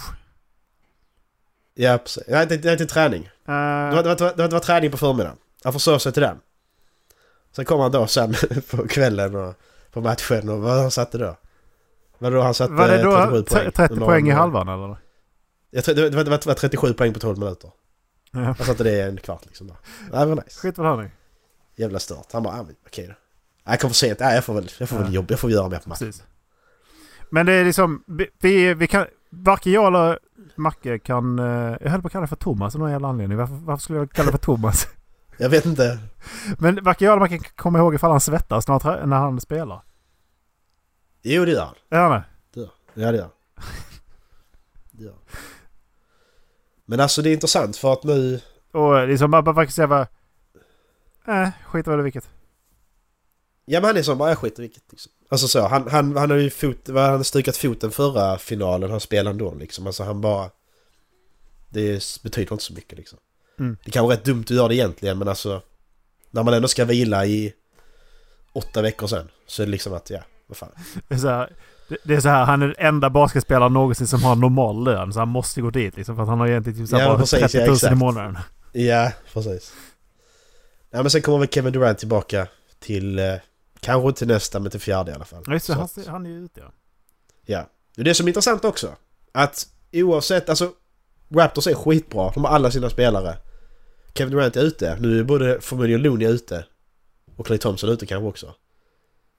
Ja 1.74 1.98
precis. 1.98 2.24
Nej 2.28 2.46
det 2.48 2.58
det 2.58 2.72
är 2.72 2.78
till 2.78 2.88
träning. 2.88 3.24
Eh, 3.24 3.30
Det 3.90 3.96
var, 3.96 4.04
det, 4.04 4.10
var, 4.10 4.16
det, 4.16 4.42
var, 4.42 4.48
det 4.48 4.60
träning 4.60 4.92
på 4.92 4.98
förmiddagen. 4.98 5.38
Han 5.64 5.74
försov 5.74 5.98
sig 5.98 6.12
till 6.12 6.22
den. 6.22 6.38
Sen 7.56 7.66
kom 7.66 7.80
han 7.80 7.92
då 7.92 8.08
sen 8.08 8.36
på 8.72 8.88
kvällen 8.88 9.36
och 9.36 9.54
på 9.92 10.02
matchen 10.02 10.50
och 10.50 10.62
vad 10.62 10.82
han 10.82 10.92
satte 10.92 11.18
då? 11.18 11.38
Var 12.18 12.32
det 12.32 12.38
då 12.38 12.44
han 12.44 12.54
satte 12.54 12.74
var 12.74 12.88
det 12.88 12.98
37 12.98 13.38
då 13.38 13.44
poäng? 13.44 13.72
30 13.72 13.96
Någon- 13.96 14.08
poäng 14.08 14.28
i 14.28 14.32
halvan 14.32 14.68
eller? 14.68 14.98
Jag 15.72 15.84
tror, 15.84 15.96
det, 15.96 16.02
var, 16.02 16.10
det, 16.10 16.16
var, 16.30 16.38
det 16.38 16.46
var 16.46 16.54
37 16.54 16.94
poäng 16.94 17.14
på 17.14 17.20
12 17.20 17.38
minuter. 17.38 17.72
Ja. 18.36 18.42
Han 18.42 18.56
satte 18.56 18.84
det 18.84 18.92
i 18.92 19.02
en 19.02 19.18
kvart 19.18 19.46
liksom. 19.46 19.68
Där. 19.68 19.76
Det 20.12 20.26
var 20.26 20.36
nice. 20.36 20.60
Skit 20.60 20.78
väl 20.78 20.86
här 20.86 20.98
nu. 20.98 21.12
Jävla 21.76 22.00
stört. 22.00 22.32
Han 22.34 22.44
bara, 22.44 22.54
ah, 22.60 22.66
okej 22.88 23.08
då. 23.08 23.14
Nej, 23.14 23.74
Jag 23.74 23.80
kom 23.80 23.90
för 23.90 23.96
sent. 23.96 24.20
Nej, 24.20 24.36
jag 24.36 24.44
får 24.46 24.54
väl, 24.54 24.70
jag 24.80 24.90
får 24.90 24.98
väl 24.98 25.06
Ja. 25.08 25.12
jobb. 25.14 25.26
Jag 25.32 25.40
får 25.40 25.52
göra 25.52 25.70
mer 25.70 25.78
på 25.80 25.90
matchen. 25.90 26.08
Precis. 26.08 26.24
Men 27.30 27.46
det 27.46 27.54
är 27.54 27.66
liksom, 27.66 28.04
vi- 28.40 28.74
vi, 28.74 28.88
kan, 28.88 29.06
varken 29.30 29.72
jag 29.72 29.88
eller 29.88 30.20
Macke 30.56 31.00
kan, 31.00 31.40
eh, 31.40 31.78
jag 31.82 31.90
höll 31.90 32.02
på 32.02 32.08
att 32.08 32.12
kalla 32.12 32.28
för 32.28 32.36
Thomas 32.36 32.76
av 32.76 32.80
någon 32.82 32.92
jävla 32.92 33.08
anledning. 33.08 33.38
Varför, 33.38 33.56
varför 33.56 33.82
skulle 33.84 34.00
jag 34.00 34.12
kalla 34.12 34.32
för 34.32 34.38
Thomas? 34.38 34.88
Jag 35.38 35.50
vet 35.50 35.66
inte. 35.66 36.00
Men 36.60 36.84
varken 36.84 37.06
jag 37.06 37.12
eller 37.14 37.20
Macke 37.20 37.38
kan 37.38 37.52
komma 37.56 37.80
ihåg 37.80 37.96
ifall 37.96 38.12
han 38.12 38.22
svettas 38.22 38.68
när 38.68 38.80
han, 38.84 39.10
när 39.10 39.18
han 39.18 39.42
spelar. 39.42 39.82
Jo, 41.22 41.46
det 41.46 41.52
gör 41.52 41.66
han. 41.66 41.76
Är 41.90 42.00
han 42.02 42.12
det? 42.12 42.24
Ja, 42.94 43.12
det 43.12 43.18
gör 43.18 43.22
han. 43.22 43.32
Men 46.86 47.00
alltså 47.00 47.22
det 47.22 47.30
är 47.30 47.34
intressant 47.34 47.78
för 47.78 47.94
att 47.94 48.04
nu... 48.04 48.40
Och 48.72 49.08
liksom 49.08 49.32
bara, 49.32 49.42
bara 49.42 49.56
faktiskt 49.56 49.76
säga 49.76 49.88
bara... 49.88 50.08
Äh, 51.28 51.50
skit 51.68 51.88
väl 51.88 52.00
i 52.00 52.04
vilket. 52.04 52.30
Ja 53.66 53.80
men 53.80 53.88
han 53.88 53.98
är 53.98 54.02
som 54.02 54.18
bara, 54.18 54.30
jag 54.30 54.38
skiter 54.38 54.64
i 54.64 54.68
vilket 54.68 54.84
liksom. 54.92 55.12
Alltså 55.30 55.48
så, 55.48 55.68
han, 55.68 55.88
han, 55.88 56.18
han 56.18 56.30
har 56.30 56.38
ju 56.38 56.50
fot, 56.50 56.88
han 56.88 56.96
har 56.96 57.24
stukat 57.24 57.58
foten 57.58 57.92
förra 57.92 58.38
finalen 58.38 58.92
han 58.92 59.00
spelade 59.00 59.30
ändå 59.30 59.54
liksom. 59.54 59.88
Alltså 59.88 60.04
han 60.04 60.22
bara... 60.22 60.50
Det 61.70 62.22
betyder 62.24 62.52
inte 62.52 62.64
så 62.64 62.74
mycket 62.74 62.98
liksom. 62.98 63.20
Mm. 63.60 63.78
Det 63.86 63.92
kan 63.92 64.04
vara 64.04 64.14
rätt 64.14 64.26
dumt 64.26 64.44
att 64.44 64.50
göra 64.50 64.68
det 64.68 64.76
egentligen 64.76 65.18
men 65.18 65.28
alltså... 65.28 65.62
När 66.32 66.44
man 66.44 66.54
ändå 66.54 66.68
ska 66.68 66.86
vila 66.86 67.26
i 67.26 67.54
åtta 68.54 68.82
veckor 68.82 69.08
sen 69.08 69.30
så 69.46 69.62
är 69.62 69.66
det 69.66 69.72
liksom 69.72 69.94
att, 69.94 70.10
ja, 70.10 70.24
vad 70.48 70.58
fan. 70.58 70.72
Så 71.22 71.28
här, 71.28 71.56
det, 71.88 71.98
det 72.04 72.16
är 72.16 72.20
så 72.20 72.30
här, 72.30 72.46
han 72.46 72.62
är 72.62 72.68
den 72.68 72.76
enda 72.78 73.10
basketspelaren 73.10 73.74
någonsin 73.74 74.08
som 74.08 74.24
har 74.24 74.36
normal 74.36 74.84
lön. 74.84 75.14
Så 75.14 75.20
han 75.20 75.28
måste 75.28 75.62
gå 75.62 75.70
dit 75.70 75.98
liksom. 75.98 76.16
För 76.16 76.24
att 76.24 76.30
han 76.30 76.40
har 76.40 76.48
egentligen 76.48 76.80
typ 76.80 76.90
så 76.90 76.96
Ja, 76.96 77.08
bara 77.08 77.18
precis, 77.18 77.40
30 77.40 77.58
ja, 77.58 77.66
000 77.66 77.72
i 77.72 77.76
exakt. 77.76 77.98
månaden. 77.98 78.38
Ja, 78.72 79.12
precis. 79.34 79.74
Ja 80.92 81.02
men 81.02 81.10
sen 81.12 81.22
kommer 81.22 81.40
väl 81.40 81.48
Kevin 81.48 81.74
Durant 81.74 81.98
tillbaka 81.98 82.48
till... 82.80 83.20
Eh, 83.20 83.36
kanske 83.80 84.08
inte 84.08 84.18
till 84.20 84.28
nästa 84.28 84.60
men 84.60 84.72
till 84.72 84.80
fjärde 84.80 85.12
i 85.12 85.14
alla 85.16 85.26
fall. 85.26 85.44
Ja, 85.48 85.54
just 85.54 85.68
det. 85.68 85.74
Han, 85.74 85.88
han 86.08 86.26
är 86.26 86.30
ju 86.30 86.46
ute 86.46 86.60
ja. 86.60 86.72
Ja. 87.46 87.70
Det 87.96 88.10
är 88.10 88.14
som 88.14 88.26
är 88.26 88.30
intressant 88.30 88.66
också. 88.66 88.96
Att 89.32 89.68
oavsett, 89.94 90.50
alltså 90.50 90.72
Raptors 91.30 91.68
är 91.68 91.74
skitbra. 91.74 92.32
De 92.34 92.44
har 92.44 92.52
alla 92.52 92.72
sina 92.72 92.90
spelare. 92.90 93.38
Kevin 94.14 94.34
Durant 94.34 94.56
är 94.56 94.62
ute. 94.62 94.98
Nu 95.00 95.20
är 95.20 95.24
både 95.24 95.62
förmodligen 95.62 96.02
Looney 96.02 96.28
ute. 96.28 96.66
Och 97.36 97.46
Clay 97.46 97.58
Thompson 97.58 97.90
ute 97.90 98.06
kanske 98.06 98.28
också. 98.28 98.54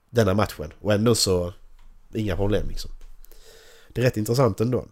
Denna 0.09 0.33
matchen. 0.33 0.73
Och 0.81 0.93
ändå 0.93 1.15
så... 1.15 1.53
Inga 2.17 2.35
problem 2.35 2.67
liksom. 2.69 2.91
Det 3.89 4.01
är 4.01 4.05
rätt 4.05 4.17
intressant 4.17 4.61
ändå. 4.61 4.85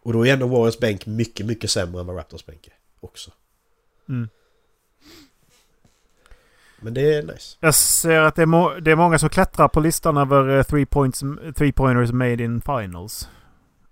Och 0.00 0.12
då 0.12 0.26
är 0.26 0.32
ändå 0.32 0.46
Warriors 0.46 0.78
bänk 0.78 1.06
mycket, 1.06 1.46
mycket 1.46 1.70
sämre 1.70 2.00
än 2.00 2.06
vad 2.06 2.16
Raptors 2.16 2.46
bänk 2.46 2.66
är. 2.66 2.74
Också. 3.00 3.30
Mm. 4.08 4.28
Men 6.80 6.94
det 6.94 7.14
är 7.14 7.22
nice. 7.22 7.56
Jag 7.60 7.74
ser 7.74 8.20
att 8.20 8.36
det 8.36 8.42
är, 8.42 8.46
må- 8.46 8.74
det 8.80 8.90
är 8.90 8.96
många 8.96 9.18
som 9.18 9.28
klättrar 9.28 9.68
på 9.68 9.80
listan 9.80 10.16
över 10.16 10.56
eh, 10.58 10.62
three, 10.62 10.86
points, 10.86 11.20
three 11.56 11.72
pointers 11.72 12.12
made 12.12 12.44
in 12.44 12.60
finals. 12.60 13.28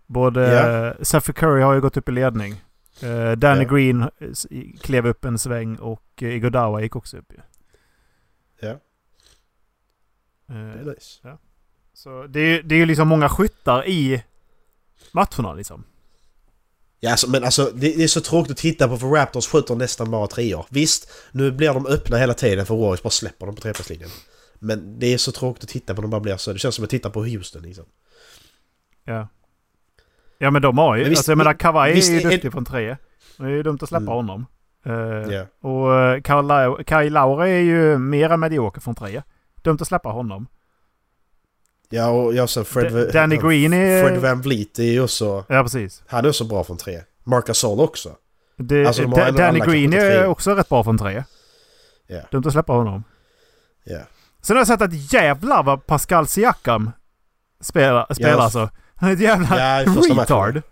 Både 0.07 0.41
Ja. 0.53 0.87
eh, 0.88 0.95
Stephen 1.03 1.35
Curry 1.35 1.62
har 1.62 1.75
ju 1.75 1.81
gått 1.81 1.97
upp 1.97 2.09
i 2.09 2.12
ledning. 2.12 2.65
Eh, 3.03 3.33
Danny 3.33 3.62
Ja. 3.65 3.69
Green 3.75 4.03
eh, 4.03 4.79
klev 4.81 5.07
upp 5.07 5.25
en 5.25 5.38
sväng 5.38 5.77
och 5.77 6.03
uh, 6.23 6.35
Igodawa 6.35 6.81
gick 6.83 6.97
också 6.97 7.17
upp 7.17 7.33
ju. 7.33 7.38
Ja, 8.61 8.79
Eh, 10.49 10.55
det 10.57 10.81
är 10.81 10.85
nice. 10.85 11.37
Så 11.94 12.26
det 12.26 12.40
är, 12.40 12.62
det 12.62 12.74
är 12.74 12.78
ju 12.78 12.87
liksom 12.87 13.09
många 13.09 13.28
skyttar 13.28 13.87
i 13.88 14.22
matcherna 15.12 15.55
liksom. 15.55 15.85
Ja, 17.00 17.11
alltså, 17.11 17.31
men 17.31 17.44
alltså 17.44 17.64
det, 17.74 17.96
det 17.96 18.02
är 18.02 18.09
så 18.09 18.20
tråkigt 18.20 18.50
att 18.52 18.57
titta 18.59 18.88
på 18.88 18.96
för 18.98 19.07
Raptors 19.07 19.46
skjuter 19.46 19.74
nästan 19.74 20.11
bara 20.11 20.26
treor. 20.26 20.66
Visst, 20.70 21.11
nu 21.33 21.50
blir 21.50 21.74
de 21.74 21.87
öppna 21.87 22.16
hela 22.16 22.35
tiden 22.35 22.66
för 22.66 22.74
Warriors 22.76 23.02
bara 23.02 23.11
släpper 23.11 23.46
dem 23.46 23.55
på 23.55 23.61
trepoängslinjen. 23.61 24.11
Men 24.59 24.98
det 24.98 25.07
är 25.14 25.18
så 25.18 25.33
tråkigt 25.33 25.62
att 25.62 25.68
titta 25.68 25.94
på 25.94 26.02
de 26.02 26.11
bara 26.11 26.20
blir 26.20 26.37
så. 26.37 26.52
Det 26.52 26.59
känns 26.59 26.74
som 26.74 26.85
att 26.85 26.90
titta 26.90 27.11
på 27.11 27.24
Houston 27.24 27.62
liksom. 27.62 27.85
Ja. 29.05 29.28
Ja 30.38 30.50
men 30.50 30.62
de 30.62 30.78
har 30.78 30.96
ju, 30.96 31.02
Men 31.02 31.11
visst- 31.11 31.18
alltså 31.20 31.31
jag 31.33 31.38
menar 31.38 31.55
Kawhi 31.55 31.92
visst 31.92 32.09
är 32.11 32.12
ju 32.14 32.20
är- 32.26 32.31
duktig 32.31 32.52
från 32.52 32.64
tre. 32.64 32.96
Det 33.37 33.44
är 33.44 33.48
ju 33.48 33.62
dumt 33.62 33.78
att 33.83 33.88
släppa 33.88 34.02
Mm. 34.02 34.14
honom. 34.14 34.46
Eh, 34.87 34.92
Ja. 35.35 35.46
Och 35.61 35.94
eh, 35.94 36.22
Kyle 36.88 37.12
Laura 37.12 37.48
är 37.48 37.59
ju 37.61 37.98
mera 37.98 38.37
medioker 38.37 38.81
från 38.81 38.94
tre. 38.94 39.22
Dumt 39.62 39.78
att 39.81 39.88
släppa 39.88 40.09
honom. 40.09 40.46
Ja, 41.92 42.09
och 42.09 42.35
jag 42.35 42.48
sen 42.48 42.64
Fred... 42.64 42.92
D- 42.92 43.11
Danny 43.12 43.37
Green 43.37 43.72
är- 43.72 44.07
Fred 44.09 44.18
Van 44.20 44.40
Vliet 44.42 44.78
är 44.78 44.83
ju 44.83 45.00
också... 45.02 45.44
Ja 45.48 45.62
precis. 45.62 46.02
Han 46.07 46.24
är 46.24 46.28
också 46.28 46.44
bra 46.44 46.64
från 46.64 46.76
tre. 46.76 47.00
Marc 47.24 47.44
Gasol 47.44 47.81
också. 47.81 48.16
Det, 48.59 48.87
Alltså, 48.87 49.02
de 49.02 49.33
Danny 49.37 49.59
Green 49.61 49.92
är 49.92 50.26
också 50.26 50.55
rätt 50.55 50.68
bra 50.68 50.85
från 50.85 50.98
tre. 50.98 51.24
Ja. 52.07 52.20
Dumt 52.31 52.42
att 52.46 52.52
släppa 52.52 52.72
honom. 52.72 53.05
Ja. 53.85 53.98
Sen 54.42 54.56
har 54.56 54.60
jag 54.60 54.67
sett 54.67 54.83
att 54.83 55.12
jävlar 55.12 55.62
vad 55.62 55.87
Pascal 55.87 56.27
Siakam 56.27 56.90
spelar, 57.60 58.14
spelar 58.14 58.31
Ja. 58.33 58.42
alltså. 58.42 58.71
Han 58.94 59.08
är 59.08 59.12
ett 59.14 59.21
jävla 59.21 59.81
Ja, 59.85 59.90
matchen. 59.92 60.19
retard. 60.19 60.62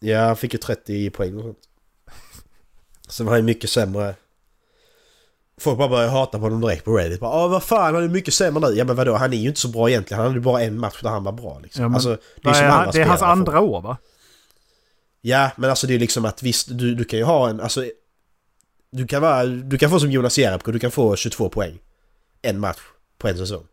Ja, 0.00 0.26
han 0.26 0.36
fick 0.36 0.52
ju 0.52 0.58
30 0.58 1.10
poäng 1.10 1.34
och 1.36 1.42
sånt. 1.42 1.58
Sen 3.08 3.26
var 3.26 3.34
han 3.34 3.44
mycket 3.44 3.70
sämre. 3.70 4.14
Folk 5.60 5.78
bara 5.78 5.88
började 5.88 6.10
hata 6.10 6.38
på 6.38 6.44
honom 6.44 6.60
direkt 6.60 6.84
på 6.84 6.96
Reddit. 6.96 7.20
Bara, 7.20 7.44
Åh 7.44 7.50
vad 7.50 7.62
fan, 7.62 7.94
han 7.94 8.04
är 8.04 8.08
mycket 8.08 8.34
sämre 8.34 8.68
nu. 8.70 8.76
Ja 8.76 8.84
men 8.84 8.96
vadå, 8.96 9.14
han 9.14 9.32
är 9.32 9.36
ju 9.36 9.48
inte 9.48 9.60
så 9.60 9.68
bra 9.68 9.90
egentligen. 9.90 10.20
Han 10.22 10.28
hade 10.30 10.40
bara 10.40 10.62
en 10.62 10.78
match 10.78 10.98
där 11.02 11.10
han 11.10 11.24
var 11.24 11.32
bra 11.32 11.60
liksom. 11.62 11.82
Ja, 11.82 11.88
men- 11.88 11.94
alltså, 11.94 12.08
det 12.42 12.48
är 12.48 12.52
Nej, 12.52 12.62
han- 12.62 12.78
andra 12.80 12.92
det 12.92 13.00
är 13.00 13.06
hans 13.06 13.22
andra 13.22 13.60
år 13.60 13.80
va? 13.82 13.96
Ja, 15.20 15.50
men 15.56 15.70
alltså 15.70 15.86
det 15.86 15.94
är 15.94 15.98
liksom 15.98 16.24
att 16.24 16.42
visst, 16.42 16.68
du, 16.78 16.94
du 16.94 17.04
kan 17.04 17.18
ju 17.18 17.24
ha 17.24 17.48
en, 17.48 17.60
alltså... 17.60 17.84
Du 18.90 19.06
kan, 19.06 19.22
vara, 19.22 19.44
du 19.46 19.78
kan 19.78 19.90
få 19.90 20.00
som 20.00 20.10
Jonas 20.10 20.38
Jerebko, 20.38 20.70
du 20.72 20.78
kan 20.78 20.90
få 20.90 21.16
22 21.16 21.48
poäng. 21.48 21.78
En 22.42 22.60
match 22.60 22.78
på 23.18 23.28
en 23.28 23.36
säsong. 23.38 23.66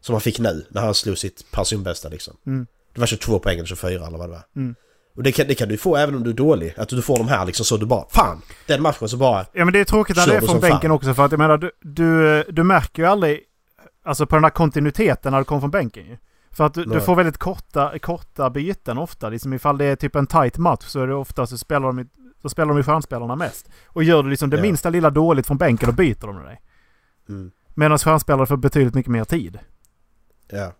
Som 0.00 0.12
han 0.14 0.20
fick 0.20 0.38
nu, 0.38 0.66
när 0.70 0.82
han 0.82 0.94
slog 0.94 1.18
sitt 1.18 1.50
personbästa 1.50 2.08
liksom. 2.08 2.36
Mm. 2.46 2.66
Det 2.94 3.00
var 3.00 3.06
22 3.06 3.38
poäng 3.38 3.54
eller 3.58 3.66
24 3.66 4.06
eller 4.06 4.18
vad 4.18 4.28
det 4.28 4.32
var. 4.32 4.42
Mm. 4.56 4.74
Och 5.16 5.22
det 5.22 5.32
kan, 5.32 5.46
det 5.46 5.54
kan 5.54 5.68
du 5.68 5.76
få 5.76 5.96
även 5.96 6.14
om 6.14 6.24
du 6.24 6.30
är 6.30 6.34
dålig. 6.34 6.74
Att 6.76 6.88
du 6.88 7.02
får 7.02 7.18
de 7.18 7.28
här 7.28 7.46
liksom 7.46 7.64
så 7.66 7.76
du 7.76 7.86
bara 7.86 8.04
Fan! 8.10 8.42
Den 8.66 8.82
matchen 8.82 9.08
så 9.08 9.16
bara... 9.16 9.46
Ja 9.52 9.64
men 9.64 9.72
det 9.72 9.80
är 9.80 9.84
tråkigt 9.84 10.16
när 10.16 10.26
det 10.26 10.34
är 10.34 10.38
från 10.38 10.48
som 10.48 10.60
fan. 10.60 10.70
bänken 10.70 10.90
också 10.90 11.14
för 11.14 11.24
att 11.24 11.32
jag 11.32 11.38
menar 11.38 11.58
du, 11.58 11.70
du, 11.80 12.42
du 12.48 12.62
märker 12.62 13.02
ju 13.02 13.08
aldrig 13.08 13.40
alltså 14.04 14.26
på 14.26 14.36
den 14.36 14.44
här 14.44 14.50
kontinuiteten 14.50 15.32
när 15.32 15.38
du 15.38 15.44
kommer 15.44 15.60
från 15.60 15.70
bänken 15.70 16.06
ju. 16.06 16.16
För 16.50 16.66
att 16.66 16.74
du, 16.74 16.84
du 16.84 17.00
får 17.00 17.16
väldigt 17.16 17.38
korta, 17.38 17.98
korta 17.98 18.50
byten 18.50 18.98
ofta. 18.98 19.28
Liksom 19.28 19.52
ifall 19.52 19.78
det 19.78 19.84
är 19.84 19.96
typ 19.96 20.16
en 20.16 20.26
tight 20.26 20.58
match 20.58 20.84
så 20.84 21.00
är 21.00 21.06
det 21.06 21.14
ofta 21.14 21.46
så 21.46 21.58
spelar 21.58 21.86
de, 21.92 22.08
så 22.42 22.48
spelar 22.48 22.68
de 22.68 22.78
i 22.80 22.82
stjärnspelarna 22.82 23.36
mest. 23.36 23.68
Och 23.86 24.04
gör 24.04 24.22
du 24.22 24.30
liksom 24.30 24.50
det 24.50 24.56
Ja. 24.56 24.62
minsta 24.62 24.90
lilla 24.90 25.10
dåligt 25.10 25.46
från 25.46 25.58
bänken 25.58 25.88
då 25.88 25.94
byter 25.94 26.26
de 26.26 26.36
med 26.36 26.44
dig. 26.44 26.60
Mm. 27.28 27.50
Medan 27.74 27.98
stjärnspelare 27.98 28.46
får 28.46 28.56
betydligt 28.56 28.94
mycket 28.94 29.12
mer 29.12 29.24
tid. 29.24 29.58
Ja. 30.50 30.72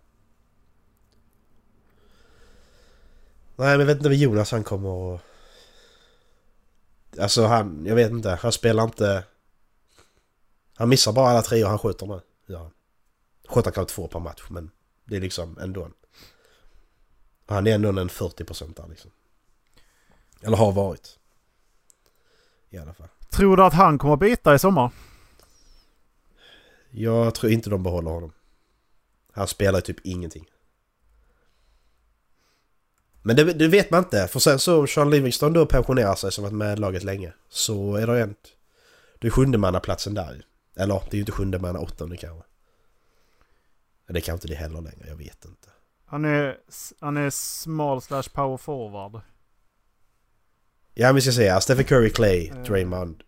Nej 3.55 3.77
men 3.77 3.79
jag 3.79 3.85
vet 3.85 3.97
inte 3.97 4.09
vad 4.09 4.17
Jonas 4.17 4.51
han 4.51 4.63
kommer 4.63 4.89
och... 4.89 5.19
Alltså 7.19 7.45
han, 7.45 7.85
jag 7.85 7.95
vet 7.95 8.11
inte. 8.11 8.29
Han 8.29 8.51
spelar 8.51 8.83
inte... 8.83 9.23
Han 10.75 10.89
missar 10.89 11.13
bara 11.13 11.29
alla 11.29 11.41
tre 11.41 11.63
och 11.63 11.69
han 11.69 11.79
skjuter 11.79 12.05
nu. 12.05 12.21
Ja. 12.45 12.71
Skjuter 13.47 13.71
kanske 13.71 13.95
två 13.95 14.07
per 14.07 14.19
match 14.19 14.43
men 14.49 14.71
det 15.05 15.15
är 15.15 15.21
liksom 15.21 15.57
ändå. 15.57 15.89
Han 17.47 17.67
är 17.67 17.75
ändå 17.75 17.89
en 17.89 18.09
40% 18.09 18.75
där 18.75 18.87
liksom. 18.87 19.11
Eller 20.41 20.57
har 20.57 20.71
varit. 20.71 21.19
I 22.69 22.77
alla 22.77 22.93
fall. 22.93 23.07
Tror 23.29 23.57
du 23.57 23.63
att 23.63 23.73
han 23.73 23.97
kommer 23.97 24.17
byta 24.17 24.55
i 24.55 24.59
sommar? 24.59 24.91
Jag 26.89 27.35
tror 27.35 27.51
inte 27.51 27.69
de 27.69 27.83
behåller 27.83 28.11
honom. 28.11 28.31
Han 29.31 29.47
spelar 29.47 29.81
typ 29.81 29.97
ingenting. 30.03 30.45
Men 33.27 33.35
det, 33.35 33.53
det 33.53 33.67
vet 33.67 33.91
man 33.91 34.03
inte. 34.03 34.27
För 34.27 34.39
sen 34.39 34.59
så 34.59 34.79
om 34.79 34.87
Sean 34.87 35.09
Livingston 35.09 35.53
då 35.53 35.65
pensionerar 35.65 36.15
sig 36.15 36.31
som 36.31 36.43
varit 36.43 36.53
med 36.53 36.79
laget 36.79 37.03
länge. 37.03 37.33
Så 37.49 37.95
är 37.95 38.07
det 38.07 38.21
en... 38.21 38.35
Det 39.19 39.27
är 39.27 39.31
sjundemannaplatsen 39.31 40.13
där. 40.13 40.45
Eller 40.75 40.95
det 40.95 41.09
är 41.11 41.15
ju 41.15 41.19
inte 41.19 41.31
sjundemanna, 41.31 41.79
åttonde 41.79 42.17
kanske. 42.17 42.43
Det 44.07 44.21
kan 44.21 44.33
inte 44.33 44.47
det 44.47 44.55
heller 44.55 44.81
längre, 44.81 45.07
jag 45.07 45.15
vet 45.15 45.45
inte. 45.45 45.69
Han 46.05 46.25
är, 46.25 46.57
han 46.99 47.17
är 47.17 47.29
small 47.29 48.01
slash 48.01 48.23
power 48.33 48.57
forward. 48.57 49.21
Ja 50.93 51.07
men 51.07 51.15
vi 51.15 51.21
ska 51.21 51.31
säga 51.31 51.61
Stephen 51.61 51.85
Curry, 51.85 52.09
Clay, 52.09 52.47
Eh. 52.47 52.63
Draymond, 52.63 53.23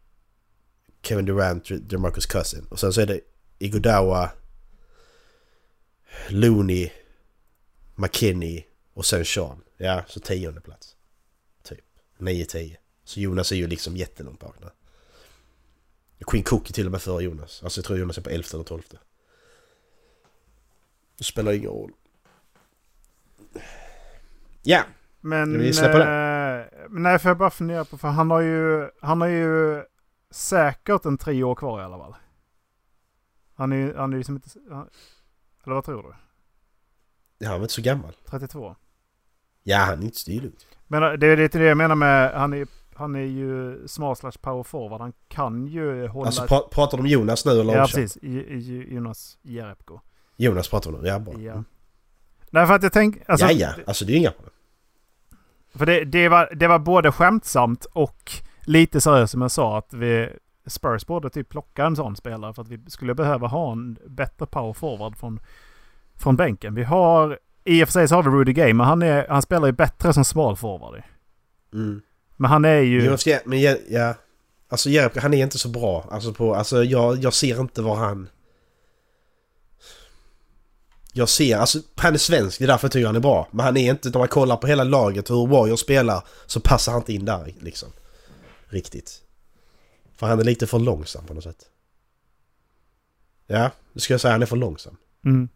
Kevin 1.02 1.26
Durant, 1.26 1.90
DeMarcus 1.90 2.26
Cousin. 2.26 2.68
Och 2.70 2.80
sen 2.80 2.94
så 2.94 3.02
är 3.02 3.06
det 3.06 3.20
Iguodala, 3.60 4.32
Looney, 6.30 6.90
McKinney 7.96 8.64
och 8.94 9.06
sen 9.06 9.26
Sean. 9.26 9.62
Ja, 9.78 10.04
så 10.08 10.20
tionde 10.20 10.62
plats. 10.62 10.96
Typ. 11.64 11.86
9-10. 12.18 12.76
Så 13.04 13.20
Jonas 13.20 13.52
är 13.52 13.56
ju 13.56 13.68
liksom 13.68 13.98
jättelångt 13.98 14.40
bak 14.40 14.56
där. 14.62 14.72
Queen 16.28 16.44
Cook 16.44 16.70
är 16.70 16.74
till 16.74 16.86
och 16.86 16.92
med 16.92 17.02
före 17.02 17.24
Jonas. 17.24 17.64
Alltså 17.64 17.80
jag 17.80 17.86
tror 17.86 18.00
Jonas 18.00 18.18
är 18.18 18.22
på 18.22 18.30
11 18.30 18.48
eller 18.54 18.64
12. 18.64 18.82
Det 21.18 21.24
spelar 21.24 21.52
ingen 21.52 21.70
roll. 21.70 21.92
Ja, 24.64 24.84
Men... 25.22 25.60
Vi 25.60 25.74
släppa 25.74 26.00
eh, 26.00 26.38
men 26.90 27.04
nej, 27.04 27.20
för 27.20 27.30
jag 27.30 27.38
bara 27.38 27.50
fundera 27.50 27.86
på, 27.86 27.98
för 27.98 28.08
han 28.08 28.32
har 28.32 28.42
ju, 28.42 28.90
han 29.02 29.22
har 29.22 29.28
ju 29.28 29.84
säkert 30.32 31.06
en 31.06 31.18
tre 31.18 31.44
år 31.44 31.56
kvar 31.56 31.82
i 31.82 31.84
alla 31.84 31.98
fall. 31.98 32.16
Han 33.54 33.72
är 33.72 33.76
ju, 33.76 33.96
han 33.96 34.14
är 34.14 34.18
ju 34.18 34.24
som 34.24 34.36
inte, 34.36 34.50
han, 34.70 34.90
eller 35.64 35.76
vad 35.76 35.86
tror 35.86 36.16
du? 37.40 37.46
han 37.46 37.56
var 37.56 37.66
inte 37.66 37.74
så 37.74 37.82
gammal. 37.82 38.16
32? 38.26 38.76
Ja, 39.70 39.78
han 39.78 40.00
är 40.00 40.04
inte 40.04 40.18
stilig. 40.18 40.52
Men 40.88 41.04
eh, 41.04 41.12
det 41.12 41.28
är 41.28 41.38
lite 41.38 41.58
det 41.58 41.66
jag 41.66 41.78
menar 41.78 41.96
med, 41.96 42.34
han 42.34 42.54
är, 42.54 42.68
han 42.96 43.16
är 43.16 43.20
ju 43.20 43.88
small 43.88 44.16
slash 44.16 44.32
power 44.42 44.64
forward. 44.64 45.02
Han 45.02 45.14
kan 45.28 45.68
ju 45.68 46.08
hålla... 46.08 46.26
Alltså 46.26 46.48
pra, 46.48 46.60
pratar 46.60 46.98
du 46.98 47.02
om 47.02 47.08
Jonas 47.08 47.46
nu 47.46 47.52
eller 47.52 47.74
ja, 47.74 47.82
om 47.82 47.88
precis. 47.88 48.18
I, 48.18 48.30
i 48.30 48.88
Jonas 48.94 49.38
Jerebko. 49.42 50.00
Jonas 50.38 50.70
pratar 50.70 50.92
vi 50.92 50.98
nu, 50.98 51.08
ja 51.08 51.20
bra. 51.20 51.34
Ja. 51.40 51.64
Nej, 52.50 52.68
för 52.68 52.74
att 52.74 52.84
jag 52.84 52.94
tänker... 52.94 53.24
Alltså, 53.28 53.46
ja, 53.46 53.52
ja, 53.52 53.84
alltså 53.88 54.06
det 54.06 54.14
är 54.14 54.18
inga 54.18 54.32
problem. 54.32 54.54
För 55.76 55.86
det, 55.86 56.06
det, 56.06 56.30
var, 56.30 56.50
det 56.56 56.68
var 56.68 56.80
både 56.80 57.12
skämtsamt 57.12 57.86
och 57.86 58.32
lite 58.62 59.02
seriöst 59.02 59.32
som 59.32 59.42
jag 59.42 59.52
sa 59.52 59.78
att 59.78 59.94
vi 59.94 60.30
Spurs 60.66 61.06
borde 61.06 61.30
typ 61.30 61.50
plocka 61.50 61.86
en 61.86 61.96
sån 61.96 62.16
spelare 62.16 62.54
för 62.54 62.62
att 62.62 62.68
vi 62.68 62.80
skulle 62.88 63.16
behöva 63.16 63.48
ha 63.48 63.72
en 63.72 63.98
bättre 64.08 64.46
power 64.46 64.74
forward 64.74 65.18
från, 65.18 65.40
från 66.16 66.36
bänken. 66.36 66.76
Vi 66.76 66.84
har, 66.84 67.40
i 67.68 67.84
och 67.84 67.88
för 67.88 67.94
sig 67.94 68.08
så 68.08 68.16
har 68.16 68.24
vi 68.24 68.30
Rudy 68.30 68.54
Gay, 68.54 68.74
men 68.74 68.88
han, 68.88 69.02
är, 69.02 69.28
han 69.28 69.42
spelar 69.42 69.68
ju 69.68 69.72
bättre 69.72 70.14
som 70.14 70.26
small 70.26 70.58
forward. 70.58 71.04
Mm. 71.74 72.02
Men 72.38 72.52
han 72.52 72.66
är 72.66 72.80
ju... 72.80 73.18
Ja, 73.26 73.40
men 73.46 73.62
ja, 73.62 73.76
ja. 73.90 74.16
Alltså 74.70 74.90
Jerebko, 74.90 75.20
han 75.20 75.34
är 75.34 75.44
inte 75.44 75.58
så 75.58 75.70
bra. 75.70 76.06
Alltså 76.12 76.34
på, 76.34 76.56
alltså 76.56 76.84
jag, 76.84 77.18
jag 77.18 77.34
ser 77.34 77.62
inte 77.62 77.82
var 77.82 77.96
han... 77.96 78.30
Jag 81.14 81.30
ser, 81.30 81.58
alltså 81.58 81.80
han 81.96 82.14
är 82.14 82.18
svensk, 82.18 82.60
det 82.60 82.66
är 82.66 82.68
därför 82.68 82.86
jag 82.86 82.92
tycker 82.92 83.06
han 83.06 83.16
är 83.16 83.20
bra. 83.20 83.48
Men 83.52 83.66
han 83.66 83.78
är 83.78 83.90
inte, 83.90 84.10
när 84.10 84.20
man 84.20 84.28
kollar 84.28 84.58
på 84.58 84.68
hela 84.68 84.84
laget 84.84 85.30
hur 85.30 85.48
Warriors 85.48 85.80
spelar 85.80 86.24
så 86.46 86.60
passar 86.60 86.92
han 86.92 87.02
inte 87.02 87.14
in 87.14 87.26
där 87.26 87.54
liksom. 87.60 87.90
Riktigt. 88.66 89.22
För 90.16 90.28
han 90.28 90.40
är 90.40 90.44
lite 90.44 90.68
för 90.68 90.80
långsam 90.80 91.26
på 91.26 91.34
något 91.34 91.44
sätt. 91.44 91.66
Ja, 93.48 93.72
det 93.94 94.00
ska 94.00 94.14
jag 94.14 94.22
säga, 94.22 94.32
han 94.32 94.42
är 94.42 94.46
för 94.46 94.56
långsam. 94.56 94.98
Mm. 95.26 95.50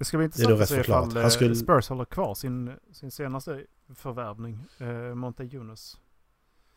Det 0.00 0.04
ska 0.04 0.16
bli 0.16 0.24
intressant 0.24 0.60
att 0.60 0.68
se 0.68 0.74
förklarat. 0.74 1.04
ifall 1.08 1.16
Han 1.16 1.24
eh, 1.24 1.30
skulle- 1.30 1.54
Spurs 1.56 1.88
håller 1.88 2.04
kvar 2.04 2.34
sin, 2.34 2.72
sin 2.92 3.10
senaste 3.10 3.64
förvärvning. 3.94 4.58
Eh, 4.78 5.14
Monte 5.14 5.44
Jonas. 5.44 5.98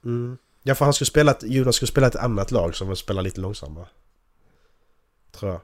Mm. 0.06 0.38
Ja, 0.64 0.76
för 0.76 0.86
han 0.86 0.94
skulle 0.94 1.06
spela 1.06 1.32
ett, 1.32 1.44
Jonas 1.44 1.76
skulle 1.76 1.88
spela 1.92 2.08
ett 2.08 2.16
annat 2.16 2.52
lag 2.52 2.76
som 2.76 2.96
spelar 2.96 3.22
lite 3.22 3.42
långsammare. 3.42 3.88
Tror 5.32 5.52
jag. 5.52 5.62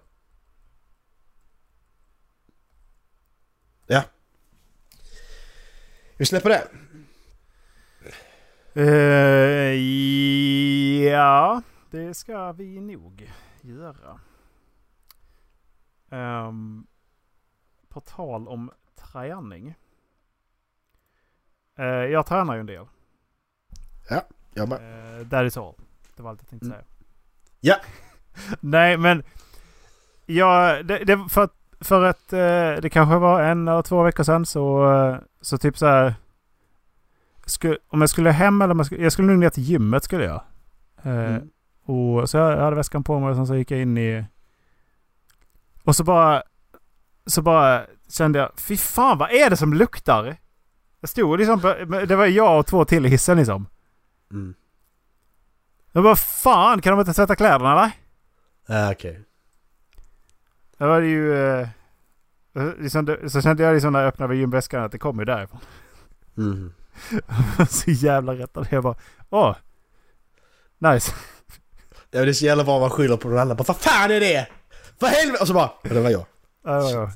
Ja. 3.88 4.04
Vi 6.18 6.26
släpper 6.26 6.50
det. 6.50 6.68
Eh, 8.74 9.76
ja, 11.10 11.62
det 11.92 12.14
ska 12.14 12.52
vi 12.52 12.80
nog 12.80 13.32
göra. 13.62 14.20
Um, 16.48 16.88
på 17.90 18.00
tal 18.02 18.48
om 18.48 18.72
träning. 19.12 19.76
Eh, 21.78 21.86
jag 21.86 22.26
tränar 22.26 22.54
ju 22.54 22.60
en 22.60 22.66
del. 22.66 22.86
Jag 24.54 24.70
med. 24.70 25.20
Uh, 25.22 25.28
that 25.30 25.46
is 25.46 25.58
all. 25.58 25.74
Det 26.16 26.24
var 26.24 26.30
allt 26.30 26.42
jag 26.42 26.50
tänkte 26.50 26.66
Mm. 26.66 26.78
säga. 26.78 26.86
Ja. 27.60 27.76
Nej, 28.60 28.98
men... 28.98 29.24
Ja, 30.26 30.84
det, 30.84 30.98
det, 31.06 31.28
för, 31.30 31.44
att- 31.44 31.56
för 31.80 32.04
att 32.04 32.34
eh, 32.34 32.82
det 32.82 32.90
kanske 32.92 33.18
var 33.18 33.42
en 33.44 33.68
eller 33.68 33.82
två 33.82 34.04
veckor 34.04 34.24
sedan 34.24 34.46
så, 34.46 34.94
eh, 34.94 35.18
så 35.42 35.58
typ 35.58 35.78
så 35.78 35.86
här... 35.86 36.14
Sku, 37.46 37.78
om 37.88 38.02
jag 38.02 38.10
skulle 38.10 38.32
hem 38.32 38.62
eller 38.62 38.72
om 38.72 38.80
jag 38.80 38.86
skulle, 38.86 39.04
jag 39.04 39.12
skulle 39.12 39.28
nog 39.28 39.40
ner 39.40 39.50
till 39.50 39.64
gymmet 39.64 40.04
skulle 40.04 40.24
jag. 40.24 40.42
Eh, 41.04 41.36
Mm. 41.36 41.50
och 41.86 42.30
så 42.30 42.38
jag 42.38 42.58
hade 42.58 42.76
väskan 42.76 43.04
på 43.04 43.20
mig 43.20 43.30
och 43.30 43.36
sen 43.36 43.48
så 43.48 43.56
gick 43.56 43.72
jag 43.72 43.82
in 43.82 43.98
i... 43.98 44.26
Och 45.84 45.96
så 45.96 46.04
bara... 46.04 46.44
Så 47.30 47.42
bara 47.42 47.86
kände 48.10 48.40
jag, 48.40 48.52
fy 48.58 48.78
fan 48.78 49.18
vad 49.18 49.32
är 49.32 49.50
det 49.50 49.58
som 49.58 49.74
luktar? 49.74 50.36
Jag 51.00 51.10
stod 51.10 51.40
liksom, 51.40 51.60
det 52.08 52.16
var 52.16 52.26
jag 52.26 52.60
och 52.60 52.66
två 52.66 52.86
till 52.86 53.06
i 53.06 53.10
hissen 53.10 53.38
liksom. 53.38 53.68
Mm. 54.32 54.54
Jag 55.92 56.04
bara 56.04 56.16
fan, 56.16 56.82
kan 56.82 56.92
de 56.92 57.00
inte 57.00 57.14
tvätta 57.14 57.36
kläderna 57.36 57.72
eller? 57.72 57.92
Ja, 58.68 58.92
okej. 58.92 59.20
Det 60.78 60.86
var 60.86 61.00
ju... 61.00 61.38
Eh, 61.60 61.68
liksom, 62.80 63.18
så 63.28 63.42
kände 63.42 63.64
jag 63.64 63.74
liksom 63.74 63.94
när 63.94 64.00
jag 64.00 64.08
öppnade 64.08 64.36
gymväskan 64.36 64.84
att 64.84 64.92
det 64.92 65.00
kom 65.00 65.20
ju 65.20 65.26
därifrån. 65.26 65.60
Mm. 66.38 66.74
så 67.70 67.92
jävla 67.92 68.34
rättad. 68.34 68.68
Jag 68.72 68.84
bara, 68.84 68.96
åh! 69.30 69.56
Nice. 70.78 71.12
Ja, 72.12 72.22
det 72.22 72.30
är 72.30 72.34
så 72.34 72.46
jävla 72.46 72.64
bra 72.64 72.80
man 72.80 72.90
skyller 72.90 73.18
på 73.18 73.30
annan. 73.30 73.58
Bara, 73.58 73.64
Vad 73.68 73.78
fan 73.78 74.12
är 74.12 74.20
det? 74.20 74.48
Vad 75.00 75.12
helvete? 75.12 75.42
Och 75.42 75.48
så 75.48 75.54
bara... 75.54 75.72
Ja, 75.82 75.94
det 75.94 76.02
var 76.02 76.10
jag. 76.10 76.26
Ja, 76.64 76.90
jag. 76.92 77.12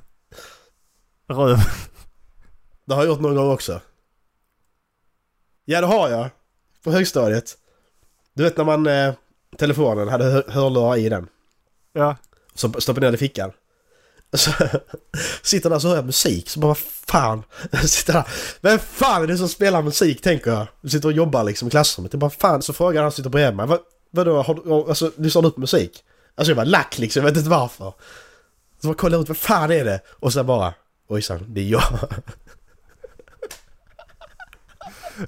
Röv. 1.38 1.58
Det 2.86 2.94
har 2.94 3.02
jag 3.04 3.08
gjort 3.12 3.20
någon 3.22 3.36
gång 3.36 3.52
också. 3.52 3.82
Ja, 5.66 5.82
det 5.82 5.88
har 5.88 6.10
jag. 6.10 6.30
På 6.84 6.92
högstadiet. 6.92 7.58
Du 8.34 8.44
vet 8.44 8.58
när 8.58 8.64
man... 8.64 8.88
Eh, 8.88 9.14
telefonen 9.58 10.08
hade 10.08 10.24
hör- 10.26 10.46
hörlurar 10.50 10.98
i 10.98 11.10
den. 11.10 11.28
Ja. 11.94 12.16
Så 12.56 12.82
stoppar 12.82 13.02
ner 13.02 13.08
den 13.08 13.14
i 13.16 13.18
fickan. 13.18 13.52
Så 14.34 14.52
sitter 15.42 15.70
där 15.70 15.80
så 15.80 15.88
hör 15.88 15.96
jag 15.96 16.06
musik, 16.06 16.50
så 16.50 16.60
bara 16.60 16.68
vad 16.68 16.78
fan. 16.78 17.44
Sitter 17.88 18.14
där. 18.14 18.28
Vem 18.62 18.80
fan 18.80 19.24
är 19.24 19.28
det 19.28 19.38
som 19.38 19.50
spelar 19.50 19.82
musik 19.82 20.22
tänker 20.22 20.52
jag. 20.52 20.68
Jag 20.82 20.92
sitter 20.92 21.08
och 21.08 21.14
jobbar 21.14 21.44
liksom 21.44 21.68
i 21.68 21.72
klassrummet. 21.72 22.14
Jag 22.14 22.20
bara 22.20 22.30
fan, 22.30 22.62
så 22.62 22.74
frågar 22.74 23.02
han 23.02 23.12
som 23.12 23.16
sitter 23.16 23.30
bredvid 23.30 23.56
mig. 23.58 23.66
Vad, 23.68 23.80
vadå, 24.12 24.42
har 24.42 24.54
du, 24.56 24.90
alltså, 24.90 25.12
lyssnar 25.18 25.42
du 25.42 25.52
på 25.52 25.60
musik? 25.60 26.04
Alltså 26.36 26.52
jag 26.52 26.56
var 26.56 26.66
lack 26.66 26.98
liksom, 26.98 27.20
jag 27.24 27.30
vet 27.32 27.38
inte 27.38 27.50
varför. 27.50 27.94
Så 28.84 28.88
bara 28.88 28.96
kollar 28.96 29.22
ut, 29.22 29.28
vad 29.28 29.38
fan 29.38 29.72
är 29.72 29.86
det? 29.86 30.02
Och 30.10 30.34
sen 30.34 30.46
bara, 30.46 30.74
ojsan, 31.08 31.46
det 31.48 31.62
är 31.62 31.66
jag. 31.66 31.84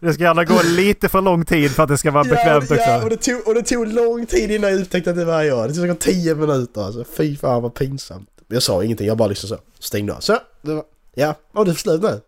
Det 0.01 0.13
ska 0.13 0.23
gärna 0.23 0.43
gå 0.43 0.61
lite 0.63 1.09
för 1.09 1.21
lång 1.21 1.45
tid 1.45 1.71
för 1.71 1.83
att 1.83 1.89
det 1.89 1.97
ska 1.97 2.11
vara 2.11 2.23
bekvämt 2.23 2.69
ja, 2.69 2.75
ja, 2.75 2.97
och, 2.97 3.03
också. 3.03 3.09
det 3.09 3.17
tog, 3.17 3.47
och 3.47 3.55
det 3.55 3.63
tog 3.63 3.87
lång 3.87 4.25
tid 4.25 4.51
innan 4.51 4.69
jag 4.69 4.81
upptäckte 4.81 5.09
att 5.09 5.15
det 5.15 5.25
var 5.25 5.43
jag. 5.43 5.69
Det 5.69 5.73
tog 5.73 5.83
säkert 5.83 5.99
10 5.99 6.35
minuter 6.35 6.81
alltså. 6.81 7.03
Fy 7.03 7.37
fan 7.37 7.61
vad 7.61 7.73
pinsamt. 7.73 8.29
Jag 8.47 8.63
sa 8.63 8.83
ingenting, 8.83 9.07
jag 9.07 9.17
bara 9.17 9.27
liksom 9.27 9.49
så. 9.49 9.59
Stängde 9.79 10.13
av. 10.13 10.19
Så, 10.19 10.37
det 10.61 10.73
var, 10.73 10.83
ja, 11.13 11.35
och 11.51 11.65
det 11.65 11.71
är 11.71 11.75
slut 11.75 12.01
nu. 12.01 12.21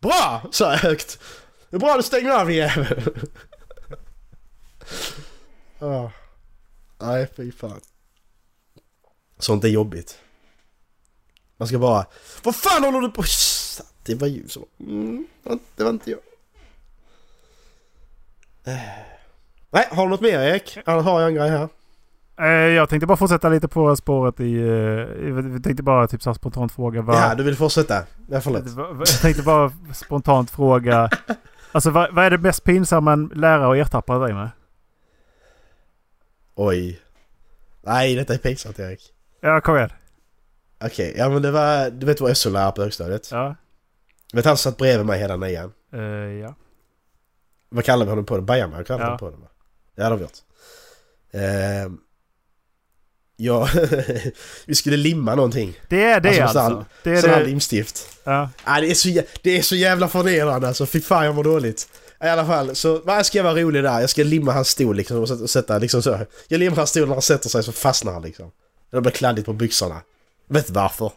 Bra! 0.00 0.42
Sa 0.52 0.70
jag 0.70 0.78
högt. 0.78 1.18
Det 1.70 1.76
är 1.76 1.80
bra 1.80 1.96
du 1.96 2.02
stänger 2.02 2.30
av 2.30 2.52
jävel. 2.52 2.86
Ah. 5.78 6.10
Nej, 7.00 7.28
fy 7.36 7.52
fan. 7.52 7.80
Sånt 9.38 9.64
är 9.64 9.68
jobbigt. 9.68 10.18
Man 11.56 11.68
ska 11.68 11.78
bara... 11.78 12.06
Vad 12.42 12.56
fan 12.56 12.84
håller 12.84 13.00
du 13.00 13.10
på... 13.10 13.22
Det 14.02 14.14
var 14.14 14.26
ju 14.28 14.48
så. 14.48 14.66
Mm, 14.80 15.26
det 15.76 15.84
var 15.84 15.90
inte 15.90 16.10
jag. 16.10 16.20
Eh. 18.64 18.80
Nej, 19.70 19.88
har 19.90 20.02
du 20.04 20.10
något 20.10 20.20
mer 20.20 20.38
Erik? 20.40 20.78
Annars 20.86 21.04
har 21.04 21.20
jag 21.20 21.28
en 21.28 21.34
grej 21.34 21.50
här. 21.50 21.68
Eh, 22.40 22.46
Jag 22.74 22.88
tänkte 22.88 23.06
bara 23.06 23.16
fortsätta 23.16 23.48
lite 23.48 23.68
på 23.68 23.96
spåret 23.96 24.40
i... 24.40 24.54
eh, 24.54 25.28
Jag 25.28 25.64
tänkte 25.64 25.82
bara 25.82 26.06
typ 26.06 26.22
så 26.22 26.30
här 26.30 26.34
spontant 26.34 26.72
fråga 26.72 27.02
vad... 27.02 27.16
Ja, 27.16 27.34
du 27.34 27.42
vill 27.42 27.56
fortsätta? 27.56 28.02
Ja, 28.30 28.40
förlåt. 28.40 28.62
Jag 29.08 29.20
tänkte 29.20 29.42
bara 29.42 29.72
spontant 29.94 30.50
fråga... 30.50 31.10
Alltså 31.72 31.90
vad, 31.90 32.14
vad 32.14 32.24
är 32.24 32.30
det 32.30 32.38
mest 32.38 32.64
pinsamma 32.64 33.12
en 33.12 33.30
lärare 33.34 33.64
har 33.64 33.76
ertappat 33.76 34.22
dig 34.26 34.34
med? 34.34 34.48
Oj. 36.54 37.00
Nej, 37.82 38.14
detta 38.14 38.34
är 38.34 38.38
pinsamt 38.38 38.78
Erik. 38.78 39.00
Ja, 39.40 39.60
kom 39.60 39.76
igen. 39.76 39.90
Okej, 40.84 41.14
ja 41.18 41.28
men 41.28 41.42
det 41.42 41.50
var... 41.50 41.90
Du 41.90 42.06
vet 42.06 42.20
vad 42.20 42.36
SO-lärare 42.36 42.72
på 42.72 42.82
högstadiet? 42.82 43.28
Ja. 43.30 43.54
Vet 44.32 44.44
han 44.44 44.56
satt 44.56 44.76
bredvid 44.76 45.06
mig 45.06 45.18
hela 45.20 45.36
nian? 45.36 45.72
Eh, 45.92 46.00
ja. 46.40 46.54
Vad 47.68 47.84
kallar 47.84 48.04
vi 48.04 48.10
honom 48.10 48.26
på 48.26 48.36
det? 48.36 48.42
Bajamar 48.42 48.84
kallar 48.84 48.98
vi 48.98 49.02
Ja. 49.02 49.06
honom 49.06 49.18
på 49.18 49.30
det 49.30 49.36
va? 49.36 49.48
Ja, 49.94 50.02
det 50.04 50.10
har 50.10 50.16
vi 50.16 50.22
gjort. 50.22 50.38
Ehm, 51.32 51.98
ja, 53.36 53.68
vi 54.66 54.74
skulle 54.74 54.96
limma 54.96 55.34
någonting. 55.34 55.74
Det 55.88 56.04
är 56.04 56.20
det 56.20 56.28
Alltså, 56.40 56.58
alltså. 56.58 56.74
sån- 56.76 56.84
det 57.02 57.10
är 57.10 57.20
Sån 57.20 57.30
här 57.30 57.40
det. 57.40 57.46
limstift. 57.46 58.18
Ja. 58.24 58.50
Nej, 58.66 58.80
det, 58.82 58.90
är 58.90 58.94
så, 58.94 59.22
det 59.42 59.58
är 59.58 59.62
så 59.62 59.76
jävla 59.76 60.08
förnedrande 60.08 60.68
alltså. 60.68 60.86
Fy 60.86 61.00
fan 61.00 61.24
jag 61.24 61.34
mår 61.34 61.44
dåligt. 61.44 61.88
I 62.24 62.26
alla 62.26 62.46
fall, 62.46 62.74
så 62.76 62.98
vad 62.98 63.26
ska 63.26 63.38
jag 63.38 63.44
vara 63.44 63.54
rolig 63.54 63.82
där. 63.82 64.00
Jag 64.00 64.10
ska 64.10 64.22
limma 64.22 64.52
hans 64.52 64.68
stol 64.68 64.96
liksom 64.96 65.18
och 65.18 65.28
sätta, 65.28 65.42
och 65.42 65.50
sätta 65.50 65.78
liksom 65.78 66.02
så. 66.02 66.18
Jag 66.48 66.58
limmar 66.58 66.76
hans 66.76 66.90
stol 66.90 67.08
när 67.08 67.14
han 67.14 67.22
sätter 67.22 67.48
sig 67.48 67.62
så 67.62 67.72
fastnar 67.72 68.12
han 68.12 68.22
liksom. 68.22 68.50
Det 68.90 69.00
blir 69.00 69.10
kladdigt 69.12 69.46
på 69.46 69.52
byxorna. 69.52 70.00
Jag 70.46 70.54
vet 70.54 70.68
inte 70.68 70.80
varför. 70.80 71.12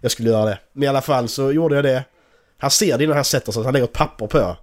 Jag 0.00 0.10
skulle 0.10 0.30
göra 0.30 0.44
det. 0.44 0.58
Men 0.72 0.82
i 0.82 0.86
alla 0.86 1.02
fall 1.02 1.28
så 1.28 1.52
gjorde 1.52 1.74
jag 1.74 1.84
det. 1.84 2.04
Han 2.58 2.70
ser 2.70 2.98
det 2.98 3.04
innan 3.04 3.16
han 3.16 3.24
sätter 3.24 3.52
sig, 3.52 3.62
så 3.62 3.64
han 3.64 3.72
lägger 3.72 3.84
ett 3.84 3.92
papper 3.92 4.26
på. 4.26 4.56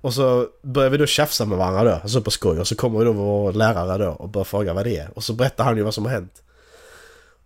Och 0.00 0.14
så 0.14 0.46
börjar 0.62 0.90
vi 0.90 0.96
då 0.96 1.06
tjafsa 1.06 1.44
med 1.44 1.58
varandra 1.58 1.84
då, 1.84 1.90
alltså 1.90 2.20
på 2.20 2.30
skoj. 2.30 2.60
Och 2.60 2.68
så 2.68 2.76
kommer 2.76 3.04
då 3.04 3.12
vår 3.12 3.52
lärare 3.52 4.04
då 4.04 4.10
och 4.10 4.28
börjar 4.28 4.44
fråga 4.44 4.74
vad 4.74 4.84
det 4.84 4.96
är. 4.96 5.10
Och 5.14 5.24
så 5.24 5.32
berättar 5.32 5.64
han 5.64 5.76
ju 5.76 5.82
vad 5.82 5.94
som 5.94 6.04
har 6.04 6.12
hänt. 6.12 6.42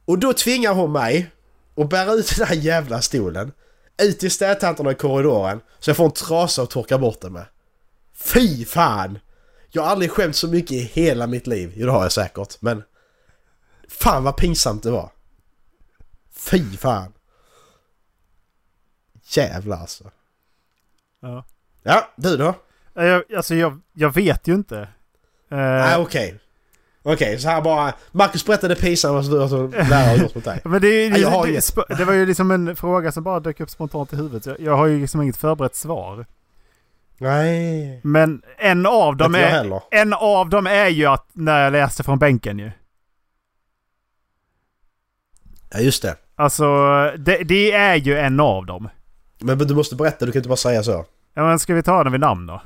Och 0.04 0.18
då 0.18 0.32
tvingar 0.32 0.74
hon 0.74 0.92
mig 0.92 1.30
att 1.76 1.88
bära 1.88 2.12
ut 2.12 2.36
den 2.38 2.46
här 2.46 2.54
jävla 2.54 3.02
stolen. 3.02 3.52
Ut 4.02 4.18
till 4.18 4.30
städtanterna 4.30 4.90
i 4.90 4.94
korridoren. 4.94 5.60
Så 5.78 5.90
jag 5.90 5.96
får 5.96 6.04
en 6.04 6.10
trasa 6.10 6.62
att 6.62 6.70
torka 6.70 6.98
bort 6.98 7.20
den 7.20 7.32
med. 7.32 7.44
Fy 8.14 8.64
fan! 8.64 9.18
Jag 9.70 9.82
har 9.82 9.90
aldrig 9.90 10.10
skämt 10.10 10.36
så 10.36 10.48
mycket 10.48 10.72
i 10.72 10.90
hela 10.92 11.26
mitt 11.26 11.46
liv. 11.46 11.72
Jo 11.76 11.86
det 11.86 11.92
har 11.92 12.02
jag 12.02 12.12
säkert, 12.12 12.56
men... 12.60 12.82
Fan 13.88 14.24
vad 14.24 14.36
pinsamt 14.36 14.82
det 14.82 14.90
var. 14.90 15.10
Fy 16.50 16.76
fan. 16.76 17.12
Jävlar 19.22 19.76
alltså. 19.76 20.10
Ja. 21.20 21.44
Ja, 21.82 22.08
du 22.16 22.36
då? 22.36 22.54
Eh, 22.94 23.04
Jag, 23.04 23.34
alltså 23.36 23.54
jag, 23.54 23.80
jag 23.92 24.14
vet 24.14 24.48
ju 24.48 24.54
inte. 24.54 24.88
Nej 25.48 25.96
okej. 25.98 26.38
Okej, 27.02 27.38
så 27.38 27.48
här 27.48 27.62
bara... 27.62 27.94
Marcus 28.12 28.46
berättade 28.46 28.74
pinsamt 28.74 29.12
vad 29.26 29.30
du 29.38 29.42
alltså, 29.42 29.66
lärare 29.66 30.08
har 30.08 30.16
gjort 30.22 30.34
mot 30.34 30.44
dig. 30.44 30.60
Men 30.64 30.80
det, 30.80 30.88
är- 30.88 31.10
Ja, 31.10 31.16
jag 31.16 31.30
har 31.30 31.46
det, 31.46 31.52
ju- 31.52 31.60
det, 31.88 31.94
det 31.94 32.04
var 32.04 32.12
ju 32.12 32.26
liksom 32.26 32.50
en 32.50 32.76
fråga 32.76 33.12
som 33.12 33.22
bara 33.24 33.40
dök 33.40 33.60
upp 33.60 33.70
spontant 33.70 34.12
i 34.12 34.16
huvudet. 34.16 34.46
Jag, 34.46 34.60
jag 34.60 34.76
har 34.76 34.86
ju 34.86 35.00
liksom 35.00 35.22
inget 35.22 35.36
förberett 35.36 35.74
svar. 35.76 36.26
Nej. 37.18 38.00
Men 38.04 38.42
en 38.58 38.86
av 38.86 39.16
dem 39.16 39.34
Inte 39.34 39.46
är... 39.46 39.80
En 39.90 40.12
av 40.12 40.48
dem 40.48 40.66
är 40.66 40.86
ju 40.88 41.06
att 41.06 41.26
när 41.32 41.64
jag 41.64 41.72
läste 41.72 42.02
från 42.02 42.18
bänken 42.18 42.58
ju. 42.58 42.70
Ja 45.70 45.78
just 45.78 46.02
det. 46.02 46.16
Alltså, 46.42 46.64
det, 47.18 47.44
det 47.44 47.72
är 47.72 47.96
ju 47.96 48.18
en 48.18 48.40
av 48.40 48.66
dem. 48.66 48.88
Men 49.40 49.58
du 49.58 49.74
måste 49.74 49.96
berätta, 49.96 50.26
du 50.26 50.32
kan 50.32 50.38
inte 50.38 50.48
bara 50.48 50.56
säga 50.56 50.82
så. 50.82 51.04
Ja 51.34 51.44
men 51.44 51.58
ska 51.58 51.74
vi 51.74 51.82
ta 51.82 52.04
den 52.04 52.12
vid 52.12 52.20
namn 52.20 52.46
då? 52.46 52.62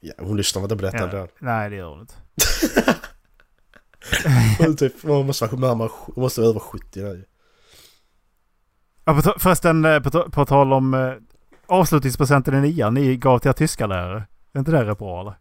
Ja, 0.00 0.12
hon 0.18 0.36
lyssnar 0.36 0.62
inte 0.62 0.76
på 0.76 0.82
detta. 0.82 1.16
Ja. 1.16 1.28
Nej 1.38 1.70
det 1.70 1.76
gör 1.76 1.88
hon 1.88 2.00
inte. 2.00 2.14
Hon, 4.58 4.76
typ, 4.76 5.02
hon 5.02 5.26
måste 5.26 5.46
vara 5.46 5.68
närmare, 5.68 5.90
hon 5.92 6.22
måste 6.22 6.40
vara 6.40 6.50
över 6.50 6.60
70 6.60 7.00
nu. 7.00 7.24
Ja, 9.04 9.14
på, 9.14 9.34
förresten, 9.38 9.84
eh, 9.84 10.00
på, 10.00 10.30
på 10.30 10.44
tal 10.46 10.72
om 10.72 10.94
eh, 10.94 11.12
avslutningspresenten 11.66 12.54
i 12.54 12.60
nian 12.60 12.94
ni 12.94 13.16
gav 13.16 13.38
till 13.38 13.48
er 13.48 13.52
tyska 13.52 13.86
lärare. 13.86 14.24
Är 14.52 14.58
inte 14.58 14.70
det 14.70 14.84
rätt 14.84 14.98
bra 14.98 15.20
eller? 15.20 15.34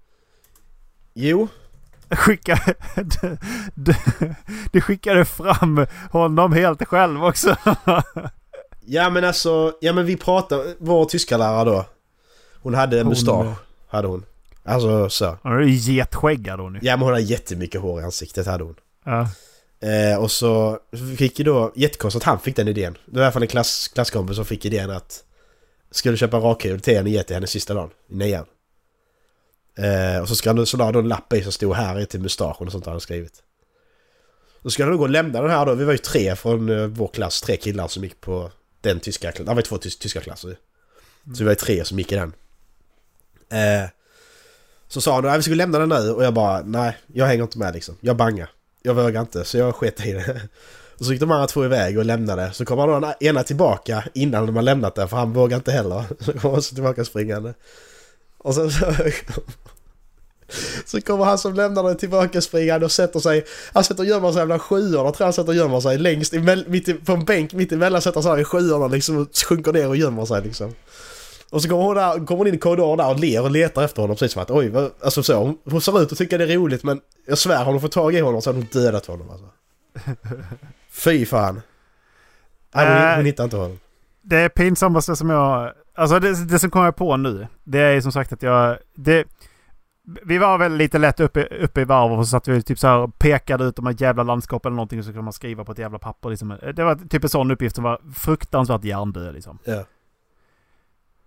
Jo, 1.13 1.47
Skicka... 2.09 2.59
Du, 4.71 4.81
skickade 4.81 5.25
fram 5.25 5.85
honom 6.11 6.53
helt 6.53 6.83
själv 6.87 7.23
också. 7.25 7.55
ja 8.85 9.09
men 9.09 9.23
alltså, 9.23 9.73
ja 9.81 9.93
men 9.93 10.05
vi 10.05 10.17
pratade, 10.17 10.75
vår 10.79 11.05
tyska 11.05 11.37
lärare 11.37 11.65
då. 11.65 11.85
Hon 12.61 12.73
hade 12.73 12.99
en 12.99 13.05
Hon- 13.05 13.09
mustasch, 13.09 13.55
hade 13.87 14.07
hon. 14.07 14.25
Alltså 14.65 15.09
så. 15.09 15.37
Hon 15.43 15.51
är 15.53 15.59
ju 15.61 15.93
getskäggad 15.93 16.59
hon 16.59 16.73
ju. 16.73 16.79
Ja 16.83 16.95
men 16.97 17.03
hon 17.03 17.13
hade 17.13 17.23
jättemycket 17.25 17.81
hår 17.81 18.01
i 18.01 18.03
ansiktet 18.03 18.47
hade 18.47 18.63
hon. 18.63 18.75
Ja. 19.05 19.27
Eh, 19.89 20.17
och 20.19 20.31
så 20.31 20.79
fick 21.17 21.39
ju 21.39 21.45
då, 21.45 21.71
jättekonstigt 21.75 22.23
att 22.23 22.27
han 22.29 22.39
fick 22.39 22.55
den 22.55 22.67
idén. 22.67 22.97
Det 23.05 23.15
var 23.15 23.21
i 23.21 23.25
alla 23.25 23.31
fall 23.31 23.41
en 23.41 23.47
klass, 23.47 23.87
klasskompis 23.93 24.35
som 24.35 24.45
fick 24.45 24.65
idén 24.65 24.91
att 24.91 25.23
skulle 25.91 26.17
köpa 26.17 26.37
en 26.37 26.43
rakhuvud 26.43 26.83
till 26.83 26.95
henne 26.95 27.09
och 27.09 27.13
ge 27.13 27.23
till 27.23 27.35
henne 27.35 27.47
sista 27.47 27.73
dagen 27.73 27.89
i 28.09 28.15
nian. 28.15 28.45
Eh, 29.76 30.21
och 30.21 30.28
så, 30.30 30.36
ska 30.36 30.49
han, 30.49 30.65
så 30.65 30.78
la 30.78 30.84
han 30.84 30.93
då 30.93 30.99
en 30.99 31.07
lapp 31.07 31.34
i 31.34 31.43
som 31.43 31.51
stod 31.51 31.76
här 31.76 31.99
i 31.99 32.05
till 32.05 32.21
mustaschen 32.21 32.67
och 32.67 32.71
sånt 32.71 32.86
han 32.86 32.99
skrivit. 32.99 33.43
Då 34.61 34.69
ska 34.69 34.84
han 34.84 34.91
då 34.91 34.97
gå 34.97 35.03
och 35.03 35.09
lämna 35.09 35.41
den 35.41 35.51
här 35.51 35.65
då. 35.65 35.74
Vi 35.74 35.86
var 35.86 35.91
ju 35.91 35.97
tre 35.97 36.36
från 36.36 36.69
eh, 36.69 36.88
vår 36.88 37.07
klass, 37.07 37.41
tre 37.41 37.57
killar 37.57 37.88
som 37.88 38.03
gick 38.03 38.21
på 38.21 38.51
den 38.82 38.99
tyska 38.99 39.32
klassen. 39.32 39.45
Det 39.45 39.51
var 39.51 39.61
ju 39.61 39.61
två 39.61 39.76
tys- 39.78 39.99
tyska 39.99 40.21
klasser. 40.21 40.57
Så 41.34 41.39
vi 41.39 41.43
var 41.43 41.51
ju 41.51 41.55
tre 41.55 41.86
som 41.86 41.99
gick 41.99 42.11
i 42.11 42.15
den. 42.15 42.34
Eh, 43.49 43.89
så 44.88 45.01
sa 45.01 45.13
han 45.13 45.24
då, 45.24 45.38
vi 45.38 45.43
ska 45.43 45.53
lämna 45.53 45.80
den 45.80 45.89
nu 45.89 46.11
och 46.11 46.24
jag 46.24 46.34
bara 46.34 46.61
nej, 46.61 46.97
jag 47.07 47.26
hänger 47.26 47.43
inte 47.43 47.57
med 47.57 47.74
liksom. 47.74 47.97
Jag 48.01 48.15
bangar. 48.15 48.49
Jag 48.82 48.93
vågar 48.93 49.21
inte 49.21 49.45
så 49.45 49.57
jag 49.57 49.76
sket 49.76 50.05
i 50.05 50.11
det. 50.11 50.41
Och 50.97 51.05
så 51.05 51.11
gick 51.11 51.19
de 51.19 51.32
andra 51.32 51.47
två 51.47 51.65
iväg 51.65 51.97
och 51.97 52.05
lämnade. 52.05 52.53
Så 52.53 52.65
kommer 52.65 52.88
då 52.88 52.99
den 52.99 53.13
ena 53.19 53.43
tillbaka 53.43 54.03
innan 54.13 54.45
de 54.45 54.55
har 54.55 54.63
lämnat 54.63 54.95
den, 54.95 55.07
för 55.09 55.17
han 55.17 55.34
vågar 55.34 55.57
inte 55.57 55.71
heller. 55.71 56.03
Så 56.19 56.34
kommer 56.34 56.53
han 56.53 56.61
så 56.61 56.76
tillbaka 56.76 57.05
springande. 57.05 57.53
Och 58.38 58.55
sen 58.55 58.71
så... 58.71 58.86
Så 60.85 61.01
kommer 61.01 61.25
han 61.25 61.37
som 61.37 61.53
lämnar 61.53 61.83
den 61.83 61.97
tillbaka 61.97 62.41
springande 62.41 62.85
och 62.85 62.91
sätter 62.91 63.19
sig... 63.19 63.45
Han 63.73 63.83
sätter 63.83 64.03
och 64.03 64.09
gömmer 64.09 64.31
sig 64.31 64.45
bland 64.45 64.61
sjuorna 64.61 65.11
tror 65.11 65.15
jag 65.19 65.25
han 65.25 65.33
sätter 65.33 65.49
och 65.49 65.55
gömmer 65.55 65.79
sig 65.79 65.97
längst 65.97 66.33
i, 66.33 66.39
mitt 66.67 66.87
i, 66.87 66.93
på 66.93 67.11
en 67.11 67.25
bänk 67.25 67.53
mitt 67.53 67.71
emellan 67.71 68.01
sätter 68.01 68.21
sig 68.21 68.41
i 68.41 68.43
sjuorna 68.43 68.87
liksom 68.87 69.17
och 69.17 69.27
sjunker 69.49 69.73
ner 69.73 69.87
och 69.87 69.97
gömmer 69.97 70.25
sig 70.25 70.41
liksom. 70.41 70.73
Och 71.49 71.61
så 71.61 71.69
kommer 71.69 71.83
hon, 71.83 71.95
där, 71.95 72.25
kommer 72.25 72.37
hon 72.37 72.47
in 72.47 72.53
i 72.53 72.57
korridoren 72.57 72.97
där 72.97 73.09
och 73.09 73.19
ler 73.19 73.41
och 73.41 73.51
letar 73.51 73.83
efter 73.83 74.01
honom 74.01 74.15
precis 74.15 74.33
som 74.33 74.41
att 74.41 74.51
oj, 74.51 74.69
vad, 74.69 74.91
alltså 75.03 75.23
så. 75.23 75.35
Hon, 75.35 75.57
hon 75.65 75.81
ser 75.81 76.01
ut 76.01 76.11
att 76.11 76.17
tycka 76.17 76.37
det 76.37 76.43
är 76.53 76.57
roligt 76.57 76.83
men 76.83 77.01
jag 77.27 77.37
svär 77.37 77.63
har 77.63 77.71
hon 77.71 77.81
fått 77.81 77.91
tag 77.91 78.15
i 78.15 78.19
honom 78.19 78.41
så 78.41 78.49
hade 78.49 78.59
hon 78.59 78.67
dödat 78.71 79.05
honom 79.05 79.29
alltså. 79.29 79.45
Fy 80.91 81.25
fan. 81.25 81.61
Nej, 82.75 82.87
hon, 82.87 83.09
Äh. 83.09 83.15
hon 83.15 83.25
hittar 83.25 83.43
inte 83.43 83.57
honom. 83.57 83.79
Det 84.21 84.49
pinsammaste 84.49 85.15
som 85.15 85.29
jag... 85.29 85.71
Alltså 85.95 86.19
det, 86.19 86.45
det 86.45 86.59
som 86.59 86.69
kommer 86.69 86.91
på 86.91 87.17
nu. 87.17 87.47
Det 87.63 87.79
är 87.79 88.01
som 88.01 88.11
sagt 88.11 88.33
att 88.33 88.41
jag... 88.41 88.77
Det, 88.95 89.25
vi 90.23 90.37
var 90.37 90.57
väl 90.57 90.75
lite 90.75 90.97
lätt 90.97 91.19
uppe, 91.19 91.45
uppe 91.45 91.81
i 91.81 91.85
varv 91.85 92.11
och 92.13 92.25
så 92.25 92.29
satt 92.29 92.47
vi 92.47 92.61
typ 92.61 92.79
så 92.79 92.87
här 92.87 92.97
och 92.97 93.19
pekade 93.19 93.63
ut 93.63 93.75
de 93.75 93.85
här 93.85 93.95
jävla 94.01 94.23
landskapen 94.23 94.69
eller 94.69 94.75
någonting. 94.75 95.03
Så 95.03 95.09
kunde 95.09 95.21
man 95.21 95.33
skriva 95.33 95.65
på 95.65 95.71
ett 95.71 95.77
jävla 95.77 95.99
papper. 95.99 96.29
Liksom. 96.29 96.57
Det 96.75 96.83
var 96.83 96.95
typ 96.95 97.23
en 97.23 97.29
sån 97.29 97.51
uppgift 97.51 97.75
som 97.75 97.83
var 97.83 98.01
fruktansvärt 98.15 98.83
hjärndöd 98.83 99.33
liksom. 99.33 99.59
Ja. 99.63 99.83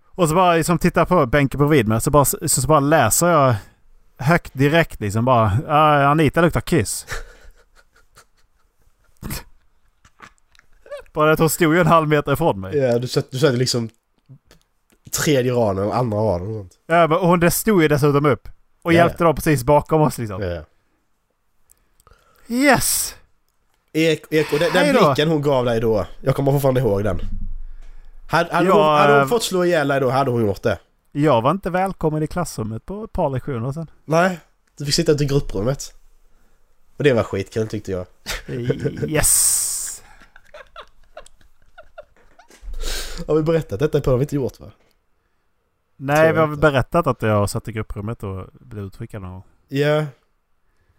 Och 0.07 0.29
så 0.29 0.35
bara 0.35 0.55
liksom 0.55 0.79
tittar 0.79 1.05
på 1.05 1.27
bänken 1.27 1.59
bredvid 1.59 1.89
mig 1.89 2.01
så 2.01 2.11
bara, 2.11 2.25
så, 2.25 2.49
så 2.49 2.69
bara 2.69 2.81
läser 2.81 3.29
jag 3.29 3.55
högt 4.19 4.55
direkt 4.55 5.01
liksom 5.01 5.25
bara. 5.25 5.53
"Ah, 5.69 6.07
Anita 6.07 6.41
luktar 6.41 6.61
kiss. 6.61 7.07
bara 11.13 11.33
att 11.33 11.39
hon 11.39 11.51
stod 11.51 11.75
ju 11.75 11.81
en 11.81 11.87
halv 11.87 12.09
meter 12.09 12.33
ifrån 12.33 12.61
mig. 12.61 12.77
Ja, 12.77 12.99
du 12.99 13.09
satt, 13.09 13.31
du 13.31 13.39
satt 13.39 13.55
liksom 13.55 13.89
tredje 15.25 15.53
raden 15.53 15.85
eller 15.85 15.95
andra 15.95 16.19
raden 16.19 16.49
och 16.49 16.55
sånt. 16.55 16.73
Ja, 16.87 17.07
men 17.07 17.19
hon 17.19 17.41
det 17.41 17.51
stod 17.51 17.83
ju 17.83 17.89
dessutom 17.89 18.27
upp. 18.27 18.49
Och 18.87 18.93
Ja, 18.93 18.97
hjälpte 18.97 19.25
dem 19.25 19.35
precis 19.35 19.65
bakom 19.65 20.01
oss 20.03 20.19
liksom. 20.19 20.43
Ja. 20.43 20.65
Yes! 22.49 23.15
Ek, 23.93 24.25
ek, 24.31 24.53
och 24.53 24.59
den, 24.59 24.73
den 24.73 24.97
blicken 24.97 25.29
hon 25.29 25.43
gav 25.43 25.65
dig 25.65 25.81
då, 25.81 26.07
jag 26.21 26.37
kommer 26.37 26.53
fortfarande 26.53 26.81
ihåg 26.81 27.05
den. 27.05 27.21
Hade, 28.31 28.55
hade, 28.55 28.69
Ja, 28.69 28.75
hon, 28.75 28.99
hade 28.99 29.13
hon 29.13 29.23
eh, 29.23 29.29
fått 29.29 29.43
slå 29.43 29.65
ihjäl 29.65 29.89
dig 29.89 30.01
då 30.01 30.11
hade 30.11 30.31
hon 30.31 30.47
gjort 30.47 30.63
det. 30.63 30.79
Jag 31.13 31.43
var 31.43 31.51
inte 31.51 31.71
välkommen 31.71 32.23
i 32.23 32.27
klassrummet 32.27 32.87
på 32.87 33.05
ett 33.05 33.13
par 33.13 33.31
lektioner 33.31 33.73
sen. 33.73 33.91
Nej. 34.05 34.39
Du 34.79 34.85
fick 34.85 34.95
sitta 34.95 35.13
ute 35.13 35.25
i 35.25 35.27
grupprummet. 35.27 35.95
Och 36.97 37.05
det 37.05 37.13
var 37.13 37.23
skitkul 37.23 37.69
tyckte 37.69 37.93
jag. 37.93 38.07
Yes! 39.09 40.03
Har 43.27 43.35
vi 43.35 43.43
berättat 43.43 43.81
detta 43.81 44.01
på? 44.01 44.05
Det 44.05 44.11
har 44.11 44.19
vi 44.19 44.23
inte 44.25 44.35
gjort 44.35 44.61
va? 44.61 44.71
Nej, 45.97 46.33
vi 46.33 46.39
har 46.39 46.47
väl 46.47 46.59
berättat 46.59 47.07
att 47.07 47.23
jag 47.23 47.51
satt 47.51 47.69
i 47.69 47.73
grupprummet 47.73 48.23
och 48.23 48.47
blev 48.53 48.85
utskickad 48.85 49.23
någon. 49.23 49.43
Ja. 49.69 50.05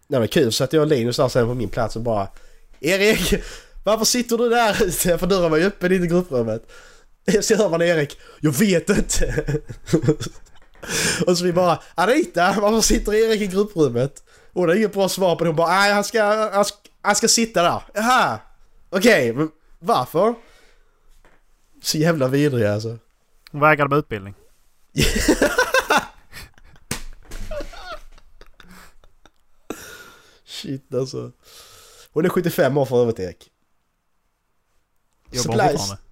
Det 0.08 0.20
var 0.20 0.28
kul 0.28 0.52
så 0.52 0.64
att 0.64 0.74
jag 0.74 0.82
och 0.82 0.88
Linus 0.88 1.18
där 1.18 1.28
sen 1.28 1.48
på 1.48 1.54
min 1.54 1.70
plats 1.70 1.96
och 1.96 2.02
bara 2.02 2.28
Erik! 2.80 3.34
Varför 3.84 4.06
sitter 4.06 4.38
du 4.38 4.50
där 4.50 4.84
ute? 4.84 5.18
För 5.18 5.28
dörren 5.28 5.52
var 5.52 5.58
ju 5.58 5.66
öppen 5.66 5.92
in 5.92 6.04
i 6.04 6.08
grupprummet. 6.08 6.72
Så 7.42 7.56
hör 7.56 7.70
man 7.70 7.82
Erik. 7.82 8.20
Jag 8.40 8.52
vet 8.52 8.90
inte. 8.90 9.44
och 11.28 11.38
så 11.38 11.44
vi 11.44 11.54
bara 11.54 11.80
Anita! 11.96 12.56
Varför 12.62 12.82
sitter 12.82 13.14
Erik 13.14 13.42
i 13.42 13.48
grupprummet? 13.48 14.24
Hon 14.54 14.70
har 14.70 14.76
inget 14.76 14.94
bra 14.94 15.10
svar 15.10 15.36
på 15.36 15.44
det. 15.44 15.50
Hon 15.50 15.56
bara 15.56 15.72
nej 15.72 15.94
han 15.94 16.04
ska, 16.04 16.24
han 16.54 16.66
ska, 16.66 16.78
han 17.02 17.16
ska 17.16 17.28
sitta 17.28 17.64
där. 17.64 17.82
Jaha! 17.94 18.40
Okej, 18.90 19.34
men 19.34 19.50
varför? 19.80 20.36
Så 21.84 21.98
jävla 21.98 22.28
vidrig 22.28 22.66
alltså. 22.66 22.98
Hon 23.52 23.62
vägrade 23.62 23.90
med 23.90 24.00
utbildning. 24.00 24.34
Shit 30.46 30.94
alltså. 30.94 31.32
Hon 32.12 32.26
är 32.26 32.30
75 32.30 32.78
år 32.78 32.86
för 32.86 33.02
övrigt 33.02 33.20
Erik. 33.20 33.52
Jobbar 35.32 35.64
hon 35.64 35.70
fortfarande? 35.70 36.04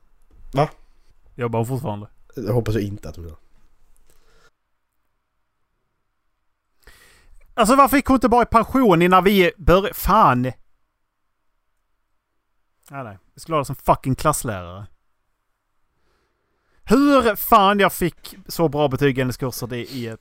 Va? 0.54 0.70
Jobbar 1.36 1.60
hon 1.60 1.68
fortfarande? 1.68 2.08
Jag 2.36 2.54
hoppas 2.54 2.76
jag 2.76 2.84
inte 2.84 3.10
att 3.10 3.16
hon 3.16 3.26
gör. 3.26 3.38
Alltså 7.54 7.76
varför 7.76 7.98
gick 7.98 8.06
hon 8.06 8.16
inte 8.16 8.30
bara 8.30 8.44
i 8.44 8.46
pension 8.46 9.02
innan 9.02 9.24
vi 9.24 9.52
började? 9.58 9.94
Fan! 9.94 10.42
Nej, 10.42 10.54
nej. 13.04 13.18
Jag 13.34 13.42
skulle 13.42 13.56
ha 13.56 13.62
det 13.62 13.66
som 13.66 13.76
fucking 13.76 14.16
klasslärare. 14.16 14.88
Hur 16.86 17.36
fan 17.36 17.80
jag 17.80 17.94
fick 17.94 18.36
så 18.48 18.68
bra 18.68 18.88
betyg 18.88 19.18
i 19.18 19.22
hennes 19.22 19.38
kurser 19.38 19.68
det 19.68 19.94
är. 19.94 20.18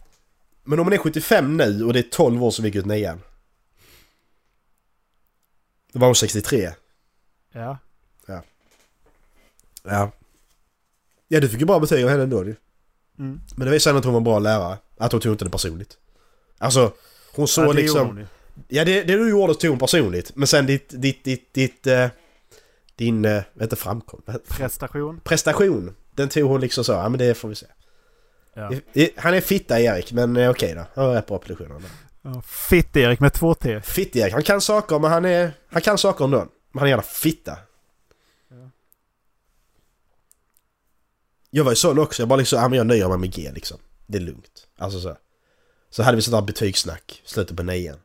Men 0.65 0.79
om 0.79 0.87
hon 0.87 0.93
är 0.93 0.99
75 0.99 1.57
nu 1.57 1.85
och 1.85 1.93
det 1.93 1.99
är 1.99 2.03
12 2.03 2.45
år 2.45 2.51
som 2.51 2.63
vi 2.63 2.69
gick 2.69 2.77
ut 2.77 2.87
nian. 2.87 3.21
Då 5.93 5.99
var 5.99 6.07
hon 6.07 6.15
63. 6.15 6.71
Ja. 7.53 7.79
Ja. 9.83 10.11
Ja 11.29 11.41
du 11.41 11.49
fick 11.49 11.61
ju 11.61 11.67
bra 11.67 11.81
betyg 11.81 12.05
av 12.05 12.11
henne 12.11 12.23
ändå 12.23 12.45
ju. 12.45 12.57
Mm. 13.19 13.41
Men 13.57 13.67
det 13.67 13.73
visar 13.73 13.91
ändå 13.91 13.99
att 13.99 14.05
hon 14.05 14.15
var 14.15 14.21
en 14.21 14.25
bra 14.25 14.39
lärare. 14.39 14.79
Att 14.99 15.13
hon 15.13 15.21
tog 15.21 15.33
inte 15.33 15.45
det 15.45 15.51
personligt. 15.51 15.99
Alltså, 16.59 16.93
hon 17.35 17.49
såg 17.49 17.65
ja, 17.65 17.73
det 17.73 17.81
liksom... 17.81 18.07
hon. 18.07 18.27
Ja 18.69 18.85
det, 18.85 19.03
det 19.03 19.17
du 19.17 19.31
gjorde 19.31 19.55
tog 19.55 19.71
hon 19.71 19.79
personligt. 19.79 20.37
Men 20.37 20.47
sen 20.47 20.67
ditt, 20.67 20.89
ditt, 20.89 21.25
ditt, 21.25 21.55
ditt... 21.55 21.87
Eh, 21.87 22.09
din... 22.97 23.25
Eh, 23.25 23.43
vad 23.55 23.63
heter 23.63 23.77
framkom? 23.77 24.23
Prestation. 24.49 25.21
Prestation. 25.25 25.95
Den 26.15 26.29
tog 26.29 26.51
hon 26.51 26.61
liksom 26.61 26.85
så. 26.85 26.93
Ja 26.93 27.09
men 27.09 27.19
det 27.19 27.35
får 27.35 27.49
vi 27.49 27.55
se. 27.55 27.67
Ja. 28.55 28.71
Han 29.17 29.35
är 29.35 29.41
fitta 29.41 29.81
Erik 29.81 30.13
men 30.13 30.37
eh, 30.37 30.51
okej 30.51 30.75
då. 30.75 30.87
Han 30.95 31.05
har 31.05 31.15
rätt 31.15 31.27
bra 31.27 31.39
prestation. 31.39 31.85
Ja, 32.23 32.43
Fitt-Erik 32.43 33.21
med 33.21 33.33
två 33.33 33.55
T. 33.55 33.81
Fitt-Erik, 33.81 34.33
han 34.33 34.43
kan 34.43 34.61
saker 34.61 34.99
men 34.99 35.11
han 35.11 35.25
är... 35.25 35.53
Han 35.69 35.83
kan 35.83 35.99
saker 35.99 36.25
ändå. 36.25 36.39
Men 36.73 36.79
han 36.79 36.83
är 36.83 36.89
jävla 36.89 37.03
fitta. 37.03 37.59
Ja. 38.49 38.71
Jag 41.51 41.65
var 41.65 41.73
ju 41.73 41.77
sån 41.77 41.99
också. 41.99 42.23
Jag 42.23 42.29
bara 42.29 42.37
liksom, 42.37 42.59
ja 42.59 42.69
men 42.69 42.77
jag 42.77 42.87
nöjer 42.87 43.09
mig 43.09 43.19
med 43.19 43.33
G 43.35 43.51
liksom. 43.55 43.79
Det 44.07 44.19
är 44.19 44.23
lugnt. 44.23 44.67
Alltså 44.79 45.01
så. 45.01 45.17
Så 45.91 46.03
hade 46.03 46.17
vi 46.17 46.23
sånt 46.23 46.37
där 46.37 46.47
betygssnack. 46.47 47.23
Slutet 47.25 47.57
på 47.57 47.63
nian. 47.63 47.99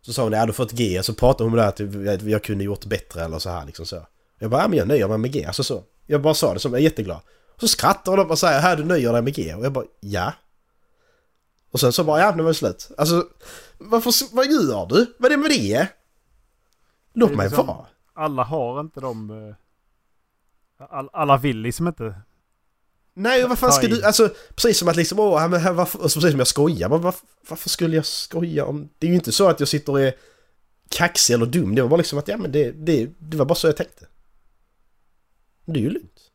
Så 0.00 0.12
sa 0.12 0.22
hon, 0.22 0.32
ja 0.32 0.46
du 0.46 0.52
fått 0.52 0.72
G. 0.72 1.02
Så 1.02 1.14
pratade 1.14 1.44
hon 1.44 1.52
om 1.52 1.56
det 1.56 1.62
här 1.62 1.68
att 1.68 1.80
jag, 2.20 2.30
jag 2.30 2.44
kunde 2.44 2.64
gjort 2.64 2.84
bättre 2.84 3.24
eller 3.24 3.38
så 3.38 3.50
här 3.50 3.66
liksom 3.66 3.86
så. 3.86 4.06
Jag 4.38 4.50
bara, 4.50 4.62
ja 4.62 4.68
men 4.68 4.78
jag 4.78 4.88
nöjer 4.88 5.08
mig 5.08 5.18
med 5.18 5.32
G. 5.32 5.44
Alltså 5.44 5.62
så. 5.62 5.84
Jag 6.06 6.22
bara 6.22 6.34
sa 6.34 6.54
det 6.54 6.60
som, 6.60 6.72
jag 6.72 6.80
är 6.80 6.84
jätteglad. 6.84 7.20
Så 7.60 7.68
skrattar 7.68 8.18
upp 8.18 8.30
och 8.30 8.38
säger, 8.38 8.60
här 8.60 8.76
du 8.76 8.84
nöjer 8.84 9.12
dig 9.12 9.22
med 9.22 9.34
G. 9.34 9.54
Och 9.54 9.64
jag 9.64 9.72
bara, 9.72 9.84
ja. 10.00 10.32
Och 11.70 11.80
sen 11.80 11.92
så 11.92 12.04
bara, 12.04 12.20
ja 12.20 12.34
nu 12.34 12.42
var 12.42 12.50
det 12.50 12.54
slut. 12.54 12.90
Alltså, 12.98 13.28
varför, 13.78 14.34
vad 14.34 14.46
gör 14.46 14.86
du? 14.86 15.14
Vad 15.18 15.32
är 15.32 15.36
det 15.36 15.42
med 15.42 15.50
det? 15.50 15.88
Låt 17.14 17.30
Det 17.30 17.36
mig 17.36 17.48
liksom- 17.48 17.66
vara. 17.66 17.86
Alla 18.14 18.42
har 18.44 18.80
inte 18.80 19.00
de... 19.00 19.30
eh, 19.48 19.54
All, 20.90 21.08
alla 21.12 21.36
vill 21.36 21.56
liksom 21.58 21.88
inte. 21.88 22.14
Nej, 23.14 23.42
och 23.44 23.48
vad 23.48 23.58
fan 23.58 23.72
ska 23.72 23.88
du... 23.88 24.02
Alltså, 24.04 24.28
precis 24.54 24.78
som 24.78 24.88
att 24.88 24.96
liksom, 24.96 25.18
åh, 25.18 25.48
men 25.48 25.60
här, 25.60 25.72
varför, 25.72 25.98
precis 25.98 26.30
som 26.30 26.38
jag 26.38 26.46
skojar. 26.46 26.88
Men 26.88 27.00
varför, 27.00 27.26
varför 27.48 27.68
skulle 27.68 27.96
jag 27.96 28.06
skoja 28.06 28.64
om... 28.64 28.88
Det 28.98 29.06
är 29.06 29.08
ju 29.08 29.14
inte 29.14 29.32
så 29.32 29.48
att 29.48 29.60
jag 29.60 29.68
sitter 29.68 29.92
och 29.92 30.00
är 30.00 30.14
kaxig 30.88 31.34
eller 31.34 31.46
dum. 31.46 31.74
Det 31.74 31.82
var 31.82 31.88
bara 31.88 31.96
liksom 31.96 32.18
att, 32.18 32.28
ja 32.28 32.36
men 32.36 32.52
det, 32.52 32.70
det, 32.70 33.10
det 33.18 33.36
var 33.36 33.44
bara 33.44 33.54
så 33.54 33.66
jag 33.66 33.76
tänkte. 33.76 34.06
Det 35.64 35.80
är 35.80 35.82
ju 35.82 35.90
lugnt. 35.90 36.27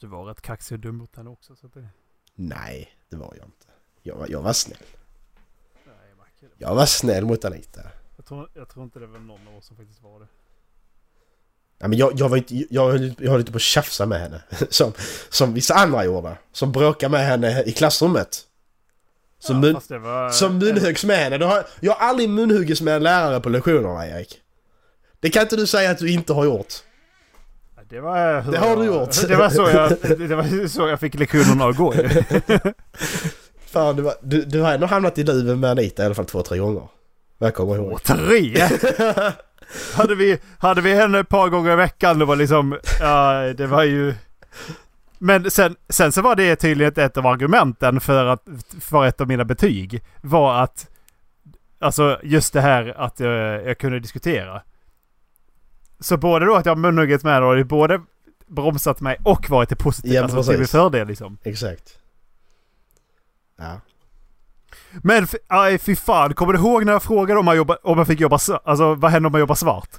Du 0.00 0.06
var 0.06 0.24
rätt 0.24 0.40
kaxig 0.40 0.74
och 0.74 0.80
dum 0.80 0.96
mot 0.96 1.16
henne 1.16 1.30
också. 1.30 1.56
Så 1.56 1.66
att 1.66 1.74
det... 1.74 1.88
Nej, 2.34 2.88
det 3.08 3.16
var 3.16 3.34
jag 3.38 3.46
inte. 3.46 3.66
Jag 4.02 4.16
var, 4.16 4.28
jag 4.28 4.42
var 4.42 4.52
snäll. 4.52 4.78
Nej, 5.86 6.14
Macke. 6.18 6.46
Jag 6.58 6.74
var 6.74 6.86
snäll 6.86 7.26
mot 7.26 7.44
Anita. 7.44 7.80
Jag 8.16 8.26
tror, 8.26 8.50
jag 8.54 8.68
tror 8.68 8.84
inte 8.84 8.98
det 8.98 9.06
var 9.06 9.18
någon 9.18 9.48
av 9.48 9.56
oss 9.56 9.66
som 9.66 9.76
faktiskt 9.76 10.02
var 10.02 10.20
det. 10.20 10.26
Ja, 11.78 11.88
men 11.88 11.98
jag, 11.98 12.12
jag 12.14 12.28
var 12.28 12.36
inte... 12.36 12.54
Jag, 12.70 13.14
jag 13.18 13.30
höll 13.30 13.40
inte 13.40 13.52
på 13.52 13.56
att 13.56 13.62
tjafsa 13.62 14.06
med 14.06 14.20
henne. 14.20 14.42
Som, 14.70 14.92
som 15.28 15.54
vissa 15.54 15.74
andra 15.74 16.04
gjorde. 16.04 16.38
Som 16.52 16.72
bråkade 16.72 17.12
med 17.12 17.26
henne 17.26 17.62
i 17.62 17.72
klassrummet. 17.72 18.46
Som, 19.38 19.56
ja, 19.56 19.60
mun, 19.60 20.02
var... 20.02 20.30
som 20.30 20.58
munhuggs 20.58 21.04
med 21.04 21.16
henne. 21.16 21.38
Du 21.38 21.44
har, 21.44 21.66
jag 21.80 21.92
har 21.92 22.08
aldrig 22.08 22.28
munhuggits 22.28 22.80
med 22.80 22.96
en 22.96 23.02
lärare 23.02 23.40
på 23.40 23.48
lektionerna, 23.48 24.06
Erik. 24.06 24.40
Det 25.20 25.30
kan 25.30 25.42
inte 25.42 25.56
du 25.56 25.66
säga 25.66 25.90
att 25.90 25.98
du 25.98 26.12
inte 26.12 26.32
har 26.32 26.44
gjort. 26.44 26.74
Det 27.90 28.00
var 28.00 28.40
hur 28.40 28.52
Det 28.52 28.58
har 28.58 28.76
du 28.76 28.84
gjort. 28.84 29.28
Det 29.28 29.36
var 29.36 29.50
så 29.50 29.62
jag, 29.62 30.18
det 30.28 30.34
var 30.34 30.68
så 30.68 30.88
jag 30.88 31.00
fick 31.00 31.14
lektionerna 31.14 31.64
att 31.64 31.76
gå. 31.76 31.92
Fan, 33.66 33.96
du, 33.96 34.02
var, 34.02 34.14
du, 34.22 34.44
du 34.44 34.60
har 34.60 34.72
ändå 34.72 34.86
hamnat 34.86 35.18
i 35.18 35.24
luven 35.24 35.60
med 35.60 35.70
Anita 35.70 36.02
i 36.02 36.06
alla 36.06 36.14
fall 36.14 36.24
två, 36.24 36.42
tre 36.42 36.58
gånger. 36.58 36.82
Vad 37.38 37.46
jag 37.46 37.54
kommer 37.54 37.76
ihåg. 37.76 37.92
Och 37.92 38.02
tre! 38.02 38.56
hade, 39.94 40.14
vi, 40.14 40.38
hade 40.58 40.80
vi 40.80 40.94
henne 40.94 41.18
ett 41.18 41.28
par 41.28 41.48
gånger 41.48 41.72
i 41.72 41.76
veckan 41.76 42.18
det 42.18 42.24
var 42.24 42.36
liksom... 42.36 42.78
Ja, 43.00 43.52
det 43.56 43.66
var 43.66 43.82
ju... 43.82 44.14
Men 45.18 45.50
sen, 45.50 45.76
sen 45.88 46.12
så 46.12 46.22
var 46.22 46.36
det 46.36 46.56
tydligen 46.56 46.92
ett 46.96 47.16
av 47.16 47.26
argumenten 47.26 48.00
för, 48.00 48.26
att, 48.26 48.44
för 48.80 49.06
ett 49.06 49.20
av 49.20 49.28
mina 49.28 49.44
betyg. 49.44 50.02
Var 50.20 50.62
att... 50.62 50.88
Alltså 51.78 52.18
just 52.22 52.52
det 52.52 52.60
här 52.60 52.94
att 52.96 53.20
jag, 53.20 53.66
jag 53.66 53.78
kunde 53.78 54.00
diskutera. 54.00 54.62
Så 56.00 56.16
både 56.16 56.46
då 56.46 56.54
att 56.54 56.66
jag 56.66 56.74
har 56.74 56.76
munhugget 56.76 57.24
med 57.24 57.42
och 57.42 57.56
det 57.56 57.64
både 57.64 58.00
bromsat 58.46 59.00
mig 59.00 59.16
och 59.24 59.50
varit 59.50 59.68
till 59.68 59.78
positivt. 59.78 60.14
Ja, 60.14 60.22
alltså 60.22 60.42
till 60.42 60.58
min 60.58 60.68
fördel 60.68 61.08
liksom. 61.08 61.38
Exakt. 61.42 61.98
Ja. 63.58 63.80
Men 65.02 65.26
aj, 65.48 65.78
fy 65.78 65.96
fan, 65.96 66.34
kommer 66.34 66.52
du 66.52 66.58
ihåg 66.58 66.84
när 66.84 66.92
jag 66.92 67.02
frågade 67.02 67.40
om 67.40 67.44
man, 67.44 67.56
jobba, 67.56 67.76
om 67.82 67.96
man 67.96 68.06
fick 68.06 68.20
jobba 68.20 68.38
svart? 68.38 68.62
Alltså 68.64 68.94
vad 68.94 69.10
händer 69.10 69.26
om 69.28 69.32
man 69.32 69.40
jobbar 69.40 69.54
svart? 69.54 69.90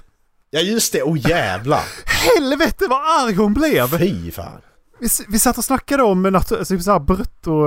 Ja 0.50 0.60
just 0.60 0.92
det, 0.92 1.02
oh 1.02 1.28
jävlar! 1.28 1.82
Helvete 2.36 2.86
vad 2.90 3.24
arg 3.24 3.34
hon 3.34 3.54
blev! 3.54 3.98
Fy 3.98 4.30
fan! 4.30 4.60
Vi, 5.00 5.08
vi 5.28 5.38
satt 5.38 5.58
och 5.58 5.64
snackade 5.64 6.02
om 6.02 6.34
alltså, 6.34 6.64
så 6.64 6.92
här 6.92 6.98
brutto... 6.98 7.66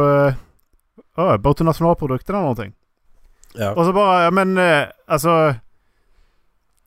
Uh, 1.18 1.38
bruttonationalprodukten 1.38 2.36
eller 2.36 2.42
någonting. 2.42 2.74
Ja. 3.54 3.72
Och 3.72 3.86
så 3.86 3.94
bara, 3.94 4.24
ja 4.24 4.32
men 4.32 4.58
eh, 4.58 4.88
alltså... 5.08 5.56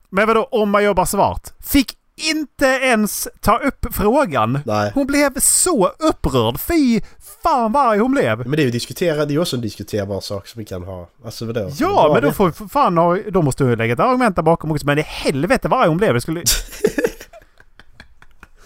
Men 0.09 0.27
vadå 0.27 0.43
om 0.51 0.69
man 0.69 0.83
jobbar 0.83 1.05
svart? 1.05 1.49
Fick 1.59 1.97
inte 2.15 2.65
ens 2.65 3.27
ta 3.39 3.57
upp 3.57 3.85
frågan. 3.91 4.59
Nej. 4.65 4.91
Hon 4.95 5.07
blev 5.07 5.39
så 5.39 5.87
upprörd. 5.87 6.59
Fy 6.59 7.01
fan 7.43 7.71
vad 7.71 7.87
arg 7.87 7.99
hon 7.99 8.11
blev. 8.11 8.37
Men 8.37 8.51
det 8.51 8.61
är 8.61 8.65
ju 8.65 8.71
diskutera, 8.71 9.25
det 9.25 9.31
är 9.31 9.35
ju 9.35 9.41
också 9.41 9.55
en 9.55 9.61
diskuterbar 9.61 10.21
sak 10.21 10.47
som 10.47 10.59
vi 10.59 10.65
kan 10.65 10.83
ha. 10.83 11.09
Alltså 11.25 11.45
vadå? 11.45 11.71
Ja, 11.77 12.11
men 12.13 12.23
då 12.23 12.31
får 12.31 12.51
för 12.51 12.67
fan 12.67 12.97
ha, 12.97 13.17
då 13.31 13.41
måste 13.41 13.63
du 13.63 13.75
lägga 13.75 13.93
ett 13.93 13.99
argument 13.99 14.35
där 14.35 14.43
bakom 14.43 14.71
också. 14.71 14.85
Men 14.85 14.97
i 14.97 15.01
helvete 15.01 15.67
vad 15.67 15.81
arg 15.81 15.87
hon 15.87 15.97
blev. 15.97 16.13
Det 16.13 16.21
skulle... 16.21 16.43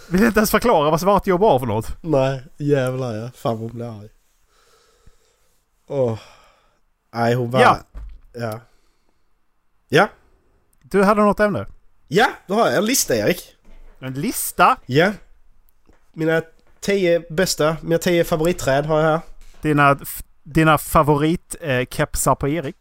Vill 0.09 0.23
inte 0.23 0.39
ens 0.39 0.51
förklara 0.51 0.89
vad 0.89 0.99
svartjobb 0.99 1.41
var 1.41 1.59
för 1.59 1.65
något. 1.65 1.97
Nej, 2.01 2.43
jävlar 2.57 3.15
ja. 3.15 3.29
Fan 3.35 3.53
vad 3.53 3.59
hon 3.61 3.71
blir 3.71 3.99
arg. 3.99 4.09
Åh. 5.87 6.19
Nej, 7.13 7.33
hon 7.33 7.51
var... 7.51 7.61
Ja. 7.61 7.79
Ja. 8.33 8.59
Ja. 9.89 10.07
Du 10.93 11.03
hade 11.03 11.21
något 11.21 11.39
ämne? 11.39 11.65
Ja, 12.07 12.27
då 12.47 12.53
har 12.53 12.67
jag 12.67 12.77
en 12.77 12.85
lista 12.85 13.15
Erik. 13.15 13.55
En 13.99 14.13
lista? 14.13 14.77
Ja. 14.85 15.11
Mina 16.13 16.41
tio 16.79 17.23
bästa, 17.29 17.77
mina 17.81 17.97
tio 17.97 18.23
favoritträd 18.23 18.85
har 18.85 19.01
jag 19.01 19.05
här. 19.05 19.19
Dina, 19.61 19.99
dina 20.43 20.77
favoritkepsar 20.77 22.35
på 22.35 22.47
Erik? 22.47 22.75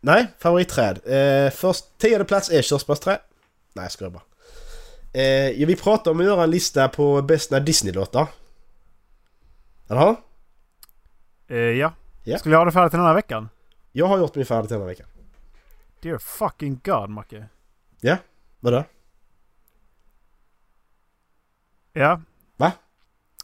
Nej, 0.00 0.26
favoritträd. 0.38 1.00
Eh, 1.04 1.50
först 1.50 1.84
tionde 1.98 2.24
plats 2.24 2.50
är 2.50 2.62
körsbärsträd. 2.62 3.18
Nej, 3.72 3.84
jag 3.84 3.92
skojar 3.92 4.10
bara. 4.10 4.22
Eh, 5.22 5.66
vi 5.66 5.76
pratade 5.76 6.10
om 6.10 6.20
att 6.20 6.26
göra 6.26 6.42
en 6.42 6.50
lista 6.50 6.88
på 6.88 7.22
bästa 7.22 7.60
Disney-låtar. 7.60 8.26
Jaha? 9.86 10.16
Eh, 11.48 11.56
ja. 11.56 11.92
Ja. 12.24 12.38
Skulle 12.38 12.54
jag 12.54 12.60
ha 12.60 12.64
det 12.64 12.72
färdigt 12.72 12.92
den 12.92 13.00
här 13.00 13.14
veckan? 13.14 13.48
Jag 13.92 14.06
har 14.06 14.18
gjort 14.18 14.34
min 14.34 14.46
färdigt 14.46 14.68
denna 14.68 14.84
veckan. 14.84 15.06
Dear 16.02 16.18
fucking 16.18 16.80
god 16.84 17.10
Macke. 17.10 17.48
Ja? 18.00 18.16
Vadå? 18.60 18.84
Ja. 21.92 22.20
Va? 22.56 22.72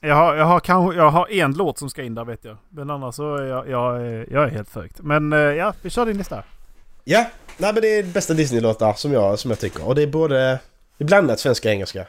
Jag 0.00 0.14
har, 0.14 0.34
jag, 0.34 0.44
har 0.44 0.60
kanske, 0.60 0.96
jag 0.96 1.10
har 1.10 1.30
en 1.30 1.52
låt 1.52 1.78
som 1.78 1.90
ska 1.90 2.02
in 2.02 2.14
där 2.14 2.24
vet 2.24 2.44
jag. 2.44 2.56
Men 2.68 2.90
annars 2.90 3.14
så 3.14 3.36
är 3.36 3.44
jag, 3.44 3.68
jag, 3.68 4.00
jag 4.30 4.44
är 4.44 4.48
helt 4.48 4.68
förkt. 4.68 5.00
Men 5.00 5.32
eh, 5.32 5.38
ja, 5.38 5.74
vi 5.82 5.90
kör 5.90 6.06
din 6.06 6.18
lista. 6.18 6.44
Ja, 7.04 7.30
nej 7.56 7.72
men 7.72 7.82
det 7.82 7.88
är 7.88 8.02
bästa 8.02 8.34
Disney-låtar 8.34 8.92
som 8.92 9.12
jag, 9.12 9.38
som 9.38 9.50
jag 9.50 9.60
tycker. 9.60 9.86
Och 9.86 9.94
det 9.94 10.02
är 10.02 10.06
både... 10.06 10.60
Det 10.96 11.04
är 11.04 11.06
blandat 11.06 11.40
svenska 11.40 11.68
och 11.68 11.72
engelska. 11.72 12.06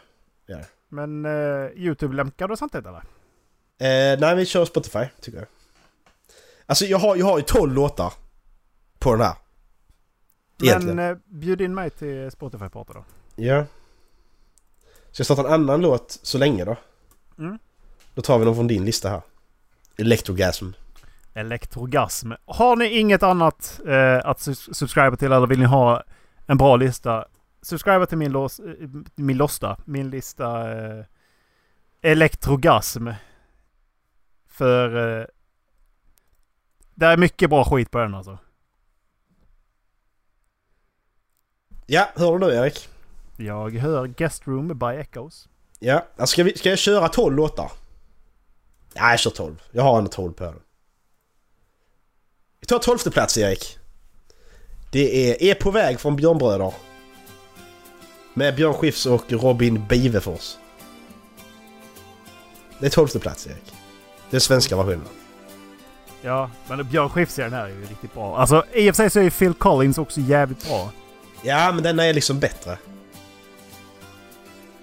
Men 0.89 1.25
eh, 1.25 1.71
YouTube-länkar 1.75 2.47
du 2.47 2.55
samtidigt 2.55 2.87
eller? 2.87 3.03
Eh, 4.13 4.19
nej, 4.19 4.35
vi 4.35 4.45
kör 4.45 4.65
Spotify, 4.65 5.05
tycker 5.21 5.37
jag. 5.37 5.47
Alltså 6.65 6.85
jag 6.85 6.97
har, 6.97 7.15
jag 7.15 7.25
har 7.25 7.37
ju 7.37 7.43
12 7.43 7.73
låtar 7.73 8.13
på 8.99 9.11
den 9.11 9.21
här. 9.21 9.35
Egentligen. 10.63 10.95
Men 10.95 11.11
eh, 11.11 11.17
bjud 11.25 11.61
in 11.61 11.75
mig 11.75 11.89
till 11.89 12.29
Spotify-party 12.29 12.93
då. 12.93 13.03
Ja. 13.35 13.65
Ska 15.11 15.21
jag 15.21 15.25
starta 15.25 15.41
en 15.41 15.53
annan 15.53 15.81
låt 15.81 16.19
så 16.23 16.37
länge 16.37 16.65
då? 16.65 16.75
Mm. 17.37 17.59
Då 18.13 18.21
tar 18.21 18.39
vi 18.39 18.45
dem 18.45 18.55
från 18.55 18.67
din 18.67 18.85
lista 18.85 19.09
här. 19.09 19.21
Electrogasm. 19.97 20.71
Elektrogasm. 21.33 22.31
Har 22.45 22.75
ni 22.75 22.99
inget 22.99 23.23
annat 23.23 23.79
eh, 23.87 24.29
att 24.29 24.41
subscriba 24.71 25.15
till 25.15 25.31
eller 25.31 25.47
vill 25.47 25.59
ni 25.59 25.65
ha 25.65 26.03
en 26.45 26.57
bra 26.57 26.75
lista? 26.75 27.25
Subscriba 27.61 28.05
till 28.05 28.17
min, 28.17 28.31
lås, 28.31 28.59
eh, 28.59 28.89
min 29.15 29.37
losta. 29.37 29.77
Min 29.85 30.09
lista 30.09 30.71
eh, 30.71 31.05
Elektrogasm. 32.01 33.09
För 34.47 35.19
eh, 35.19 35.25
det 36.95 37.05
är 37.05 37.17
mycket 37.17 37.49
bra 37.49 37.63
skit 37.63 37.91
på 37.91 37.97
den 37.97 38.15
alltså. 38.15 38.37
Ja, 41.91 42.09
hör 42.15 42.37
du 42.37 42.47
nu 42.47 42.53
Erik? 42.53 42.89
Jag 43.37 43.75
hör 43.75 44.07
Guest 44.07 44.47
Room 44.47 44.67
by 44.67 44.85
Echoes. 44.85 45.47
Ja, 45.79 46.05
alltså 46.17 46.33
ska, 46.33 46.43
vi, 46.43 46.57
ska 46.57 46.69
jag 46.69 46.77
köra 46.77 47.07
12 47.07 47.35
låtar? 47.35 47.71
Ja, 48.93 49.09
jag 49.09 49.19
kör 49.19 49.31
12. 49.31 49.61
Jag 49.71 49.83
har 49.83 49.97
ändå 49.97 50.09
12 50.09 50.33
på 50.33 50.43
den. 50.43 50.59
Vi 52.59 52.67
tar 52.67 52.79
12 52.79 52.97
plats 52.97 53.37
Erik. 53.37 53.77
Det 54.91 55.31
är 55.31 55.43
Är 55.43 55.55
på 55.55 55.71
väg 55.71 55.99
från 55.99 56.15
Björnbröder. 56.15 56.73
Med 58.33 58.55
Björn 58.55 58.73
Skifs 58.73 59.05
och 59.05 59.31
Robin 59.31 59.87
Bivefors. 59.87 60.57
Det 62.79 62.85
är 62.85 62.89
12 62.89 63.07
plats 63.07 63.47
Erik. 63.47 63.73
Det 64.29 64.35
är 64.35 64.39
svenska 64.39 64.77
versionen. 64.77 65.07
Ja, 66.21 66.51
men 66.67 66.89
Björn 66.89 67.09
Skifs-serien 67.09 67.53
här 67.53 67.65
är 67.65 67.69
ju 67.69 67.85
riktigt 67.85 68.13
bra. 68.13 68.37
Alltså 68.37 68.65
i 68.73 68.91
och 68.91 68.95
för 68.95 69.03
sig 69.03 69.09
så 69.09 69.19
är 69.19 69.23
ju 69.23 69.31
Phil 69.31 69.53
Collins 69.53 69.97
också 69.97 70.21
jävligt 70.21 70.67
bra. 70.67 70.91
Ja, 71.43 71.71
men 71.71 71.83
denna 71.83 72.05
är 72.05 72.13
liksom 72.13 72.39
bättre. 72.39 72.77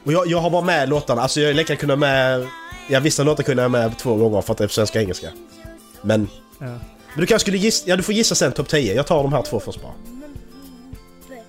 Och 0.04 0.12
jag, 0.12 0.26
jag 0.26 0.38
har 0.38 0.50
bara 0.50 0.62
med 0.62 0.88
låtarna, 0.88 1.22
alltså 1.22 1.40
jag 1.40 1.56
lika 1.56 1.76
kunna 1.76 1.96
med... 1.96 2.46
Ja, 2.88 3.00
vissa 3.00 3.22
låtar 3.22 3.42
kunde 3.42 3.62
jag 3.62 3.70
med 3.70 3.98
två 3.98 4.16
gånger 4.16 4.40
för 4.40 4.52
att 4.52 4.58
det 4.58 4.64
är 4.64 4.68
på 4.68 4.74
svenska 4.74 4.98
och 4.98 5.02
engelska. 5.02 5.28
Men... 6.02 6.28
Ja. 6.58 6.66
Men 6.66 7.20
du 7.20 7.26
kanske 7.26 7.44
skulle 7.44 7.58
gissa... 7.58 7.88
Ja, 7.88 7.96
du 7.96 8.02
får 8.02 8.14
gissa 8.14 8.34
sen 8.34 8.52
topp 8.52 8.68
10. 8.68 8.94
Jag 8.94 9.06
tar 9.06 9.22
de 9.22 9.32
här 9.32 9.42
två 9.42 9.60
först 9.60 9.82
bara. 9.82 9.92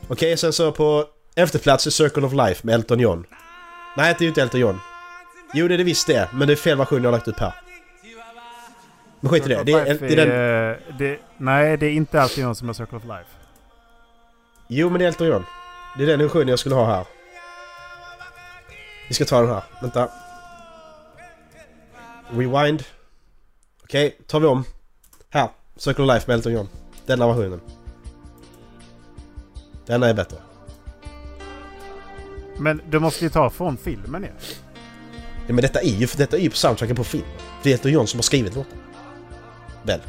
Okej, 0.08 0.38
sen 0.38 0.54
så 0.54 0.72
på 0.72 1.06
elfte 1.36 1.60
plats 1.60 1.88
är 1.88 1.92
Circle 1.92 2.26
of 2.26 2.34
Life 2.34 2.66
med 2.66 2.76
Elton 2.76 3.00
John. 3.00 3.26
Nej, 3.98 4.16
det 4.18 4.22
är 4.22 4.24
ju 4.24 4.28
inte 4.28 4.42
Elton 4.42 4.60
John. 4.60 4.80
Jo, 5.54 5.68
det 5.68 5.74
är 5.74 5.78
det 5.78 5.84
visst 5.84 6.08
det, 6.08 6.30
men 6.34 6.48
det 6.48 6.54
är 6.54 6.56
fel 6.56 6.78
version 6.78 7.04
jag 7.04 7.08
har 7.08 7.18
lagt 7.18 7.28
upp 7.28 7.40
här. 7.40 7.54
Men 9.20 9.32
skit 9.32 9.46
i 9.46 9.50
det. 9.50 9.64
Det 9.64 9.72
är, 9.72 9.98
det 10.00 10.14
är 10.14 10.16
den... 10.16 10.72
Eh, 10.72 10.98
det, 10.98 11.20
nej, 11.38 11.78
det 11.78 11.86
är 11.86 11.92
inte 11.92 12.22
alltid 12.22 12.44
någon 12.44 12.56
som 12.56 12.70
är 12.70 12.74
Circle 12.74 12.98
of 12.98 13.04
Life. 13.04 13.37
Jo, 14.68 14.90
men 14.90 15.00
det 15.00 15.06
är 15.06 15.08
Elton 15.08 15.28
John. 15.28 15.46
Det 15.98 16.04
är 16.04 16.08
den 16.08 16.20
versionen 16.20 16.48
jag 16.48 16.60
skulle 16.60 16.76
ha 16.76 16.86
här. 16.86 17.06
Vi 19.08 19.14
ska 19.14 19.26
ta 19.26 19.42
den 19.42 19.50
här. 19.50 19.64
Vänta. 19.82 20.10
Rewind. 22.30 22.84
Okej, 23.84 24.18
tar 24.28 24.40
vi 24.40 24.48
om. 24.48 24.64
Här. 25.30 25.50
Circle 25.76 26.04
of 26.04 26.14
Life 26.14 26.28
med 26.28 26.34
Elton 26.34 26.54
John. 26.54 26.70
Denna 27.06 27.28
versionen. 27.28 27.62
Denna 29.86 30.08
är 30.08 30.14
bättre. 30.14 30.38
Men 32.58 32.82
du 32.90 33.00
måste 33.00 33.24
ju 33.24 33.30
ta 33.30 33.50
från 33.50 33.78
filmen 33.78 34.24
ju. 34.24 34.30
Ja, 35.48 35.54
men 35.54 35.62
detta 35.62 35.82
är 35.82 35.90
ju, 35.90 36.08
detta 36.18 36.38
är 36.38 36.42
ju 36.42 36.50
på 36.50 36.56
soundtracken 36.56 36.96
på 36.96 37.04
film. 37.04 37.26
Det 37.64 37.70
är 37.70 37.74
Elton 37.74 37.92
John 37.92 38.08
som 38.08 38.18
har 38.18 38.24
skrivit 38.24 38.56
låten. 38.56 38.78
Väl? 39.84 40.02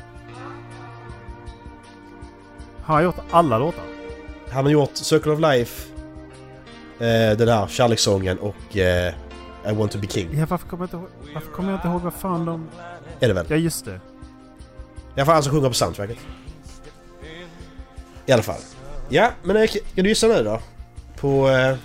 Han 2.83 2.97
har 2.97 3.03
gjort 3.03 3.17
alla 3.31 3.59
låtar. 3.59 3.98
Han 4.53 4.65
har 4.65 4.73
gjort 4.73 4.97
Circle 4.97 5.33
of 5.33 5.41
Life, 5.41 5.89
eh, 6.99 7.37
den 7.37 7.49
här 7.49 7.67
kärlekssången 7.67 8.39
och 8.39 8.77
eh, 8.77 9.15
I 9.67 9.73
want 9.73 9.93
to 9.93 9.99
be 9.99 10.07
king. 10.07 10.29
Ja, 10.39 10.47
varför 10.49 10.69
kommer 10.69 10.83
jag 10.83 10.87
inte 10.87 10.97
ihåg, 10.97 11.35
varför 11.35 11.51
kommer 11.53 11.71
jag 11.71 11.79
inte 11.79 11.89
ihåg 11.89 12.01
vad 12.03 12.15
fan 12.15 12.45
de... 12.45 12.69
Är 13.21 13.29
det 13.29 13.35
väl? 13.35 13.47
Ja, 13.49 13.57
just 13.57 13.85
det. 13.85 13.91
I 13.91 14.01
alla 15.17 15.25
fall 15.25 15.35
han 15.35 15.43
som 15.43 15.53
sjunger 15.53 15.69
på 15.69 15.75
soundtracket. 15.75 16.19
I 18.27 18.33
alla 18.33 18.43
fall. 18.43 18.61
Ja, 19.09 19.31
men 19.43 19.57
eh, 19.57 19.67
kan 19.67 20.05
du 20.05 20.09
gissa 20.09 20.27
nu 20.27 20.43
då? 20.43 20.61
På 21.17 21.49
eh, 21.49 21.77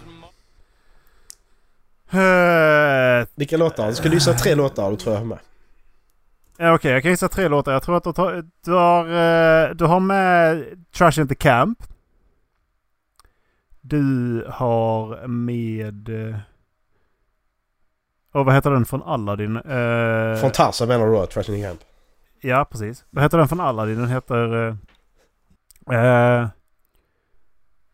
vilka 3.35 3.57
låtar? 3.57 4.03
Du 4.03 4.13
gissa 4.13 4.33
tre 4.33 4.55
låtar? 4.55 4.91
Då 4.91 4.97
tror 4.97 5.15
jag 5.15 5.25
med. 5.25 5.39
Ja, 6.57 6.73
Okej, 6.73 6.91
jag 6.91 7.01
kan 7.01 7.11
gissa 7.11 7.29
tre 7.29 7.47
låtar. 7.47 7.71
Jag 7.73 7.83
tror 7.83 7.97
att 7.97 8.03
du, 8.03 8.13
tar, 8.13 8.45
du, 8.65 8.71
har, 8.71 9.05
eh, 9.05 9.69
du 9.69 9.85
har 9.85 9.99
med 9.99 10.65
Trash 10.97 11.19
in 11.19 11.27
the 11.27 11.35
Camp. 11.35 11.92
Du 13.85 14.45
har 14.49 15.27
med... 15.27 16.09
eh, 16.29 16.35
Och 18.31 18.45
vad 18.45 18.55
heter 18.55 18.71
den 18.71 18.85
från 18.85 19.03
Aladdin? 19.03 19.55
Eh, 19.55 20.35
Från 20.39 20.51
Tarzan 20.51 20.87
menar 20.87 21.05
du 21.07 21.11
då? 21.13 21.25
Trash 21.25 21.49
in 21.49 21.55
the 21.55 21.61
Camp? 21.67 21.79
Ja, 22.41 22.65
precis. 22.71 23.05
Vad 23.09 23.23
heter 23.23 23.37
den 23.37 23.47
från 23.47 23.59
Aladdin? 23.59 23.97
Den 23.99 24.09
heter... 24.09 24.67
eh, 25.91 26.03
eh, 26.05 26.47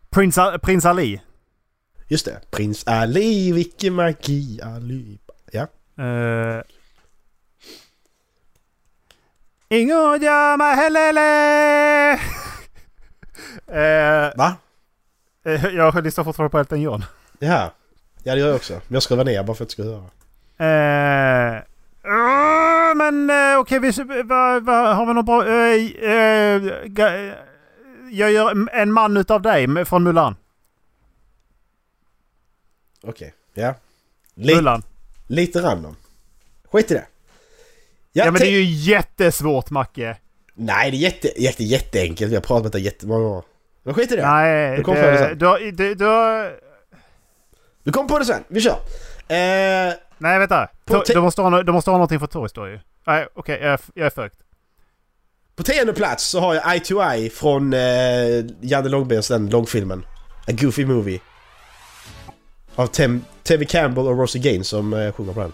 Prins, 0.10 0.38
A- 0.38 0.60
Prins 0.62 0.86
Ali. 0.86 1.22
Just 2.08 2.26
det. 2.26 2.42
Prins 2.52 2.88
Ali, 2.88 3.52
vilken 3.52 3.94
magi 3.94 4.60
Ali. 4.64 5.20
Ja. 5.52 5.68
Uh, 6.04 6.62
Ingo 9.70 10.16
jama 10.18 10.74
helele! 10.74 12.14
uh, 13.70 14.38
Va? 14.38 14.56
Eh, 15.46 15.66
jag 15.66 16.04
lyssnar 16.04 16.24
fortfarande 16.24 16.52
på 16.52 16.60
Elton 16.60 16.82
John. 16.82 17.06
Ja. 17.40 17.74
Ja, 18.24 18.34
det 18.34 18.40
gör 18.40 18.48
jag 18.48 18.56
också. 18.56 18.74
Men 18.74 18.94
jag 18.94 19.04
skruvar 19.04 19.26
ner 19.26 19.44
bara 19.44 19.56
för 19.56 19.64
att 19.64 19.78
jag 19.78 19.86
ska 19.86 19.94
höra. 19.94 20.10
Eh, 21.56 21.62
ah, 22.04 22.94
men 22.94 23.30
uh, 23.30 23.60
okej, 23.60 23.80
vi 23.80 23.92
va, 24.24 24.60
va, 24.60 24.94
har 24.94 25.06
vi 25.06 25.14
något 25.14 25.26
bra... 25.26 25.48
eh, 25.48 25.76
eh, 26.12 26.62
ga- 26.86 27.36
jag 28.12 28.32
gör 28.32 28.70
en 28.74 28.92
man 28.92 29.18
utav 29.18 29.42
dig 29.42 29.86
från 29.86 30.04
Mulan. 30.04 30.36
Okej. 33.04 33.34
Ja. 33.54 33.74
Li- 34.36 34.56
Mulan. 34.56 34.84
lite 35.28 35.62
random. 35.62 35.96
Skit 36.72 36.92
i 36.92 36.94
det. 36.94 37.06
Ja, 38.12 38.26
men 38.26 38.34
det 38.34 38.48
är 38.48 38.52
ju 38.52 38.64
jättesvårt 38.64 39.70
Macke. 39.70 40.18
Nej, 40.54 40.92
det 40.92 40.98
är 40.98 41.00
jätte, 41.00 41.42
jätte, 41.42 41.64
jätteenkelt. 41.64 42.32
Vi 42.32 42.36
har 42.36 42.42
pratat 42.42 42.58
om 42.58 42.64
detta 42.64 42.78
jättemånga 42.80 43.24
gånger. 43.24 43.44
Men 43.84 43.94
skit 43.94 44.12
i 44.12 44.16
det. 44.16 44.22
Nej, 44.22 44.78
Du 44.78 44.84
kom 44.84 44.96
på 44.96 45.02
det 45.02 45.12
det, 45.12 45.18
sen. 45.18 45.38
du, 45.38 45.72
det, 45.72 45.96
du, 45.96 46.06
har- 46.06 46.52
Du 47.84 47.92
kommer 47.92 48.10
på 48.10 48.20
det 48.20 48.26
sen. 48.26 48.44
Vi 48.48 48.62
kör. 48.62 48.72
Eh, 49.28 49.94
Nej, 50.18 50.40
vänta. 50.40 50.68
Du, 50.86 51.22
måste 51.22 51.42
ha, 51.42 51.64
du 51.64 51.72
måste 51.72 51.90
ha 51.92 51.98
någonting 51.98 52.20
för 52.20 52.28
Toy 52.28 52.50
Story. 52.50 52.80
Nej, 53.08 53.28
okej. 53.34 53.60
jag, 53.62 53.70
är 53.70 53.74
f- 53.76 53.90
jag 53.94 54.06
är 54.06 54.10
fucked. 54.10 54.40
på 55.56 55.64
tionde 55.64 55.94
plats 55.94 56.24
så 56.26 56.40
har 56.40 56.54
jag 56.56 56.72
Eye 56.74 56.80
to 56.80 57.02
Eye 57.12 57.30
från 57.30 57.74
eh, 57.74 57.80
Janne 58.62 58.90
Långbens 58.90 59.28
den 59.28 59.50
långfilmen. 59.50 60.06
A 60.48 60.52
Goofy 60.52 60.86
Movie. 60.86 61.20
Av 62.76 62.88
Tem, 62.88 63.24
Tevin 63.44 63.68
Campbell 63.68 64.08
och 64.08 64.18
Rosie 64.20 64.42
Gaines 64.42 64.68
som 64.68 64.94
eh, 64.94 65.12
sjunger 65.12 65.34
på 65.34 65.40
den. 65.42 65.54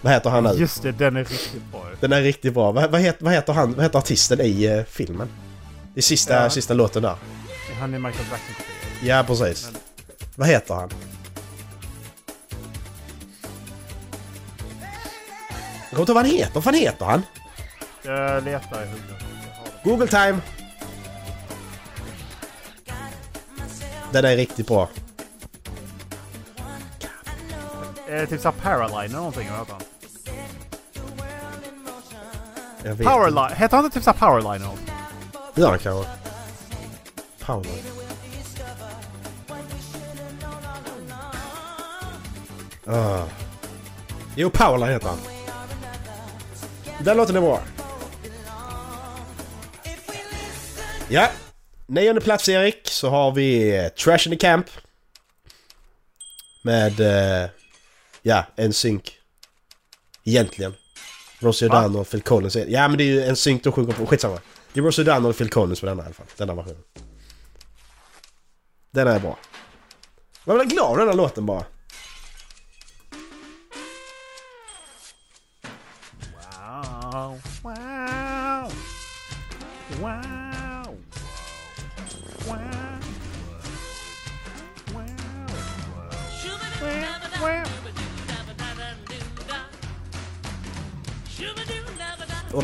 Vad 0.00 0.12
heter 0.12 0.30
han 0.30 0.44
nu? 0.44 0.50
Just 0.50 0.82
det, 0.82 0.92
den 0.92 1.16
är 1.16 1.24
riktigt 1.24 1.62
bra. 1.72 1.84
Den 2.00 2.12
är 2.12 2.22
riktigt 2.22 2.54
bra. 2.54 2.72
Vad, 2.72 2.90
vad, 2.90 3.00
heter, 3.00 3.24
vad 3.24 3.32
heter 3.34 3.52
han? 3.52 3.74
Vad 3.74 3.84
heter 3.84 3.98
artisten 3.98 4.40
i 4.40 4.64
eh, 4.64 4.84
filmen? 4.84 5.28
Är 5.94 6.00
sista, 6.00 6.42
Ja. 6.42 6.50
sista 6.50 6.74
låten 6.74 7.02
där. 7.02 7.16
Han 7.80 7.94
är 7.94 7.98
Michael 7.98 8.24
Jackson. 8.30 8.54
Ja, 9.02 9.24
precis. 9.26 9.70
Men- 9.72 9.80
Vad 10.36 10.48
heter 10.48 10.74
han? 10.74 10.90
Jag 15.90 15.96
kommer 15.96 16.00
inte 16.00 16.12
ihåg 16.12 16.16
vad 16.16 16.24
han 16.26 16.34
heter. 16.34 16.54
Vad 16.54 16.64
fan 16.64 16.74
heter 16.74 17.04
han? 17.04 17.22
Jag 18.02 18.44
letar 18.44 18.82
i 18.82 18.86
huvudet. 18.86 19.16
Google 19.84 20.06
time! 20.06 20.40
Den 24.12 24.24
är 24.24 24.36
riktigt 24.36 24.66
bra. 24.66 24.88
Är 28.08 28.16
det 28.16 28.26
typ 28.26 28.40
såhär 28.40 28.56
Paraline 28.62 29.04
eller 29.04 29.16
någonting? 29.16 29.48
Vad 29.50 29.58
heter 29.58 29.72
han? 29.72 29.82
Jag 32.84 32.94
vet 32.94 33.06
Powerline? 33.06 33.56
Heter 33.56 33.76
han 33.76 33.84
inte 33.84 33.94
typ 33.94 34.04
såhär 34.04 34.18
Powerline 34.18 34.62
eller 34.62 34.72
inte. 34.72 34.92
Gör 35.54 35.70
han 35.70 35.78
kanske? 35.78 36.10
Powerline. 37.38 37.84
Ah. 42.86 43.24
Jo, 44.36 44.50
Powerline 44.50 44.92
heter 44.92 45.08
han. 45.08 45.18
Den 47.04 47.16
låten 47.16 47.36
är 47.36 47.40
bra. 47.40 47.60
Ja. 51.08 51.30
Nionde 51.86 52.20
plats 52.20 52.48
Erik 52.48 52.88
så 52.88 53.10
har 53.10 53.32
vi 53.32 53.76
eh, 53.76 53.88
Trash 53.88 54.26
in 54.26 54.32
the 54.32 54.36
Camp. 54.36 54.66
Med... 56.62 57.00
Eh, 57.00 57.50
ja, 58.22 58.44
en 58.56 58.72
synk. 58.72 59.18
Egentligen. 60.24 60.74
Rosie? 61.40 61.68
O'Donnell 61.68 62.00
och 62.00 62.10
Phil 62.10 62.22
Collins. 62.22 62.56
Ja 62.56 62.88
men 62.88 62.98
det 62.98 63.04
är 63.04 63.06
ju 63.06 63.22
en 63.22 63.36
synk 63.36 63.64
de 63.64 63.72
sjunger 63.72 63.92
på. 63.92 64.06
Skitsamma. 64.06 64.38
Det 64.72 64.80
är 64.80 64.84
Rosie 64.84 65.04
O'Donnell 65.04 65.28
och 65.28 65.36
Phil 65.36 65.50
Collins 65.50 65.80
på 65.80 65.86
denna 65.86 66.02
i 66.02 66.04
alla 66.06 66.14
fall. 66.14 66.26
Denna 66.36 66.54
versionen. 66.54 66.82
Den 68.90 69.08
är 69.08 69.20
bra. 69.20 69.38
Man 70.44 70.56
blir 70.56 70.66
glad 70.66 70.90
av 70.90 70.96
den 70.96 71.08
här 71.08 71.14
låten 71.14 71.46
bara. 71.46 71.64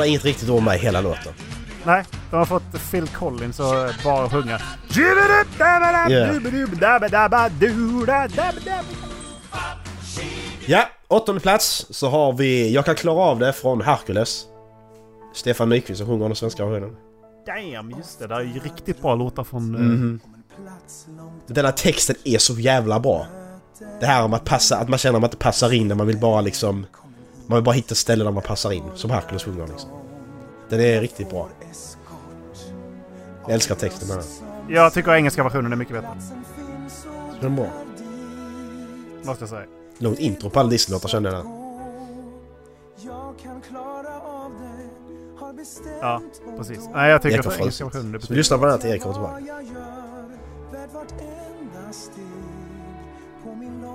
Är 0.07 0.11
inget 0.11 0.25
riktigt 0.25 0.63
med 0.63 0.77
i 0.77 0.79
hela 0.79 1.01
låten. 1.01 1.33
Nej, 1.85 2.05
de 2.31 2.37
har 2.37 2.45
fått 2.45 2.91
Phil 2.91 3.09
Collins 3.09 3.61
att 3.61 4.05
bara 4.05 4.31
sjunga. 4.31 4.61
Ja, 10.67 10.83
åttonde 11.09 11.41
plats 11.41 11.87
så 11.91 12.09
har 12.09 12.33
vi 12.33 12.73
Jag 12.73 12.85
kan 12.85 12.95
klara 12.95 13.21
av 13.21 13.39
det 13.39 13.53
från 13.53 13.81
Hercules. 13.81 14.45
Stefan 15.35 15.69
Nyqvist 15.69 15.99
som 15.99 16.07
sjunger 16.07 16.27
den 16.27 16.37
svenska 16.37 16.67
versionen. 16.67 16.97
Damn, 17.47 17.91
just 17.91 18.19
det. 18.19 18.27
Det 18.27 18.35
är 18.35 18.41
ju 18.41 18.61
riktigt 18.61 19.03
bra 19.03 19.15
låtar 19.15 19.45
från... 19.45 19.75
eh, 19.75 19.81
Mhm. 19.81 20.21
Den 21.47 21.65
här 21.65 21.73
texten 21.73 22.17
är 22.25 22.39
så 22.39 22.53
jävla 22.55 23.01
bra. 23.01 23.27
Det 24.01 24.07
här 24.07 24.25
om 24.25 24.35
att 24.35 24.45
passa, 24.45 24.77
att 24.77 24.89
man 24.89 24.99
känner 24.99 25.17
att 25.17 25.21
man 25.21 25.29
inte 25.29 25.37
passar 25.37 25.73
in 25.73 25.89
när 25.89 25.95
man 25.95 26.07
vill 26.07 26.19
bara 26.21 26.41
liksom... 26.41 26.87
Man 27.49 27.57
vill 27.57 27.65
bara 27.65 27.73
hitta 27.75 27.95
ställen 27.95 28.25
där 28.27 28.33
man 28.33 28.43
passar 28.43 28.73
in. 28.73 28.85
Som 28.95 29.11
Hercules 29.11 29.45
sjunger 29.45 29.67
liksom. 29.67 29.91
Den 30.69 30.81
är 30.81 31.01
riktigt 31.01 31.31
bra. 31.31 31.49
Jag 33.43 33.55
älskar 33.55 33.75
texten 33.75 34.09
med 34.09 34.17
den. 34.17 34.75
Jag 34.75 34.93
tycker 34.93 35.15
engelska 35.15 35.43
versionen 35.43 35.73
är 35.73 35.77
mycket 35.77 35.95
bättre. 35.95 36.09
Den 37.41 37.53
är 37.53 37.57
bra. 37.57 37.71
Måste 39.25 39.43
jag 39.43 39.49
säga. 39.49 39.67
Långt 39.99 40.19
intro 40.19 40.51
på 40.51 40.61
alla 40.61 40.69
Disney-låtar 40.69 41.09
kände 41.09 41.31
jag. 41.31 41.47
Ja, 46.01 46.23
precis. 46.59 46.89
Nej, 46.95 47.11
jag 47.11 47.23
tycker 47.23 47.39
att 47.39 47.61
engelska 47.61 47.85
versionen 47.85 48.07
är 48.07 48.09
Så 48.09 48.13
vi 48.13 48.19
betydligt 48.19 48.37
lyssnar 48.37 48.59
på 48.59 48.65
den 48.65 48.73
här 48.73 48.79
till 48.79 48.91
Erik 48.91 49.03
kommer 49.03 49.15
tillbaka. 49.15 49.63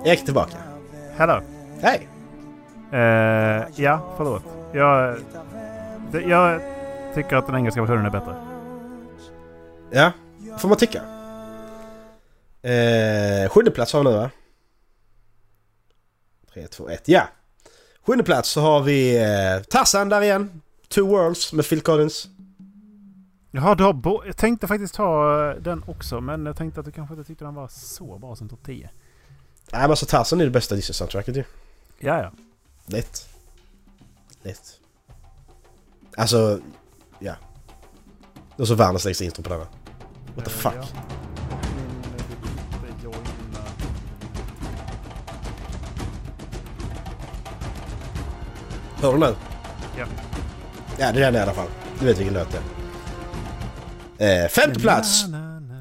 Erik 0.04 0.24
tillbaka. 0.24 0.56
Hello. 1.16 1.40
Hej! 1.80 2.08
Eh, 2.92 3.64
ja, 3.76 4.00
förlåt. 4.16 4.42
Jag, 4.72 5.16
det, 6.12 6.20
jag 6.22 6.62
tycker 7.14 7.36
att 7.36 7.46
den 7.46 7.56
engelska 7.56 7.80
versionen 7.80 8.06
är 8.06 8.10
bättre. 8.10 8.36
Ja, 9.90 10.12
får 10.58 10.68
man 10.68 10.78
tycka. 10.78 11.02
Eh, 12.62 13.48
sjunde 13.50 13.70
plats 13.70 13.92
har 13.92 14.04
vi 14.04 14.10
nu 14.10 14.16
va? 14.16 14.30
3, 16.54 16.66
2, 16.68 16.88
1, 16.88 17.08
ja! 17.08 17.22
Sjunde 18.06 18.24
plats 18.24 18.50
så 18.50 18.60
har 18.60 18.80
vi 18.80 19.16
eh, 19.22 19.62
Tarzan 19.70 20.08
där 20.08 20.22
igen. 20.22 20.62
Two 20.88 21.00
Worlds 21.00 21.52
med 21.52 21.68
Phil 21.68 21.80
Collins. 21.80 22.28
Jaha, 23.50 23.74
du 23.74 23.84
har 23.84 23.92
bo- 23.92 24.22
jag 24.26 24.36
tänkte 24.36 24.66
faktiskt 24.66 24.94
ta 24.94 25.40
eh, 25.50 25.56
den 25.62 25.84
också, 25.86 26.20
men 26.20 26.46
jag 26.46 26.56
tänkte 26.56 26.80
att 26.80 26.86
du 26.86 26.92
kanske 26.92 27.14
inte 27.14 27.26
tyckte 27.26 27.44
den 27.44 27.54
var 27.54 27.68
så 27.68 28.18
bra 28.18 28.36
som 28.36 28.48
topp 28.48 28.60
10. 28.66 28.90
Nej 29.72 29.80
men 29.80 29.90
alltså 29.90 30.06
Tarzan 30.06 30.40
är 30.40 30.44
det 30.44 30.50
bästa 30.50 30.74
Disney-soundtracket 30.74 31.36
ju. 31.36 31.44
Ja, 31.98 32.18
ja. 32.22 32.32
Lätt. 32.86 33.28
Lätt. 34.42 34.78
Alltså, 36.16 36.60
ja. 37.18 37.34
Det 38.56 38.62
är 38.62 38.66
så 38.66 38.74
världens 38.74 39.04
längsta 39.04 39.24
intro 39.24 39.42
på 39.42 39.48
den 39.50 39.58
här. 39.58 39.68
What 40.34 40.44
the 40.44 40.50
fuck? 40.50 40.72
ja. 40.80 41.02
Hör 49.02 49.12
du 49.12 49.18
nu? 49.18 49.34
Ja. 49.98 50.04
Ja, 50.98 51.12
det 51.12 51.18
är 51.18 51.24
den 51.24 51.34
i 51.34 51.38
alla 51.38 51.52
fall. 51.52 51.66
Du 52.00 52.06
vet 52.06 52.18
vilken 52.18 52.34
låt 52.34 52.48
det 52.52 52.58
är. 52.58 54.44
Eh, 54.44 54.48
femte 54.48 54.80
plats 54.80 55.24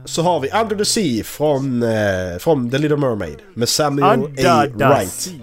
så 0.06 0.22
har 0.22 0.40
vi 0.40 0.50
Under 0.52 0.76
the 0.76 0.86
Sea 0.86 1.24
från, 1.24 1.84
eh, 1.84 2.38
från 2.40 2.70
The 2.70 2.78
Little 2.78 2.98
Mermaid 2.98 3.40
med 3.54 3.70
Samuel 3.70 4.08
A. 4.08 4.14
Under 4.14 4.68
the 4.68 4.86
Wright. 4.86 5.12
sea. 5.12 5.34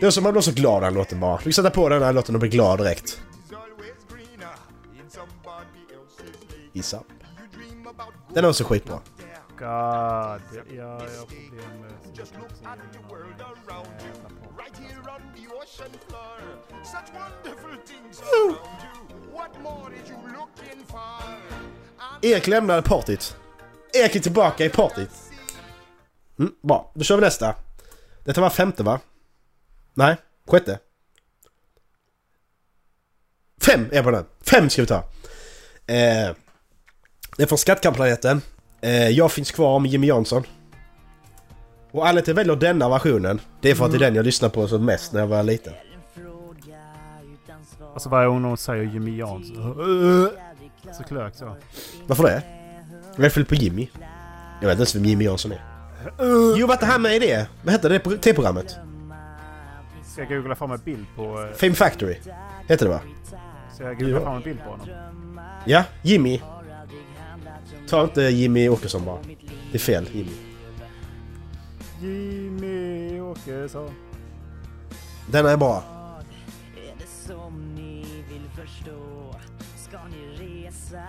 Det 0.00 0.06
är 0.06 0.10
som 0.10 0.22
man 0.24 0.32
blir 0.32 0.42
så 0.42 0.52
glad 0.52 0.74
av 0.74 0.80
den 0.80 0.94
låten 0.94 1.20
bara. 1.20 1.40
Vi 1.44 1.52
sätta 1.52 1.70
på 1.70 1.88
den 1.88 2.02
här 2.02 2.12
låten 2.12 2.34
och 2.34 2.40
bli 2.40 2.48
glad 2.48 2.78
direkt. 2.78 3.20
Gissa. 6.72 7.02
Den 8.34 8.44
är 8.44 8.48
också 8.48 8.64
skitbra. 8.64 8.98
God. 9.58 9.62
Ja, 9.62 10.38
jag 10.76 10.88
har 10.88 11.26
problem 11.26 11.80
med... 11.80 11.92
Erik 22.22 22.46
lämnade 22.46 22.82
partyt. 22.82 23.36
Erik 23.92 24.16
är 24.16 24.20
tillbaka 24.20 24.64
i 24.64 24.68
partyt. 24.68 25.10
Mm, 26.38 26.52
bra, 26.62 26.92
då 26.94 27.04
kör 27.04 27.16
vi 27.16 27.20
nästa. 27.20 27.54
Detta 28.24 28.40
var 28.40 28.50
femte 28.50 28.82
va? 28.82 29.00
Nej, 29.98 30.16
sjätte. 30.46 30.78
Fem 33.60 33.88
är 33.92 34.02
på 34.02 34.10
den. 34.10 34.24
Fem 34.42 34.70
ska 34.70 34.82
vi 34.82 34.88
ta. 34.88 34.96
Eh, 35.86 36.34
det 37.36 37.42
är 37.42 37.46
från 37.46 37.58
Skattkampplaneten. 37.58 38.40
Eh, 38.80 39.08
jag 39.08 39.32
finns 39.32 39.50
kvar 39.50 39.78
med 39.78 39.90
Jimmy 39.90 40.06
Jansson. 40.06 40.42
Och 41.90 42.08
anledningen 42.08 42.24
till 42.24 42.32
att 42.32 42.46
jag 42.46 42.56
väljer 42.56 42.56
denna 42.56 42.88
versionen, 42.88 43.40
det 43.60 43.70
är 43.70 43.74
för 43.74 43.84
att 43.84 43.90
det 43.90 43.96
är 43.96 44.00
den 44.00 44.14
jag 44.14 44.24
lyssnade 44.24 44.54
på 44.54 44.68
som 44.68 44.84
mest 44.84 45.12
när 45.12 45.20
jag 45.20 45.26
var 45.26 45.42
liten. 45.42 45.72
Alltså 47.92 48.08
varje 48.08 48.28
gång 48.28 48.42
någon 48.42 48.56
säger 48.56 48.84
Jimmy 48.84 49.18
Jansson. 49.18 49.74
Så 50.98 51.02
klök 51.04 51.34
så. 51.34 51.56
Varför 52.06 52.22
det? 52.22 52.42
Jag 53.16 53.24
är 53.24 53.30
fel 53.30 53.44
på 53.44 53.54
Jimmy. 53.54 53.88
Jag 54.60 54.68
vet 54.68 54.72
inte 54.72 54.80
ens 54.80 54.94
vem 54.94 55.04
Jimmy 55.04 55.24
Jansson 55.24 55.52
är. 55.52 55.60
Jo, 56.58 56.66
var 56.66 56.74
inte 56.74 56.86
han 56.86 57.02
med 57.02 57.16
i 57.16 57.18
det? 57.18 57.48
Vad 57.62 57.72
hette 57.72 57.88
det 57.88 57.98
T-programmet? 57.98 58.78
Ska 60.16 60.22
jag 60.22 60.28
googla 60.32 60.54
fram 60.54 60.70
en 60.70 60.80
bild 60.84 61.06
på... 61.16 61.42
eh, 61.42 61.52
Fame 61.56 61.74
Factory. 61.74 62.16
Heter 62.68 62.86
det 62.86 62.92
va? 62.92 63.00
Ska 63.74 63.84
jag 63.84 63.98
googla 63.98 64.20
fram 64.20 64.36
en 64.36 64.42
bild 64.42 64.58
på 64.64 64.70
honom? 64.70 64.88
Ja, 65.66 65.84
Jimmy. 66.02 66.40
Ta 67.88 68.04
inte 68.04 68.22
Jimmy 68.22 68.68
Åkesson 68.68 69.04
bara. 69.04 69.18
Det 69.72 69.76
är 69.76 69.78
fel, 69.78 70.08
Jimmy. 70.12 70.30
Jimmy 72.00 73.20
Åkesson. 73.20 73.90
Den 75.30 75.46
är 75.46 75.56
bra. 75.56 75.82
Är 76.76 76.94
det 76.98 77.06
som 77.28 77.74
ni 77.74 78.06
vill 78.28 78.64
förstå? 78.64 79.34
Ska 79.76 79.98
ni 80.04 80.26
resa 80.66 81.02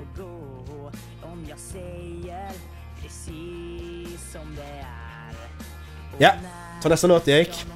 och 0.00 0.22
gå? 0.22 0.92
Om 1.22 1.46
jag 1.48 1.58
säger 1.58 2.50
precis 3.02 4.32
som 4.32 4.54
det 4.56 4.62
är. 4.80 5.34
Ja, 6.18 6.32
ta 6.82 6.88
nästa 6.88 7.06
låt 7.06 7.28
Erik. 7.28 7.66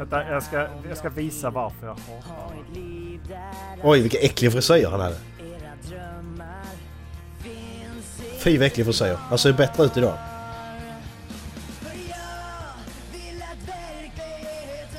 Vänta, 0.00 0.28
jag 0.30 0.42
ska, 0.42 0.66
jag 0.88 0.98
ska 0.98 1.08
visa 1.08 1.50
varför 1.50 1.86
jag 1.86 1.94
hatar 1.94 2.34
honom. 2.34 2.64
Oj, 3.82 4.00
vilka 4.00 4.18
äckliga 4.18 4.50
frisyrer 4.50 4.90
han 4.90 5.00
hade. 5.00 5.16
Fy 8.38 8.58
vad 8.58 8.66
äcklig 8.66 8.86
frisyr. 8.86 9.16
Han 9.28 9.38
ser 9.38 9.52
bättre 9.52 9.84
ut 9.84 9.96
idag. 9.96 10.18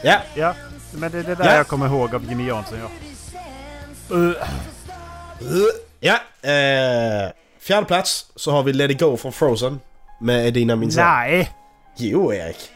Ja, 0.03 0.19
Ja, 0.35 0.55
men 0.93 1.11
det 1.11 1.19
är 1.19 1.23
det 1.23 1.35
där 1.35 1.45
Ja. 1.45 1.55
jag 1.55 1.67
kommer 1.67 1.85
ihåg 1.87 2.15
av 2.15 2.23
Jimmy 2.25 2.47
Jansson. 2.47 2.79
Ja. 2.79 4.15
Uh, 4.15 4.35
ja. 5.99 6.13
Eh, 6.49 7.31
Fjärde 7.59 7.85
plats 7.87 8.31
så 8.35 8.51
har 8.51 8.63
vi 8.63 8.73
Let 8.73 8.91
It 8.91 8.99
Go 8.99 9.17
från 9.17 9.31
Frozen. 9.31 9.79
Med 10.19 10.47
Edina 10.47 10.75
Menzel. 10.75 11.03
Nej! 11.03 11.51
Jo, 11.97 12.33
Erik. 12.33 12.69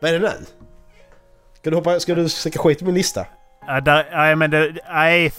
Vad 0.00 0.14
är 0.14 0.20
det 0.20 0.28
nu? 0.28 0.46
Ska 1.60 1.70
du 1.70 1.76
hoppa... 1.76 2.00
Ska 2.00 2.14
du 2.14 2.28
söka 2.28 2.58
skit 2.58 2.82
i 2.82 2.84
min 2.84 2.94
lista? 2.94 3.26
Nej 4.12 4.36
men 4.36 4.50
det... 4.50 4.72
Nej. 4.92 5.32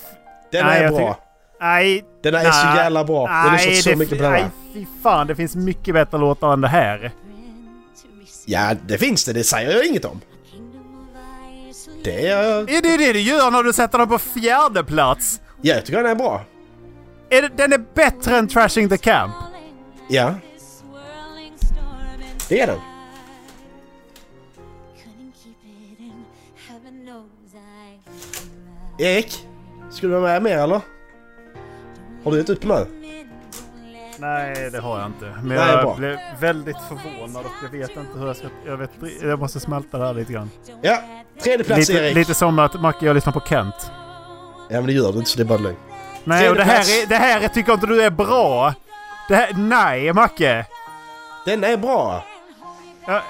Den 0.52 0.66
är 0.68 0.90
bra. 0.90 1.20
Nej. 1.62 2.06
Den 2.24 2.36
är 2.36 2.52
så 2.52 2.78
jävla 2.78 3.04
bra. 3.04 3.30
Jag 3.30 3.36
har 3.36 3.52
lyssnat 3.52 3.94
så 3.94 4.00
mycket 4.00 4.18
på 4.18 4.24
den 4.24 4.32
Nej, 4.32 4.42
här. 4.42 4.52
fy 4.74 4.86
fan. 5.04 5.28
Det 5.28 5.36
finns 5.36 5.56
mycket 5.56 5.94
bättre 5.94 6.18
låtar 6.18 6.54
än 6.54 6.62
det 6.62 6.68
här. 6.68 7.12
Ja, 8.46 8.74
det 8.88 8.98
finns 8.98 9.26
det. 9.26 9.34
Det 9.34 9.44
säger 9.44 9.72
jag 9.72 9.86
inget 9.86 10.06
om. 10.06 10.22
Det 12.04 12.28
är... 12.28 12.60
Är 12.60 12.82
det 12.82 12.98
det 12.98 13.14
du 13.14 13.20
gör 13.20 13.52
när 13.52 13.64
du 13.64 13.74
sätter 13.74 13.98
den 13.98 14.08
på 14.08 14.18
fjärde 14.18 14.84
plats? 14.84 15.42
Ja, 15.62 15.76
jag 15.76 15.86
tycker 15.86 16.04
den 16.04 16.12
är 16.12 16.16
bra. 16.16 16.46
Är 17.30 17.42
det, 17.42 17.50
den 17.56 17.74
är 17.74 17.86
bättre 17.94 18.38
än 18.38 18.48
Trashing 18.48 18.90
the 18.90 18.98
Camp. 18.98 19.34
Ja, 20.10 20.36
det 22.50 22.62
är 22.62 22.68
den. 22.68 22.80
Erik, 29.02 29.48
ska 29.92 30.08
du 30.08 30.14
vara 30.14 30.22
med 30.22 30.44
mer 30.44 30.58
eller? 30.58 30.82
Har 32.24 32.32
du 32.32 32.38
gett 32.38 32.50
upp 32.50 32.64
nu? 32.64 32.86
Nej, 34.18 34.70
det 34.72 34.80
har 34.80 35.00
jag 35.00 35.08
inte. 35.08 35.26
Men 35.26 35.48
Nej, 35.48 35.58
jag 35.58 35.84
bra. 35.84 35.96
blev 35.96 36.18
väldigt 36.40 36.78
förvånad 36.90 37.46
och 37.46 37.52
jag 37.64 37.80
vet 37.80 37.90
inte 37.90 38.20
hur 38.20 38.28
jag 38.28 38.36
ska... 38.36 38.48
Jag, 38.66 38.78
vet, 38.78 38.92
jag 39.22 39.40
måste 39.40 39.60
smälta 39.60 39.98
det 39.98 40.06
här 40.06 40.14
lite 40.14 40.34
grann. 40.34 40.50
Ja, 40.82 40.98
tredje 41.44 41.66
plats 41.66 41.90
Lite, 41.90 42.02
Erik. 42.04 42.16
lite 42.16 42.34
som 42.34 42.60
att 42.60 42.82
Macke 42.82 43.06
jag 43.06 43.14
lyssnar 43.14 43.34
på 43.34 43.40
Kent. 43.40 43.92
Ja, 44.70 44.76
men 44.76 44.86
det 44.86 44.94
gör 44.94 45.12
du 45.12 45.18
inte 45.18 45.30
så 45.30 45.38
det 45.38 45.44
är 45.44 45.46
bara 45.46 45.60
lögn. 45.60 45.76
Nej, 46.24 46.38
Tredje 46.38 46.50
och 46.52 46.56
det 46.58 46.64
här, 46.64 46.80
är, 47.04 47.08
det 47.08 47.16
här 47.16 47.48
tycker 47.48 47.74
inte 47.74 47.88
du 47.88 48.04
är 48.04 48.10
bra. 48.10 48.74
Det 49.28 49.36
här, 49.36 49.54
nej, 49.58 50.14
Macke. 50.14 50.66
Den 51.46 51.64
är 51.64 51.78
bra. 51.78 52.24
Ja, 53.08 53.22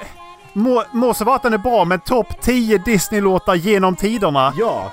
må, 0.53 0.83
må 0.91 1.13
så 1.13 1.25
vara 1.25 1.35
att 1.35 1.43
den 1.43 1.53
är 1.53 1.57
bra, 1.57 1.85
men 1.85 1.99
topp 1.99 2.41
10 2.41 2.77
Disney-låtar 2.77 3.55
genom 3.55 3.95
tiderna. 3.95 4.53
Ja. 4.57 4.91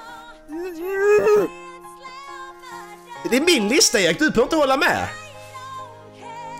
Det 3.30 3.36
är 3.36 3.40
min 3.40 3.68
lista 3.68 4.00
Erik, 4.00 4.18
du 4.18 4.30
behöver 4.30 4.42
inte 4.42 4.56
hålla 4.56 4.76
med. 4.76 5.08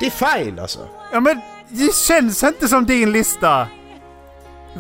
Det 0.01 0.07
är 0.07 0.11
fine 0.45 0.59
alltså. 0.59 0.89
Ja, 1.13 1.21
men 1.21 1.41
det 1.69 1.95
känns 1.95 2.43
inte 2.43 2.69
som 2.69 2.87
din 2.87 3.13
lista. 3.13 3.69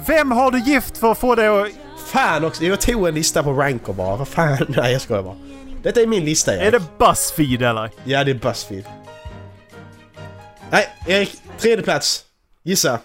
Vem 0.07 0.31
har 0.31 0.51
du 0.51 0.61
gift 0.61 0.99
för 0.99 1.13
att 1.13 1.19
få 1.19 1.35
det 1.35 1.49
att... 1.49 1.69
Fan 2.07 2.45
också, 2.45 2.65
jag 2.65 2.81
tog 2.81 3.09
en 3.09 3.15
lista 3.15 3.43
på 3.43 3.53
Ranker 3.53 3.93
bara. 3.93 4.17
Vad 4.17 4.29
fan, 4.29 4.59
nej 4.69 4.93
jag 4.93 5.01
skojar 5.01 5.23
bara. 5.23 5.37
Detta 5.83 6.01
är 6.01 6.07
min 6.07 6.25
lista 6.25 6.55
Erik. 6.55 6.67
Är 6.67 6.71
det 6.71 6.99
Buzzfeed 6.99 7.63
eller? 7.63 7.91
Ja, 8.05 8.25
det 8.25 8.31
är 8.31 8.35
Buzzfeed. 8.35 8.85
Nej, 10.71 10.89
Erik. 11.07 11.43
Tredje 11.59 11.85
plats. 11.85 12.25
Gissa. 12.63 12.99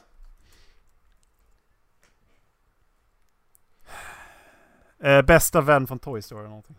Eh, 5.03 5.21
bästa 5.21 5.61
vän 5.61 5.87
från 5.87 5.99
Toy 5.99 6.21
Story 6.21 6.39
eller 6.39 6.49
någonting. 6.49 6.75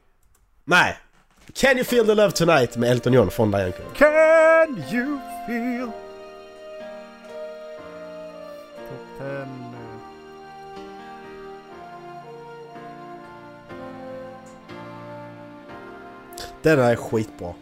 Nej. 0.65 0.99
Can 1.55 1.77
you 1.77 1.85
feel 1.85 2.07
the 2.07 2.15
love 2.15 2.31
tonight 2.31 2.77
med 2.77 2.91
Elton 2.91 3.13
John 3.13 3.31
från 3.31 3.51
Diane 3.51 3.73
Cool. 3.73 3.87
Can 3.97 4.83
you 4.93 5.19
feel... 5.47 5.91
Topp 8.89 9.19
10... 9.19 9.27
eh, 9.27 9.49
Den 16.63 16.81
är 16.81 16.97
skitbra. 16.97 17.55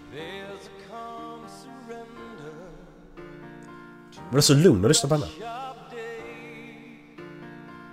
Men 4.14 4.30
det 4.30 4.36
är 4.38 4.40
så 4.40 4.54
lugn 4.54 4.84
att 4.84 4.88
lyssna 4.90 5.08
på 5.08 5.14
här. 5.14 5.28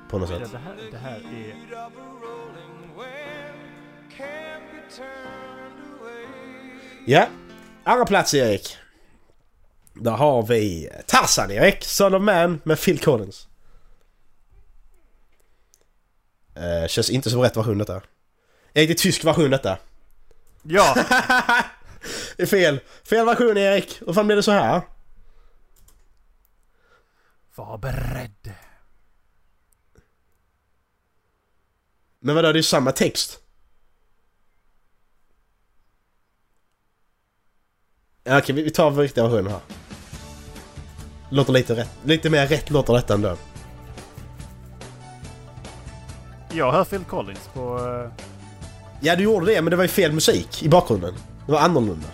På 0.09 0.17
något 0.17 0.29
sätt. 0.29 0.51
det, 0.51 0.57
här, 0.57 0.75
det 0.91 0.97
här 0.97 1.19
är... 1.19 2.18
Ja. 7.05 7.27
Andra 7.83 8.05
plats 8.05 8.33
Erik. 8.33 8.77
Där 9.93 10.11
har 10.11 10.43
vi 10.43 10.89
Tarzan 11.07 11.51
Erik. 11.51 11.83
Son 11.83 12.13
of 12.13 12.21
Man 12.21 12.61
med 12.63 12.81
Phil 12.81 12.99
Collins. 12.99 13.47
Eh, 16.55 16.87
känns 16.87 17.09
inte 17.09 17.29
som 17.29 17.41
rätt 17.41 17.57
version 17.57 17.77
detta. 17.77 18.01
Erik, 18.73 18.89
det 18.89 18.93
är 18.93 18.93
tysk 18.93 19.25
version 19.25 19.49
detta. 19.49 19.77
Ja! 20.63 20.95
Det 22.37 22.43
är 22.43 22.47
fel. 22.47 22.79
Fel 23.03 23.25
version 23.25 23.57
Erik. 23.57 24.01
Hur 24.05 24.13
fan 24.13 24.27
blev 24.27 24.35
det 24.35 24.43
så 24.43 24.51
här? 24.51 24.81
Var 27.55 27.77
beredd. 27.77 28.53
Men 32.19 32.35
vadå, 32.35 32.47
det 32.47 32.53
är 32.53 32.59
ju 32.59 32.63
samma 32.63 32.91
text. 32.91 33.39
Ja, 38.29 38.37
okej, 38.37 38.55
vi 38.55 38.69
tar 38.69 38.91
riktiga 38.91 39.23
versionen 39.23 39.51
här. 39.51 39.59
Låter 41.29 41.53
lite 41.53 41.75
rätt. 41.75 41.89
Lite 42.03 42.29
mer 42.29 42.47
rätt 42.47 42.69
låter 42.69 42.93
detta 42.93 43.13
ändå. 43.13 43.35
Jag 46.53 46.71
hör 46.71 46.83
Phil 46.85 47.03
Collins 47.03 47.49
på... 47.53 47.77
eh, 47.77 48.23
Ja, 49.01 49.15
du 49.15 49.23
gjorde 49.23 49.45
det, 49.45 49.61
men 49.61 49.71
det 49.71 49.75
var 49.77 49.83
ju 49.83 49.87
fel 49.87 50.11
musik 50.11 50.63
i 50.63 50.69
bakgrunden. 50.69 51.13
Det 51.45 51.51
var 51.51 51.59
annorlunda. 51.59 52.07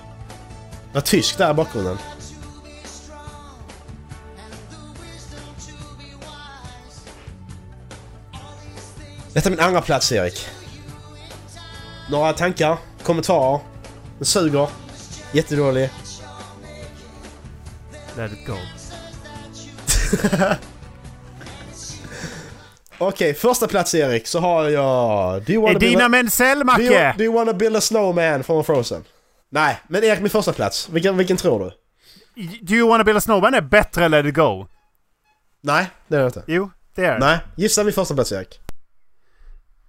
Det 0.88 0.94
var 0.94 1.02
tysk 1.02 1.38
där 1.38 1.52
i 1.52 1.54
bakgrunden. 1.54 1.98
Detta 9.34 9.50
är 9.50 9.52
min 9.52 9.60
andra 9.60 9.82
plats 9.82 10.12
Erik. 10.12 10.48
Några 12.10 12.34
tankar? 12.34 12.78
Kommentarer? 13.04 13.60
Den 14.18 14.26
suger. 14.26 14.68
Jättedålig. 15.34 15.90
Let 18.18 18.32
it 18.32 18.48
go. 18.48 18.58
Okej, 22.98 23.34
första 23.34 23.68
plats 23.68 23.96
Erik 23.96 24.28
så 24.28 24.40
har 24.40 24.70
jag... 24.70 25.42
Do 25.44 25.54
you 25.54 25.62
wanna 25.62 25.80
build 25.80 25.94
Edina 25.94 26.06
a, 26.06 26.10
Menzel, 26.10 26.48
do 26.48 26.82
you, 26.82 26.92
Macke! 26.92 27.14
do 27.18 27.24
you 27.24 27.34
wanna 27.34 27.54
build 27.54 27.76
a 27.76 27.82
snowman 27.82 28.44
från 28.44 28.64
Frozen? 28.64 29.04
Nej, 29.50 29.80
men 29.88 30.04
Erik 30.04 30.20
min 30.20 30.30
första 30.30 30.54
plats. 30.54 30.90
Vilken, 30.90 31.18
vilken 31.18 31.38
tror 31.38 31.60
du? 31.60 31.72
Do 32.62 32.74
you 32.74 32.90
wanna 32.90 33.04
build 33.04 33.18
a 33.18 33.22
snowman 33.22 33.54
är 33.54 33.62
bättre 33.62 34.06
än 34.06 34.12
Let 34.12 34.26
it 34.26 34.36
go. 34.36 34.68
Nej, 35.62 35.88
det 36.08 36.16
är 36.16 36.20
det 36.20 36.26
inte. 36.26 36.44
Jo, 36.48 36.72
det 36.96 37.06
är 37.06 37.14
det. 37.14 37.20
Nej, 37.20 37.40
gissa 37.56 37.84
min 37.84 37.94
första 37.94 38.14
plats 38.14 38.32
Erik. 38.32 38.60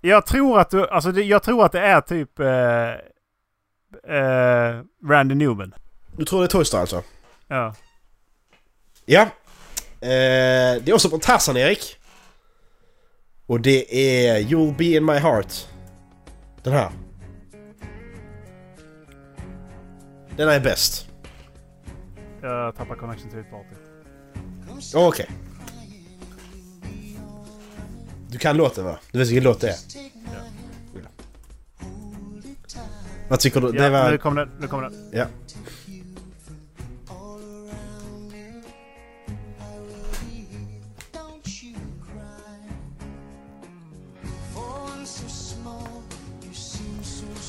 Jag 0.01 0.27
tror 0.27 0.61
att 0.61 0.71
du... 0.71 0.89
Alltså 0.89 1.13
det, 1.13 1.23
jag 1.23 1.43
tror 1.43 1.65
att 1.65 1.73
det 1.73 1.81
är 1.81 2.01
typ... 2.01 2.41
Eh, 2.41 2.47
eh, 4.17 4.83
Randy 5.09 5.35
Newman. 5.35 5.75
Du 6.17 6.25
tror 6.25 6.41
det 6.41 6.47
är 6.47 6.49
Toy 6.49 6.65
Story 6.65 6.81
alltså? 6.81 7.03
Ja. 7.49 7.75
Ja. 9.07 9.23
Eh, 10.01 10.83
det 10.83 10.89
är 10.89 10.95
också 10.95 11.09
från 11.09 11.21
Tarzan 11.21 11.57
Erik. 11.57 11.97
Och 13.47 13.61
det 13.61 13.97
är 14.29 14.41
You'll 14.41 14.77
Be 14.77 14.85
In 14.85 15.05
My 15.05 15.13
Heart. 15.13 15.67
Den 16.63 16.73
här. 16.73 16.91
Den 20.37 20.49
är 20.49 20.61
bäst. 20.61 21.09
Jag 22.43 22.77
tappar 22.77 22.95
connection 22.95 23.31
till 23.31 23.39
ditt 23.39 23.51
party. 23.51 23.75
Okej. 24.95 25.31
Du 28.29 28.39
kan 28.39 28.57
låten 28.57 28.85
va? 28.85 28.99
Du 29.13 29.19
vet 29.19 29.29
vilken 29.29 29.45
låt 29.45 29.61
det 29.61 29.69
är? 29.69 29.77
Ja. 30.95 31.01
Vad 33.29 33.41
tycker 33.41 33.61
du? 33.61 33.67
Ja, 33.67 33.83
det 33.83 33.91
var... 33.91 34.11
nu 34.11 34.19
kommer 34.19 34.47
den. 34.47 34.57
Nu 34.61 34.67
kommer 34.69 34.83
den. 34.83 35.11
Ja. 35.13 35.27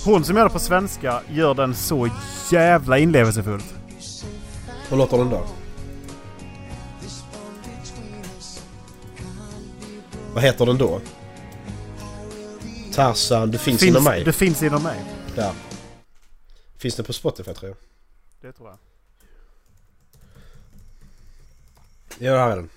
Hon 0.08 0.24
som 0.24 0.38
gör 0.38 0.43
det 0.43 0.49
på 0.49 0.60
svenska 0.60 1.22
gör 1.30 1.53
den 1.53 1.76
så 1.76 2.10
jävla 2.51 2.97
inlevelsefullt. 2.97 3.74
Hur 4.89 4.97
låter 4.97 5.18
den 5.18 5.30
då? 5.30 5.47
Vad 10.34 10.43
heter 10.43 10.66
den 10.66 10.78
då? 10.78 11.01
Tarzan, 12.93 13.51
du 13.51 13.58
finns, 13.58 13.84
inom 13.84 14.03
mig. 14.03 14.24
Det 14.24 14.34
finns 14.34 14.64
inom 14.64 14.84
mig. 14.84 15.03
Där. 15.36 15.53
Finns 16.78 16.95
det 16.95 17.03
på 17.03 17.14
Spotify 17.14 17.53
tror 17.53 17.70
jag. 17.70 17.78
Det 18.41 18.58
tror 18.58 18.70
jag. 18.70 18.78
Ja, 22.20 22.39
har 22.39 22.49
jag 22.49 22.58
den. 22.58 22.70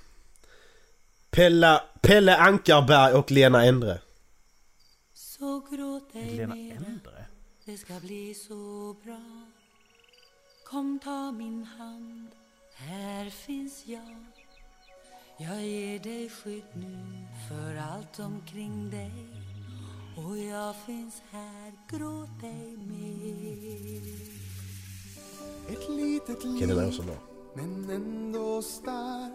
Pella, 1.31 1.83
Pelle 2.01 2.37
Ankarberg 2.37 3.13
och 3.13 3.31
Lena 3.31 3.65
Endre. 3.65 3.99
Så 5.15 5.63
Lena 6.13 6.57
Endre? 6.57 7.10
Det 7.71 7.79
ska 7.79 8.01
bli 8.01 8.35
så 8.35 8.95
bra 9.05 9.21
Kom 10.65 10.99
ta 10.99 11.33
min 11.33 11.65
hand, 11.65 12.29
här 12.75 13.31
finns 13.31 13.87
jag. 13.87 14.25
Jag 15.39 15.65
ger 15.65 15.99
dig 15.99 16.29
skydd 16.31 16.65
nu 16.75 17.27
för 17.49 17.77
allt 17.77 18.19
omkring 18.19 18.91
dig. 18.91 19.27
Och 20.17 20.39
jag 20.39 20.77
finns 20.77 21.23
här, 21.31 21.73
gråt 21.89 22.41
dig 22.41 22.77
med. 22.77 24.03
Ett 25.69 25.89
litet 25.89 26.45
liv, 26.45 27.11
men 27.55 27.91
ändå 27.91 28.63
stark. 28.63 29.33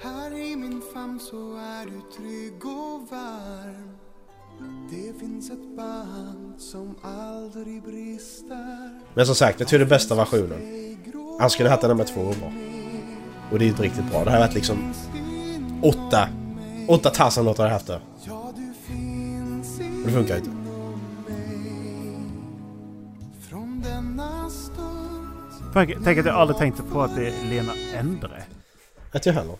Här 0.00 0.32
i 0.34 0.56
min 0.56 0.82
famn 0.94 1.20
så 1.20 1.56
är 1.56 1.86
du 1.86 2.00
trygg 2.16 2.66
och 2.66 3.08
varm. 3.10 3.99
Det 4.90 5.20
finns 5.20 5.50
ett 5.50 5.76
band 5.76 6.54
som 6.58 6.94
aldrig 7.02 7.82
brister. 7.82 9.00
Men 9.14 9.26
som 9.26 9.34
sagt, 9.34 9.60
jag 9.60 9.68
tror 9.68 9.78
det 9.78 9.84
är 9.84 9.88
bästa 9.88 10.14
versionen. 10.14 10.60
Han 11.40 11.50
skulle 11.50 11.68
haft 11.68 11.82
den 11.82 11.96
med 11.96 12.06
två 12.06 12.22
gånger. 12.22 12.52
Och 13.50 13.58
det 13.58 13.64
är 13.64 13.68
inte 13.68 13.82
riktigt 13.82 14.10
bra. 14.10 14.24
Det 14.24 14.30
här 14.30 14.40
har 14.40 14.46
varit 14.46 14.54
liksom 14.54 14.94
åtta, 15.82 16.28
åtta 16.88 17.10
Tarzan-låtar 17.10 17.62
har 17.62 17.68
jag 17.68 17.74
haft 17.74 17.86
där. 17.86 18.00
Ja, 18.26 18.52
du 18.56 18.74
finns 18.86 19.78
Och 19.78 20.06
det 20.06 20.12
funkar 20.12 20.36
inte. 20.36 20.50
Tänk 25.72 26.04
tänk 26.04 26.18
att 26.18 26.26
jag 26.26 26.34
aldrig 26.34 26.58
tänkte 26.58 26.82
på 26.82 27.02
att 27.02 27.16
det 27.16 27.28
är 27.28 27.44
Lena 27.50 27.72
Endre. 27.94 28.42
Inte 29.14 29.28
jag 29.28 29.34
heller. 29.34 29.56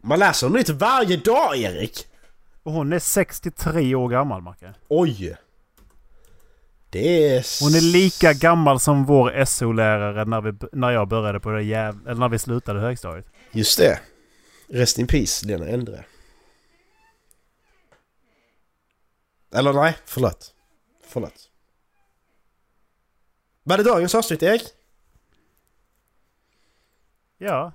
Man 0.00 0.18
läser 0.18 0.46
om 0.46 0.52
nytt 0.52 0.68
varje 0.68 1.16
dag, 1.16 1.56
Erik! 1.56 2.06
Och 2.66 2.72
hon 2.72 2.92
är 2.92 2.98
63 2.98 3.94
år 3.94 4.08
gammal, 4.08 4.42
Macke. 4.42 4.74
Oj! 4.88 5.36
Det 6.90 7.36
är... 7.36 7.64
Hon 7.64 7.74
är 7.74 7.92
lika 7.92 8.32
gammal 8.32 8.80
som 8.80 9.04
vår 9.04 9.44
SO-lärare 9.44 10.24
när, 10.24 10.40
vi, 10.40 10.52
när 10.72 10.90
jag 10.90 11.08
började 11.08 11.40
på 11.40 11.50
det 11.50 11.62
jäv... 11.62 11.98
Eller 12.06 12.20
när 12.20 12.28
vi 12.28 12.38
slutade 12.38 12.80
högstadiet. 12.80 13.26
Just 13.52 13.78
det. 13.78 14.00
Rest 14.68 14.98
in 14.98 15.06
peace, 15.06 15.46
Lena 15.46 15.66
Endre. 15.66 16.04
Eller 19.54 19.72
nej, 19.72 19.96
förlåt. 20.04 20.54
Förlåt. 21.06 21.50
Var 23.62 23.76
det 23.76 23.84
dagens 23.84 24.14
avsnitt, 24.14 24.42
Erik? 24.42 24.62
Ja, 27.38 27.72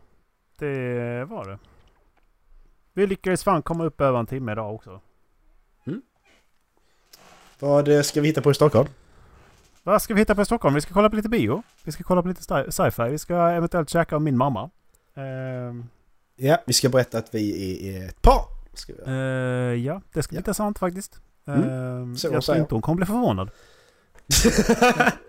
det 0.57 1.25
var 1.25 1.45
det. 1.49 1.70
Vi 3.01 3.07
lyckades 3.07 3.43
fan 3.43 3.61
komma 3.61 3.83
upp 3.85 4.01
över 4.01 4.19
en 4.19 4.25
timme 4.25 4.51
idag 4.51 4.75
också. 4.75 5.01
Vad 7.59 7.87
eh, 7.87 8.01
ska 8.01 8.21
vi 8.21 8.27
hitta 8.27 8.41
på 8.41 8.51
i 8.51 8.53
Stockholm? 8.53 8.89
Vad 9.83 10.01
ska 10.01 10.13
vi 10.13 10.19
hitta 10.21 10.35
på 10.35 10.41
i 10.41 10.45
Stockholm? 10.45 10.75
Vi 10.75 10.81
ska 10.81 10.93
kolla 10.93 11.09
på 11.09 11.15
lite 11.15 11.29
bio. 11.29 11.63
Vi 11.83 11.91
ska 11.91 12.03
kolla 12.03 12.21
på 12.21 12.27
lite 12.27 12.41
sci- 12.41 12.71
sci-fi. 12.71 13.09
Vi 13.11 13.17
ska 13.17 13.35
eventuellt 13.35 13.89
käka 13.89 14.15
av 14.15 14.21
min 14.21 14.37
mamma. 14.37 14.69
Ehm, 15.15 15.85
Ja, 16.35 16.57
vi 16.65 16.73
ska 16.73 16.89
berätta 16.89 17.17
att 17.17 17.35
vi 17.35 17.87
är 17.95 18.07
ett 18.09 18.21
par. 18.21 18.45
Ska 18.73 18.93
vi 18.93 18.99
göra. 19.11 19.75
ja, 19.75 20.01
det 20.13 20.23
ska 20.23 20.29
bli 20.31 20.37
Ja. 20.37 20.39
intressant 20.39 20.79
faktiskt. 20.79 21.21
Mm, 21.45 21.69
Ehm, 21.69 22.17
så 22.17 22.27
jag 22.31 22.43
tror 22.43 22.57
inte 22.57 22.75
hon 22.75 22.81
kommer 22.81 22.95
bli 22.97 23.05
förvånad. 23.05 23.49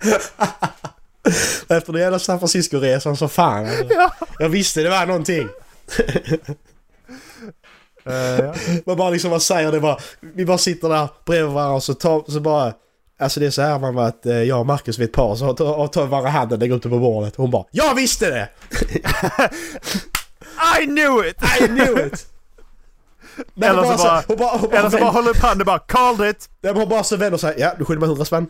Efter 1.68 1.92
den 1.92 2.02
jävla 2.02 2.18
San 2.18 2.38
Francisco-resan 2.40 3.16
så 3.16 3.28
fan 3.28 3.66
alltså. 3.66 3.84
Ja. 3.90 4.12
Jag 4.38 4.48
visste 4.48 4.82
det 4.82 4.90
var 4.90 5.06
någonting. 5.06 5.48
Eh, 8.06 8.14
ja. 8.44 8.54
Man 8.86 8.96
bara 8.96 9.10
liksom, 9.10 9.30
vad 9.30 9.42
säger 9.42 9.72
det 9.72 9.80
bara. 9.80 9.98
Vi 10.20 10.46
bara 10.46 10.58
sitter 10.58 10.88
där 10.88 11.08
bredvid 11.26 11.52
varandra 11.52 11.74
och 11.76 11.82
så, 11.82 11.94
tar, 11.94 12.24
så 12.28 12.40
bara... 12.40 12.72
Alltså 13.20 13.40
det 13.40 13.46
är 13.46 13.50
så 13.50 13.62
här 13.62 13.78
man 13.78 13.98
att 13.98 14.26
eh, 14.26 14.42
jag 14.42 14.60
och 14.60 14.66
Marcus 14.66 14.98
vi 14.98 15.02
är 15.04 15.08
ett 15.08 15.12
par 15.14 15.36
så 15.36 15.54
tar, 15.54 15.74
och 15.78 15.92
tar 15.92 16.06
varandra 16.06 16.30
handen, 16.30 16.60
lägger 16.60 16.74
upp 16.74 16.82
det 16.82 16.88
på 16.88 16.98
bordet. 16.98 17.36
Hon 17.36 17.50
bara 17.50 17.64
Jag 17.70 17.94
visste 17.94 18.30
det! 18.30 18.48
I 20.80 20.84
knew 20.86 21.26
it! 21.28 21.36
I 21.60 21.66
knew 21.66 22.06
it! 22.06 22.26
Nej, 23.54 23.68
Eller 23.70 23.82
så 23.82 23.96
bara- 24.04 24.22
hon 24.28 24.36
bara, 24.36 24.56
hon 24.58 24.70
bara, 24.70 24.78
Eller 24.78 24.90
så 24.90 24.98
bara 24.98 25.10
håller 25.10 25.30
upp 25.30 25.36
handen 25.36 25.60
och 25.60 25.66
bara 25.66 25.78
called 25.78 26.30
it! 26.30 26.48
Nej, 26.60 26.72
hon 26.72 26.88
bara 26.88 27.04
så 27.04 27.16
vänder 27.16 27.38
sig. 27.38 27.54
Ja, 27.58 27.72
du 27.78 27.84
skyller 27.84 28.00
mig 28.00 28.06
100 28.06 28.24
spänn. 28.24 28.46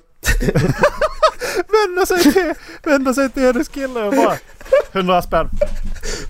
Vänder 1.68 2.06
sig 2.06 2.32
till, 2.32 2.54
vänder 2.82 3.12
sig 3.12 3.30
till 3.30 3.42
hennes 3.42 3.68
kille 3.68 4.02
och 4.02 4.14
bara 4.14 4.36
100 4.92 5.22
spänn. 5.22 5.50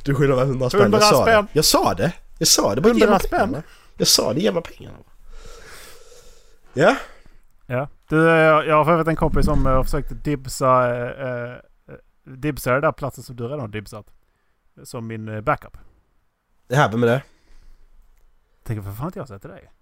Du 0.05 0.15
skyller 0.15 0.35
mig 0.37 0.45
100 0.45 0.71
spänn. 0.71 0.81
100 0.81 0.99
jag 0.99 1.05
sa 1.09 1.23
spänn. 1.23 1.45
det. 1.45 1.51
Jag 1.53 1.65
sa 1.65 1.95
det. 1.95 2.13
Jag 2.39 2.49
sa 2.49 2.75
det. 2.75 2.81
Bara 2.81 2.95
ge 2.95 3.05
100 3.05 3.11
mig 3.11 3.21
spänn. 3.21 3.41
pengarna. 3.41 3.63
Jag 3.97 4.09
sa 4.09 4.33
det. 4.33 4.41
Ge 4.41 4.53
mig 4.53 4.63
pengarna. 4.63 4.97
Ja. 6.73 6.97
Ja. 7.67 7.89
Du, 8.09 8.17
jag 8.17 8.67
jag 8.67 8.77
har 8.77 8.85
för 8.85 8.93
övrigt 8.93 9.09
en 9.09 9.17
kompis 9.17 9.47
som 9.47 9.67
eh, 9.67 9.73
har 9.73 9.85
försökt 9.85 10.25
dibsa, 10.25 10.97
eh, 10.97 11.53
eh, 11.53 11.57
dibsa 12.25 12.73
den 12.73 12.81
där 12.81 12.93
platsen 12.93 13.25
som 13.25 13.37
du 13.37 13.45
redan 13.45 13.61
har 13.61 13.69
dibsat. 13.69 14.07
Som 14.85 15.07
min 15.07 15.29
eh, 15.29 15.41
backup. 15.41 15.77
Det 16.69 16.77
här 16.77 16.97
med 16.97 17.09
det. 17.09 17.23
Tänker 18.63 18.83
varför 18.83 18.99
har 18.99 19.07
inte 19.07 19.19
jag 19.19 19.29
sagt 19.29 19.41
till 19.41 19.51
dig? 19.51 19.73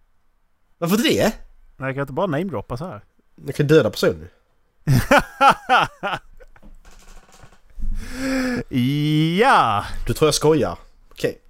Varför 0.78 0.96
det? 0.96 1.32
Nej, 1.76 1.88
jag 1.88 1.94
kan 1.94 2.00
inte 2.00 2.12
bara 2.12 2.26
namedroppa 2.26 2.76
så 2.76 2.86
här. 2.86 3.04
Jag 3.46 3.54
kan 3.54 3.66
döda 3.66 3.90
personen. 3.90 4.28
ja! 9.40 9.84
Du 10.06 10.14
tror 10.14 10.26
jag 10.26 10.34
skojar. 10.34 10.78
Okej. 11.10 11.40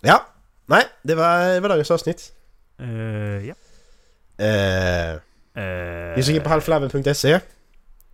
Ja. 0.00 0.26
Nej, 0.66 0.84
det 1.02 1.14
var, 1.14 1.54
det 1.54 1.60
var 1.60 1.68
dagens 1.68 1.90
avsnitt. 1.90 2.32
Uh, 2.80 3.46
ja. 3.46 3.54
Uh, 4.40 5.20
ska 6.22 6.32
in 6.32 6.42
på 6.42 6.48
halvflabben.se. 6.48 7.40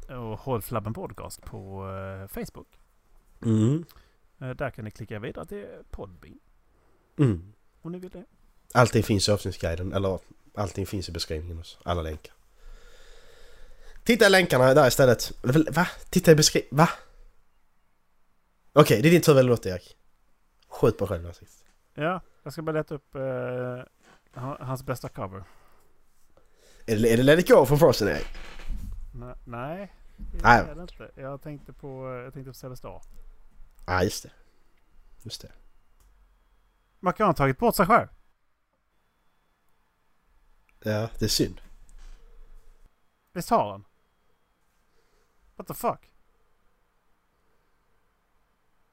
Och 0.08 0.38
Håll 0.38 0.62
Flabben 0.62 0.94
Podcast 0.94 1.44
på 1.44 1.88
eh, 1.88 2.26
Facebook. 2.28 2.68
Mm. 3.44 3.84
Eh, 4.40 4.50
där 4.50 4.70
kan 4.70 4.84
ni 4.84 4.90
klicka 4.90 5.18
vidare 5.18 5.46
till 5.46 5.66
Podbean 5.90 6.38
Mm. 7.18 7.52
om 7.82 7.92
ni 7.92 7.98
vill 7.98 8.10
det. 8.10 8.24
Allting 8.74 9.02
finns 9.02 9.28
i 9.28 9.32
avsnittsguiden. 9.32 9.92
Eller 9.92 10.18
allting 10.54 10.86
finns 10.86 11.08
i 11.08 11.12
beskrivningen. 11.12 11.58
Också. 11.58 11.78
Alla 11.82 12.02
länkar. 12.02 12.34
Titta 14.08 14.26
i 14.26 14.30
länkarna 14.30 14.74
där 14.74 14.88
istället. 14.88 15.32
Va? 15.76 15.86
Titta 16.10 16.32
i 16.32 16.34
beskrivningen. 16.34 16.76
Va? 16.76 16.88
Okej, 18.72 19.02
det 19.02 19.08
är 19.08 19.10
din 19.10 19.20
tur 19.20 19.34
väl 19.34 19.46
låt 19.46 19.66
Erik. 19.66 19.96
Skjut 20.68 20.98
på 20.98 21.06
själv 21.06 21.26
ansiktet. 21.26 21.64
Ja, 21.94 22.20
jag 22.42 22.52
ska 22.52 22.62
bara 22.62 22.72
leta 22.72 22.94
upp 22.94 23.14
eh, 23.14 23.22
han- 24.32 24.56
hans 24.60 24.82
bästa 24.82 25.08
cover. 25.08 25.44
Är 26.86 26.96
det, 26.96 27.12
är 27.12 27.16
det 27.16 27.22
Let 27.22 27.38
it 27.38 27.48
go 27.48 27.66
från 27.66 27.78
Frozen 27.78 28.08
Erik? 28.08 28.26
Nej, 29.14 29.34
nej. 29.44 29.92
Nej. 30.42 30.60
är 30.60 30.74
det 30.74 30.82
inte. 30.82 31.10
Jag 31.14 31.42
tänkte 31.42 31.72
på, 31.72 32.22
jag 32.24 32.32
tänkte 32.32 32.50
på 32.50 32.54
Celestar. 32.54 32.88
Ja, 32.90 33.02
ah, 33.86 34.02
just 34.02 34.22
det. 34.22 34.30
Just 35.22 35.42
det. 35.42 35.52
Man 37.00 37.12
kan 37.12 37.26
ha 37.26 37.34
tagit 37.34 37.58
bort 37.58 37.76
sig 37.76 37.86
själv. 37.86 38.08
Ja, 40.80 41.10
det 41.18 41.24
är 41.24 41.28
synd. 41.28 41.60
Visst 43.32 43.50
har 43.50 43.70
han? 43.70 43.84
What 45.58 45.66
the 45.66 45.74
fuck? 45.74 46.10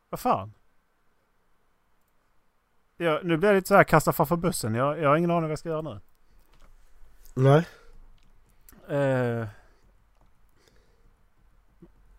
Vad 0.09 0.19
fan? 0.19 0.53
Jag, 2.97 3.25
nu 3.25 3.37
blir 3.37 3.49
det 3.49 3.55
lite 3.55 3.67
så 3.67 3.75
här 3.75 3.83
kasta 3.83 4.13
framför 4.13 4.35
bussen. 4.35 4.75
Jag, 4.75 4.99
jag 4.99 5.09
har 5.09 5.17
ingen 5.17 5.31
aning 5.31 5.41
vad 5.41 5.51
jag 5.51 5.59
ska 5.59 5.69
göra 5.69 5.81
nu. 5.81 5.99
Nej. 7.33 7.67
Eh, 8.87 9.47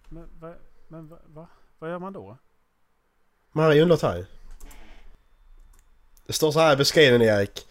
men 0.08 0.28
va, 0.40 0.54
men 0.88 1.08
va, 1.08 1.18
va? 1.26 1.48
Vad 1.78 1.90
gör 1.90 1.98
man 1.98 2.12
då? 2.12 2.38
Mario 3.52 3.82
undrat 3.82 4.02
här 4.02 4.26
Det 6.26 6.32
står 6.32 6.52
så 6.52 6.60
här 6.60 6.72
i 6.72 6.76
beskrivningen 6.76 7.22
Erik. 7.22 7.66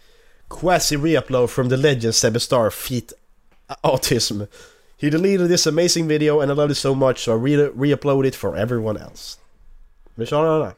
Quasi 0.48 0.96
reupload 0.96 1.50
from 1.50 1.68
the 1.68 1.76
legend 1.76 2.14
Sebbe 2.14 2.40
Star 2.40 2.70
feat 2.70 3.12
autism. 3.66 4.42
He 4.98 5.10
deleted 5.10 5.48
this 5.48 5.66
amazing 5.66 6.08
video 6.08 6.40
and 6.40 6.50
I 6.50 6.54
loved 6.54 6.70
it 6.70 6.76
so 6.78 6.94
much 6.94 7.18
so 7.24 7.32
I 7.32 7.56
re- 7.56 7.70
re-uploaded 7.74 8.28
it 8.28 8.34
for 8.36 8.56
everyone 8.56 9.00
else. 9.00 9.38
Men 10.14 10.26
kör 10.26 10.60
den. 10.60 10.72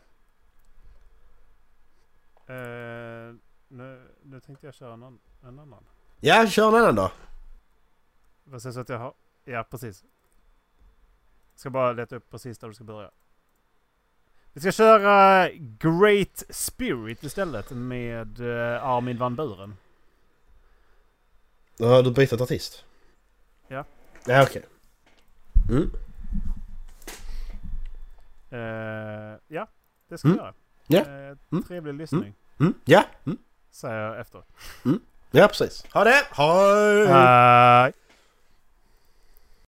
Eh, 2.46 3.34
nu, 3.68 4.08
nu 4.22 4.40
tänkte 4.40 4.66
jag 4.66 4.74
köra 4.74 4.92
en, 4.92 5.02
ann- 5.02 5.18
en 5.42 5.58
annan. 5.58 5.84
Ja, 6.20 6.46
kör 6.46 6.86
den 6.86 6.94
då. 6.94 7.10
Vad 8.44 8.62
sägs 8.62 8.76
att 8.76 8.88
jag 8.88 8.98
har... 8.98 9.14
Ja, 9.44 9.64
precis. 9.70 10.04
Ska 11.54 11.70
bara 11.70 11.92
leta 11.92 12.16
upp 12.16 12.30
precis 12.30 12.58
där 12.58 12.68
du 12.68 12.74
ska 12.74 12.84
börja. 12.84 13.10
Vi 14.52 14.60
ska 14.60 14.72
köra 14.72 15.48
Great 15.78 16.42
Spirit 16.50 17.22
istället 17.22 17.70
med 17.70 18.40
eh, 18.40 18.84
Armin 18.84 19.18
van 19.18 19.36
Buren. 19.36 19.76
Har 21.80 22.02
du 22.02 22.10
bytt 22.10 22.32
artist. 22.32 22.84
Ja. 24.28 24.34
Ja, 24.34 24.42
okej. 24.42 24.64
Mm. 25.70 25.90
Eh, 28.50 29.38
ja, 29.48 29.66
det 30.08 30.18
ska 30.18 30.28
Mm. 30.28 30.38
vi 30.38 30.44
göra. 30.44 30.54
Ja. 30.86 31.00
Eh, 31.00 31.36
Mm. 31.52 31.62
Trevlig 31.64 31.94
lyssning, 31.94 32.34
Mm. 32.60 32.74
Ja. 32.84 33.04
Mm. 33.26 33.38
säger 33.70 33.96
jag 34.00 34.20
efter. 34.20 34.42
Ja, 35.30 35.48
precis. 35.48 35.84
Ha 35.92 36.04
det! 36.04 36.22
Hej! 36.30 37.06
Hej! 37.06 37.92